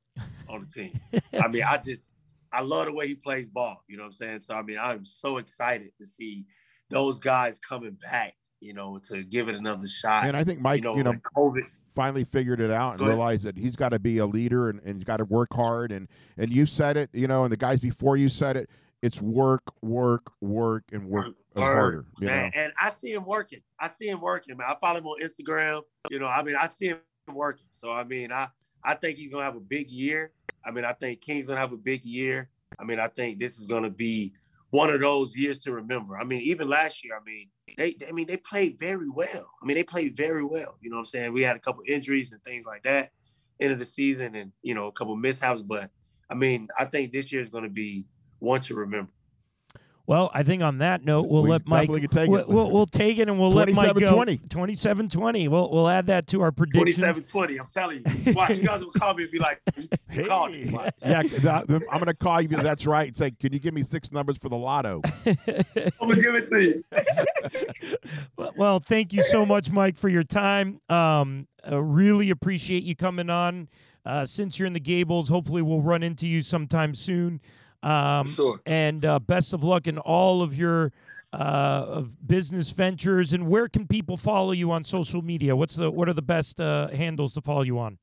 on 0.47 0.61
the 0.61 0.67
team. 0.67 0.99
I 1.33 1.47
mean, 1.47 1.63
I 1.63 1.77
just 1.77 2.13
I 2.51 2.61
love 2.61 2.85
the 2.85 2.93
way 2.93 3.07
he 3.07 3.15
plays 3.15 3.49
ball. 3.49 3.83
You 3.87 3.97
know 3.97 4.03
what 4.03 4.07
I'm 4.07 4.11
saying? 4.13 4.39
So 4.41 4.55
I 4.55 4.61
mean, 4.61 4.77
I'm 4.81 5.05
so 5.05 5.37
excited 5.37 5.91
to 5.99 6.05
see 6.05 6.45
those 6.89 7.19
guys 7.19 7.59
coming 7.59 7.97
back. 8.11 8.35
You 8.59 8.73
know, 8.73 8.97
to 9.09 9.23
give 9.23 9.49
it 9.49 9.55
another 9.55 9.87
shot. 9.87 10.25
And 10.25 10.37
I 10.37 10.43
think 10.45 10.61
Mike, 10.61 10.77
you 10.77 10.83
know, 10.83 10.95
you 10.95 11.03
know, 11.03 11.13
COVID. 11.35 11.63
finally 11.93 12.23
figured 12.23 12.61
it 12.61 12.71
out 12.71 12.99
and 12.99 13.07
realized 13.07 13.43
that 13.43 13.57
he's 13.57 13.75
got 13.75 13.89
to 13.89 13.99
be 13.99 14.19
a 14.19 14.25
leader 14.25 14.69
and, 14.69 14.79
and 14.85 14.95
he's 14.95 15.03
got 15.03 15.17
to 15.17 15.25
work 15.25 15.53
hard 15.53 15.91
and 15.91 16.07
and 16.37 16.49
you 16.49 16.65
said 16.65 16.95
it 16.95 17.09
you 17.13 17.27
know 17.27 17.43
and 17.43 17.51
the 17.51 17.57
guys 17.57 17.79
before 17.79 18.15
you 18.15 18.29
said 18.29 18.55
it 18.55 18.69
it's 19.01 19.21
work 19.21 19.61
work 19.81 20.31
work 20.39 20.85
and 20.93 21.05
work 21.05 21.25
Work 21.25 21.35
harder 21.57 22.05
you 22.19 22.27
know 22.27 22.33
man. 22.33 22.51
And 22.55 22.73
I 22.81 22.89
see 22.89 23.11
him 23.11 23.25
working. 23.25 23.59
I 23.79 23.89
see 23.89 24.07
him 24.07 24.21
working, 24.21 24.55
man. 24.57 24.67
I 24.69 24.75
follow 24.79 24.99
him 24.99 25.07
on 25.07 25.19
Instagram. 25.21 25.81
You 26.09 26.19
know, 26.19 26.27
I 26.27 26.41
mean, 26.41 26.55
I 26.59 26.67
see 26.67 26.87
him 26.87 26.99
working. 27.31 27.67
So 27.69 27.91
I 27.91 28.03
mean, 28.03 28.31
I 28.31 28.47
I 28.83 28.95
think 28.95 29.17
he's 29.17 29.29
gonna 29.29 29.43
have 29.43 29.55
a 29.55 29.61
big 29.61 29.89
year. 29.89 30.31
I 30.65 30.71
mean, 30.71 30.85
I 30.85 30.93
think 30.93 31.21
King's 31.21 31.47
gonna 31.47 31.59
have 31.59 31.73
a 31.73 31.77
big 31.77 32.03
year. 32.03 32.49
I 32.79 32.83
mean, 32.83 32.99
I 32.99 33.07
think 33.07 33.39
this 33.39 33.57
is 33.57 33.67
gonna 33.67 33.89
be 33.89 34.33
one 34.71 34.89
of 34.89 35.01
those 35.01 35.35
years 35.35 35.59
to 35.59 35.71
remember. 35.71 36.17
I 36.17 36.23
mean, 36.23 36.41
even 36.41 36.67
last 36.67 37.03
year, 37.03 37.15
I 37.15 37.23
mean, 37.23 37.49
they 37.77 37.95
I 38.07 38.11
mean 38.11 38.27
they 38.27 38.37
played 38.37 38.77
very 38.79 39.09
well. 39.09 39.49
I 39.61 39.65
mean, 39.65 39.77
they 39.77 39.83
played 39.83 40.17
very 40.17 40.43
well. 40.43 40.77
You 40.81 40.89
know 40.89 40.97
what 40.97 41.01
I'm 41.01 41.05
saying? 41.05 41.33
We 41.33 41.43
had 41.43 41.55
a 41.55 41.59
couple 41.59 41.83
injuries 41.87 42.31
and 42.31 42.43
things 42.43 42.65
like 42.65 42.83
that 42.83 43.11
end 43.59 43.71
of 43.71 43.79
the 43.79 43.85
season 43.85 44.35
and 44.35 44.51
you 44.61 44.73
know, 44.73 44.87
a 44.87 44.91
couple 44.91 45.15
mishaps, 45.15 45.61
but 45.61 45.91
I 46.29 46.35
mean, 46.35 46.67
I 46.77 46.85
think 46.85 47.13
this 47.13 47.31
year 47.31 47.41
is 47.41 47.49
gonna 47.49 47.69
be 47.69 48.05
one 48.39 48.61
to 48.61 48.75
remember. 48.75 49.11
Well, 50.05 50.29
I 50.33 50.43
think 50.43 50.61
on 50.61 50.79
that 50.79 51.05
note, 51.05 51.29
we'll 51.29 51.43
We 51.43 51.49
let 51.51 51.65
Mike. 51.65 51.83
definitely 51.83 52.01
could 52.01 52.11
take 52.11 52.29
we'll, 52.29 52.41
it. 52.41 52.49
we'll, 52.49 52.69
we'll 52.71 52.85
take 52.85 53.19
it 53.19 53.29
and 53.29 53.39
we'll 53.39 53.53
let 53.53 53.69
Mike 53.73 53.95
go. 53.95 54.11
27-20. 54.13 54.47
27-20. 54.49 55.47
We'll 55.47 55.71
we'll 55.71 55.87
add 55.87 56.07
that 56.07 56.27
to 56.27 56.41
our 56.41 56.51
predictions. 56.51 56.97
27-20. 57.31 57.51
I'm 57.51 57.59
telling 57.73 58.03
you. 58.25 58.33
Watch, 58.33 58.57
you 58.57 58.63
guys 58.67 58.83
will 58.83 58.91
call 58.91 59.13
me 59.13 59.23
and 59.23 59.31
be 59.31 59.39
like, 59.39 59.61
you 60.11 60.25
called 60.27 60.51
me. 60.51 60.63
Hey. 60.65 60.71
Watch. 60.73 60.93
yeah 61.05 61.23
the- 61.23 61.63
the- 61.67 61.87
i'm 61.89 61.99
gonna 61.99 62.13
call 62.13 62.41
you 62.41 62.49
that's 62.49 62.85
right 62.85 63.07
and 63.07 63.15
say 63.17 63.31
can 63.31 63.53
you 63.53 63.59
give 63.59 63.73
me 63.73 63.81
six 63.81 64.11
numbers 64.11 64.37
for 64.37 64.49
the 64.49 64.57
lotto 64.57 65.01
I'm 65.25 65.33
gonna 66.01 66.21
give 66.21 66.35
it 66.35 66.49
to 66.49 66.61
you. 66.61 66.83
Well- 68.37 68.53
well, 68.57 68.79
thank 68.79 69.13
you 69.13 69.23
so 69.23 69.45
much, 69.45 69.71
Mike, 69.71 69.97
for 69.97 70.09
your 70.09 70.23
time. 70.23 70.79
Um, 70.89 71.47
uh, 71.69 71.81
really 71.81 72.29
appreciate 72.29 72.83
you 72.83 72.95
coming 72.95 73.29
on. 73.29 73.69
Uh, 74.05 74.25
since 74.25 74.59
you're 74.59 74.65
in 74.65 74.73
the 74.73 74.79
Gables, 74.81 75.29
hopefully 75.29 75.61
we'll 75.61 75.81
run 75.81 76.03
into 76.03 76.27
you 76.27 76.41
sometime 76.41 76.93
soon. 76.93 77.39
Um, 77.83 78.25
Sure. 78.25 78.59
and 78.65 79.03
uh, 79.03 79.19
best 79.19 79.53
of 79.53 79.63
luck 79.63 79.87
in 79.87 79.97
all 79.97 80.41
of 80.41 80.55
your 80.57 80.91
uh, 81.33 81.35
of 81.87 82.27
business 82.27 82.69
ventures. 82.71 83.33
And 83.33 83.47
where 83.47 83.67
can 83.67 83.87
people 83.87 84.17
follow 84.17 84.51
you 84.53 84.71
on 84.71 84.83
social 84.83 85.21
media? 85.21 85.55
What's 85.55 85.75
the 85.75 85.91
what 85.91 86.07
are 86.07 86.13
the 86.13 86.21
best 86.21 86.59
uh, 86.61 86.87
handles 86.89 87.33
to 87.33 87.41
follow 87.41 87.63
you 87.63 87.77
on? 87.79 87.97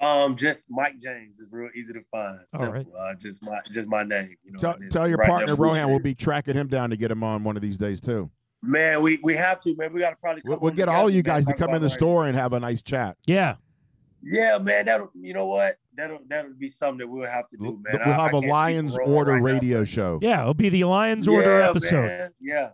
Um, 0.00 0.36
just 0.36 0.66
Mike 0.70 0.98
James 0.98 1.38
is 1.38 1.48
real 1.50 1.70
easy 1.74 1.92
to 1.94 2.02
find. 2.10 2.38
All 2.40 2.46
Simple. 2.60 2.72
right. 2.72 2.86
Uh, 2.98 3.14
just 3.14 3.42
my 3.48 3.60
just 3.70 3.88
my 3.88 4.02
name. 4.02 4.34
You 4.44 4.52
know, 4.52 4.58
tell, 4.58 4.76
tell 4.90 5.08
your 5.08 5.16
right 5.18 5.28
partner 5.28 5.54
rohan 5.54 5.88
we'll 5.88 6.00
be 6.00 6.14
tracking 6.14 6.54
him 6.54 6.66
down 6.68 6.90
to 6.90 6.96
get 6.96 7.10
him 7.10 7.22
on 7.22 7.44
one 7.44 7.56
of 7.56 7.62
these 7.62 7.78
days 7.78 8.00
too 8.00 8.30
Man, 8.62 9.00
we 9.02 9.18
we 9.22 9.34
have 9.34 9.58
to, 9.60 9.74
man. 9.76 9.92
We 9.92 10.00
gotta 10.00 10.16
probably 10.16 10.42
come 10.42 10.50
we'll, 10.50 10.58
we'll 10.60 10.72
get 10.72 10.88
all 10.88 11.08
you 11.08 11.22
guys 11.22 11.46
to 11.46 11.54
come 11.54 11.70
in 11.74 11.80
the 11.80 11.88
like- 11.88 11.96
store 11.96 12.26
and 12.26 12.36
have 12.36 12.52
a 12.52 12.60
nice 12.60 12.82
chat 12.82 13.16
Yeah, 13.26 13.56
Yeah, 14.22 14.58
man. 14.58 14.86
That'll 14.86 15.10
you 15.14 15.32
know 15.34 15.46
what? 15.46 15.74
That'll 15.94 16.18
that'll 16.28 16.54
be 16.54 16.68
something 16.68 16.98
that 16.98 17.08
we'll 17.08 17.28
have 17.30 17.46
to 17.48 17.56
do, 17.56 17.64
man. 17.84 18.00
we'll. 18.04 18.14
I- 18.14 18.18
I 18.18 18.22
have 18.28 18.34
a 18.34 18.40
can't 18.40 18.42
speak 18.42 18.42
for 18.44 18.48
lions 18.50 18.98
order 19.06 19.32
right 19.34 19.42
radio 19.42 19.78
but- 19.80 19.88
show 19.88 20.18
yeah. 20.22 20.40
It'll 20.42 20.54
be 20.54 20.68
the 20.68 20.84
Lions 20.84 21.28
Order 21.28 21.58
Yeah, 21.60 21.70
episode. 21.70 22.02
man. 22.02 22.30
Yeah, 22.40 22.68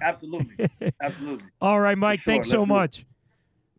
absolutely, 0.00 0.68
absolutely. 1.02 1.48
All 1.60 1.80
right, 1.80 1.98
Mike. 1.98 2.20
sure. 2.20 2.32
Thanks 2.34 2.48
Let's 2.48 2.58
so 2.60 2.64
do 2.66 2.72
it. 2.72 2.74
much. 2.74 3.06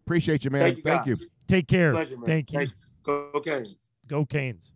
appreciate 0.06 0.44
you 0.44 0.52
man 0.52 0.62
Thank 0.62 0.78
you, 0.78 0.84
thank 0.84 1.08
you. 1.08 1.16
Take 1.48 1.68
care. 1.68 1.92
Pleasure, 1.92 2.18
man. 2.18 2.26
Thank 2.28 2.52
you. 2.52 2.60
Thanks. 2.60 2.92
Go 3.04 3.32
Canes. 3.44 3.90
Go 4.08 4.26
Canes. 4.26 4.72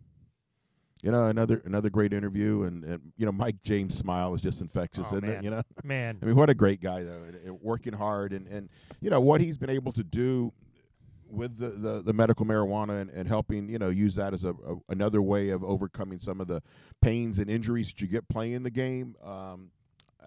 you 1.02 1.10
know 1.12 1.26
another 1.26 1.62
another 1.64 1.90
great 1.90 2.12
interview 2.12 2.62
and, 2.64 2.82
and 2.84 3.00
you 3.16 3.24
know 3.24 3.30
mike 3.32 3.54
james 3.62 3.96
smile 3.96 4.34
is 4.34 4.42
just 4.42 4.60
infectious 4.60 5.06
Oh, 5.12 5.16
isn't 5.16 5.28
man. 5.28 5.36
it 5.38 5.44
you 5.44 5.50
know 5.50 5.62
Man. 5.84 6.18
I 6.20 6.24
mean, 6.26 6.34
what 6.34 6.50
a 6.50 6.54
great 6.54 6.80
guy 6.80 7.04
though, 7.04 7.22
and, 7.26 7.36
and 7.36 7.60
working 7.60 7.92
hard, 7.92 8.32
and 8.32 8.46
and 8.48 8.68
you 9.00 9.10
know 9.10 9.20
what 9.20 9.40
he's 9.40 9.56
been 9.58 9.70
able 9.70 9.92
to 9.92 10.02
do 10.02 10.52
with 11.30 11.58
the, 11.58 11.68
the, 11.68 12.02
the 12.02 12.12
medical 12.12 12.46
marijuana 12.46 13.00
and, 13.00 13.10
and 13.10 13.28
helping 13.28 13.68
you 13.68 13.78
know 13.78 13.88
use 13.88 14.14
that 14.16 14.34
as 14.34 14.44
a, 14.44 14.50
a 14.50 14.76
another 14.88 15.22
way 15.22 15.50
of 15.50 15.62
overcoming 15.62 16.18
some 16.18 16.40
of 16.40 16.46
the 16.46 16.62
pains 17.00 17.38
and 17.38 17.50
injuries 17.50 17.88
that 17.88 18.00
you 18.00 18.06
get 18.06 18.28
playing 18.28 18.62
the 18.62 18.70
game. 18.70 19.16
Um, 19.24 19.70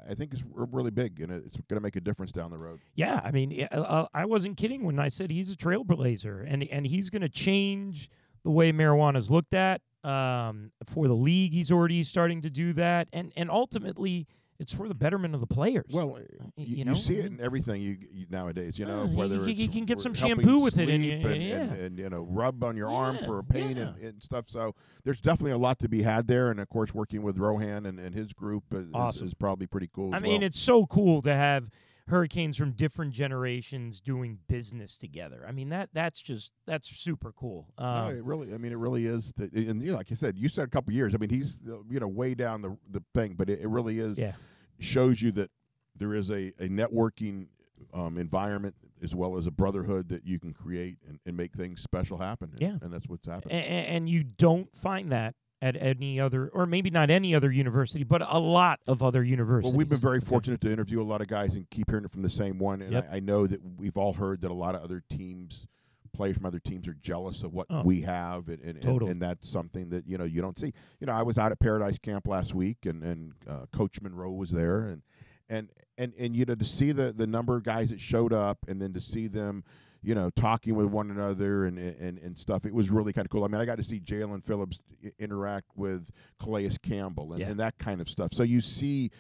I 0.10 0.14
think 0.16 0.34
r- 0.58 0.68
really 0.72 0.92
big, 0.92 1.20
and 1.22 1.32
it's 1.32 1.58
going 1.68 1.76
to 1.76 1.82
make 1.82 1.96
a 1.96 2.02
difference 2.02 2.32
down 2.32 2.52
the 2.52 2.58
road. 2.58 2.80
Yeah, 2.96 3.22
I 3.24 3.32
mean, 3.32 3.68
uh, 3.72 4.06
I 4.14 4.26
wasn't 4.26 4.58
kidding 4.58 4.84
when 4.84 5.00
I 5.00 5.10
said 5.10 5.32
he's 5.32 5.52
a 5.52 5.56
trailblazer, 5.56 6.46
and 6.48 6.64
and 6.64 6.86
he's 6.86 7.10
going 7.10 7.22
to 7.22 7.30
change 7.30 8.10
the 8.44 8.52
way 8.52 8.72
marijuana 8.72 9.18
is 9.18 9.30
looked 9.30 9.54
at 9.54 9.82
um, 10.04 10.72
for 10.86 11.08
the 11.08 11.14
league. 11.14 11.54
He's 11.54 11.72
already 11.72 12.04
starting 12.04 12.42
to 12.42 12.50
do 12.50 12.74
that, 12.74 13.08
and 13.14 13.32
and 13.36 13.50
ultimately, 13.52 14.28
it's 14.62 14.72
for 14.72 14.88
the 14.88 14.94
betterment 14.94 15.34
of 15.34 15.42
the 15.42 15.48
players. 15.48 15.88
Well, 15.92 16.20
you, 16.56 16.78
you 16.78 16.86
know, 16.86 16.94
see 16.94 17.18
it 17.18 17.26
in 17.26 17.42
everything 17.42 17.82
you, 17.82 17.98
you 18.14 18.28
nowadays. 18.30 18.78
You 18.78 18.86
know, 18.86 19.06
Yeah, 19.06 19.10
you- 19.10 19.18
whether 19.18 19.36
you- 19.50 19.56
you 19.66 19.68
can 19.70 19.86
get 19.86 20.00
some 20.00 20.14
shampoo 20.14 20.60
with 20.60 20.78
it 20.78 20.88
and 20.88 21.04
and, 21.04 21.42
yeah. 21.44 21.62
and, 21.62 21.72
and, 21.74 21.98
you 22.00 22.10
know 22.10 22.22
rub 22.22 22.64
on 22.64 22.78
your 22.78 22.90
arm 22.90 23.18
Yeah, 23.20 23.26
for 23.26 23.42
pain 23.42 23.78
yeah. 23.78 23.94
and, 24.02 24.22
stuff. 24.22 24.46
So 24.48 24.76
there's 25.04 25.20
definitely 25.20 25.52
a 25.54 25.58
lot 25.58 25.80
to 25.80 25.90
be 25.90 26.04
had 26.04 26.28
there, 26.28 26.52
and 26.52 26.60
of 26.60 26.70
course, 26.70 26.94
working 26.94 27.24
with 27.24 27.38
Rohan 27.40 27.88
and, 27.88 28.00
and 28.00 28.14
his 28.14 28.34
group 28.34 28.66
is, 28.72 28.88
Awesome. 28.94 29.28
is 29.28 29.34
probably 29.34 29.66
pretty 29.66 29.90
cool. 29.92 30.14
I 30.14 30.20
mean, 30.20 30.34
well. 30.42 30.44
it's 30.44 30.60
so 30.60 30.86
cool 30.86 31.24
to 31.24 31.34
have 31.34 31.70
hurricanes 32.08 32.58
from 32.58 32.72
different 32.72 33.14
generations 33.14 34.02
doing 34.02 34.38
business 34.50 34.98
together. 34.98 35.46
I 35.48 35.52
mean 35.54 35.70
that 35.70 35.90
that's 35.94 36.22
just 36.22 36.52
that's 36.68 36.90
super 36.90 37.32
cool. 37.32 37.68
No, 37.80 37.86
Um, 37.86 38.16
it 38.18 38.24
really. 38.24 38.54
I 38.54 38.58
mean, 38.58 38.72
it 38.74 38.78
really 38.78 39.06
is. 39.08 39.32
The, 39.38 39.44
and 39.54 39.82
you 39.82 39.92
know, 39.92 39.98
like 39.98 40.12
I 40.12 40.16
said, 40.16 40.38
you 40.38 40.50
said 40.50 40.66
a 40.66 40.68
couple 40.70 40.94
years. 40.94 41.16
I 41.16 41.18
mean, 41.20 41.30
he's 41.30 41.60
uh, 41.68 41.78
you 41.90 42.00
know 42.00 42.08
way 42.08 42.34
down 42.36 42.62
the 42.62 42.78
the 42.90 43.02
thing, 43.14 43.36
but 43.38 43.50
it, 43.50 43.62
it 43.62 43.68
really 43.70 44.00
is. 44.00 44.20
Yeah. 44.20 44.34
Shows 44.82 45.22
you 45.22 45.32
that 45.34 45.50
there 45.96 46.14
is 46.14 46.30
a 46.30 46.48
a 46.60 46.68
networking 46.68 47.48
um, 47.94 48.18
environment 48.18 48.76
as 49.04 49.16
well 49.16 49.36
as 49.38 49.48
a 49.48 49.52
brotherhood 49.52 50.10
that 50.10 50.26
you 50.28 50.38
can 50.40 50.54
create 50.54 50.98
and, 51.08 51.20
and 51.26 51.36
make 51.36 51.54
things 51.54 51.82
special 51.82 52.20
happen. 52.20 52.50
And, 52.52 52.62
Yeah. 52.62 52.78
and 52.82 52.94
that's 52.94 53.08
what's 53.08 53.26
happening. 53.26 53.58
and 53.58 54.08
you 54.08 54.24
don't 54.24 54.76
find 54.78 55.12
that 55.12 55.34
at 55.64 55.76
any 55.76 56.20
other, 56.20 56.50
or 56.50 56.66
maybe 56.68 56.90
not 56.92 57.10
any 57.10 57.34
other 57.36 57.52
university, 57.52 58.04
but 58.04 58.22
a 58.28 58.40
lot 58.40 58.80
of 58.88 59.02
other 59.04 59.24
universities. 59.24 59.72
Well, 59.72 59.78
we've 59.78 59.90
been 59.90 60.00
very 60.00 60.20
fortunate 60.22 60.62
to 60.62 60.72
interview 60.72 61.02
a 61.02 61.04
lot 61.04 61.22
of 61.22 61.28
guys 61.28 61.56
and 61.56 61.68
keep 61.70 61.90
hearing 61.90 62.06
it 62.06 62.12
from 62.12 62.22
the 62.24 62.30
same 62.30 62.58
one. 62.60 62.82
And 62.82 62.94
Yep. 62.94 63.10
I, 63.12 63.18
I 63.18 63.20
know 63.20 63.46
that 63.48 63.60
we've 63.78 63.98
all 63.98 64.14
heard 64.14 64.42
that 64.42 64.52
a 64.52 64.54
lot 64.54 64.76
of 64.76 64.82
other 64.82 65.04
teams, 65.10 65.68
players 66.14 66.38
from 66.38 66.46
other 66.46 66.60
teams, 66.60 66.88
are 66.88 66.94
jealous 67.02 67.44
of 67.44 67.54
what 67.54 67.68
Oh. 67.70 67.84
we 67.84 68.02
have, 68.02 68.48
and 68.50 68.60
and, 68.62 68.70
and 68.76 68.82
Totally. 68.82 69.12
and 69.12 69.22
that's 69.22 69.48
something 69.50 69.90
that 69.90 70.08
you 70.08 70.18
know 70.18 70.24
you 70.26 70.42
don't 70.42 70.58
see. 70.60 70.74
You 71.00 71.08
know, 71.08 71.14
I 71.14 71.24
was 71.24 71.38
out 71.38 71.52
at 71.52 71.60
Paradise 71.60 71.98
Camp 71.98 72.28
last 72.28 72.54
week, 72.56 72.86
and 72.86 73.04
and 73.04 73.34
uh, 73.48 73.66
Coach 73.72 74.02
Monroe 74.02 74.32
was 74.32 74.52
there, 74.52 74.82
and 74.82 75.02
and 75.50 75.70
and 75.98 76.14
and 76.18 76.36
you 76.36 76.46
know 76.46 76.56
to 76.56 76.66
see 76.66 76.92
the 76.92 77.12
the 77.12 77.28
number 77.28 77.56
of 77.56 77.64
guys 77.64 77.90
that 77.90 78.00
showed 78.02 78.34
up, 78.34 78.60
and 78.68 78.82
then 78.82 78.94
to 78.94 79.02
see 79.02 79.28
them. 79.28 79.64
You 80.04 80.16
know, 80.16 80.32
talking 80.32 80.74
with 80.74 80.88
one 80.88 81.12
another 81.12 81.66
and 81.66 81.78
and, 81.78 82.18
and 82.18 82.36
stuff. 82.36 82.66
It 82.66 82.74
was 82.74 82.90
really 82.90 83.14
kind 83.14 83.24
of 83.24 83.30
cool. 83.30 83.44
I 83.44 83.48
mean, 83.48 83.62
I 83.62 83.66
got 83.66 83.78
to 83.78 83.84
see 83.84 84.00
Jaelan 84.00 84.44
Phillips 84.44 84.80
interact 85.20 85.68
with 85.76 86.10
Calais 86.42 86.72
Campbell 86.82 87.34
and, 87.34 87.40
Yeah. 87.42 87.50
and 87.50 87.60
that 87.60 87.78
kind 87.78 88.02
of 88.02 88.10
stuff. 88.10 88.34
So 88.34 88.42
you 88.42 88.62
see 88.62 89.12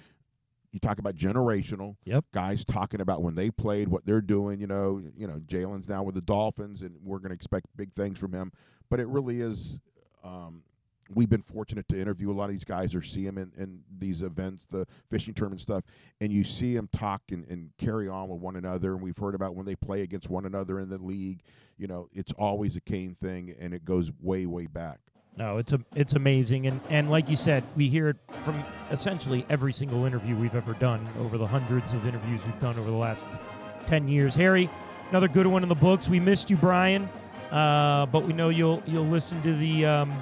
you 0.72 0.80
talk 0.80 0.99
about 0.99 1.15
generational. 1.15 1.95
Yep. 2.05 2.26
guys 2.34 2.63
talking 2.65 3.01
about 3.01 3.22
when 3.22 3.36
they 3.36 3.51
played 3.51 3.88
what 3.88 4.05
they're 4.05 4.22
doing 4.22 4.59
you 4.59 4.67
know 4.67 5.01
you 5.17 5.28
know 5.28 5.41
Jaelan's 5.47 5.88
now 5.88 6.03
with 6.03 6.15
the 6.15 6.22
dolphins 6.22 6.82
and 6.82 6.95
we're 7.03 7.19
going 7.19 7.30
to 7.30 7.36
expect 7.36 7.65
big 7.76 7.93
things 7.93 8.19
from 8.19 8.34
him. 8.34 8.51
But 8.89 8.99
it 8.99 9.07
really 9.07 9.41
is 9.41 9.80
um, 10.24 10.63
we've 11.13 11.30
been 11.30 11.41
fortunate 11.41 11.88
to 11.89 11.99
interview 11.99 12.32
a 12.32 12.34
lot 12.34 12.45
of 12.45 12.51
these 12.51 12.63
guys 12.63 12.95
or 12.95 13.01
see 13.01 13.26
them 13.26 13.38
in, 13.38 13.51
in 13.57 13.82
these 13.99 14.22
events 14.22 14.65
the 14.69 14.86
fishing 15.09 15.34
tournament 15.34 15.61
stuff 15.61 15.84
and 16.19 16.32
you 16.32 16.43
see 16.43 16.76
them 16.76 16.88
talk 16.91 17.22
and, 17.32 17.45
and 17.49 17.72
carry 17.78 18.07
on 18.07 18.30
with 18.30 18.39
one 18.39 18.55
another 18.55 18.93
and 18.93 19.01
we've 19.01 19.17
heard 19.17 19.36
about 19.36 19.55
when 19.55 19.65
they 19.65 19.76
play 19.76 20.01
against 20.01 20.30
one 20.30 20.45
another 20.45 20.80
in 20.80 20.89
the 20.89 20.97
league 20.97 21.41
you 21.78 21.88
know 21.88 22.07
it's 22.13 22.32
always 22.34 22.76
a 22.76 22.82
cane 22.82 23.13
thing 23.13 23.53
and 23.59 23.74
it 23.74 23.84
goes 23.84 24.11
way 24.22 24.45
way 24.45 24.67
back 24.67 24.99
No, 25.38 25.58
it's 25.58 25.72
a, 25.72 25.80
it's 25.96 26.14
amazing, 26.14 26.68
and 26.68 26.82
and 26.90 27.10
like 27.10 27.30
you 27.30 27.38
said, 27.38 27.64
we 27.76 27.88
hear 27.88 28.10
it 28.10 28.18
from 28.44 28.62
essentially 28.92 29.46
every 29.50 29.72
single 29.72 30.06
interview 30.06 30.36
we've 30.36 30.56
ever 30.56 30.74
done 30.74 31.08
over 31.20 31.38
the 31.38 31.48
hundreds 31.48 31.94
of 31.94 32.06
interviews 32.06 32.42
we've 32.46 32.60
done 32.60 32.78
over 32.78 32.92
the 32.92 32.98
last 32.98 33.26
ten 33.86 34.10
years. 34.10 34.36
Harry, 34.36 34.70
another 35.10 35.30
good 35.30 35.48
one 35.48 35.64
in 35.64 35.70
the 35.70 35.76
books. 35.76 36.10
We 36.10 36.20
missed 36.20 36.50
you, 36.50 36.58
Brian, 36.58 37.10
uh, 37.50 38.08
but 38.08 38.28
we 38.28 38.34
know 38.34 38.50
you'll 38.50 38.84
you'll 38.86 39.06
listen 39.06 39.42
to 39.44 39.56
the 39.56 39.86
um, 39.86 40.22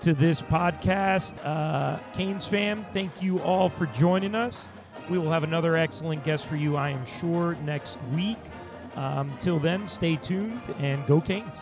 to 0.00 0.12
this 0.12 0.42
podcast. 0.42 1.34
Uh, 1.44 1.98
Canes 2.12 2.44
fam, 2.44 2.84
thank 2.92 3.22
you 3.22 3.40
all 3.40 3.68
for 3.68 3.86
joining 3.86 4.34
us. 4.34 4.66
We 5.08 5.18
will 5.18 5.30
have 5.30 5.44
another 5.44 5.76
excellent 5.76 6.24
guest 6.24 6.46
for 6.46 6.56
you, 6.56 6.76
I 6.76 6.90
am 6.90 7.06
sure, 7.06 7.56
next 7.64 7.98
week. 8.12 8.38
Um, 8.96 9.32
till 9.40 9.60
then, 9.60 9.86
stay 9.86 10.16
tuned 10.16 10.60
and 10.80 11.06
go 11.06 11.20
Canes. 11.20 11.54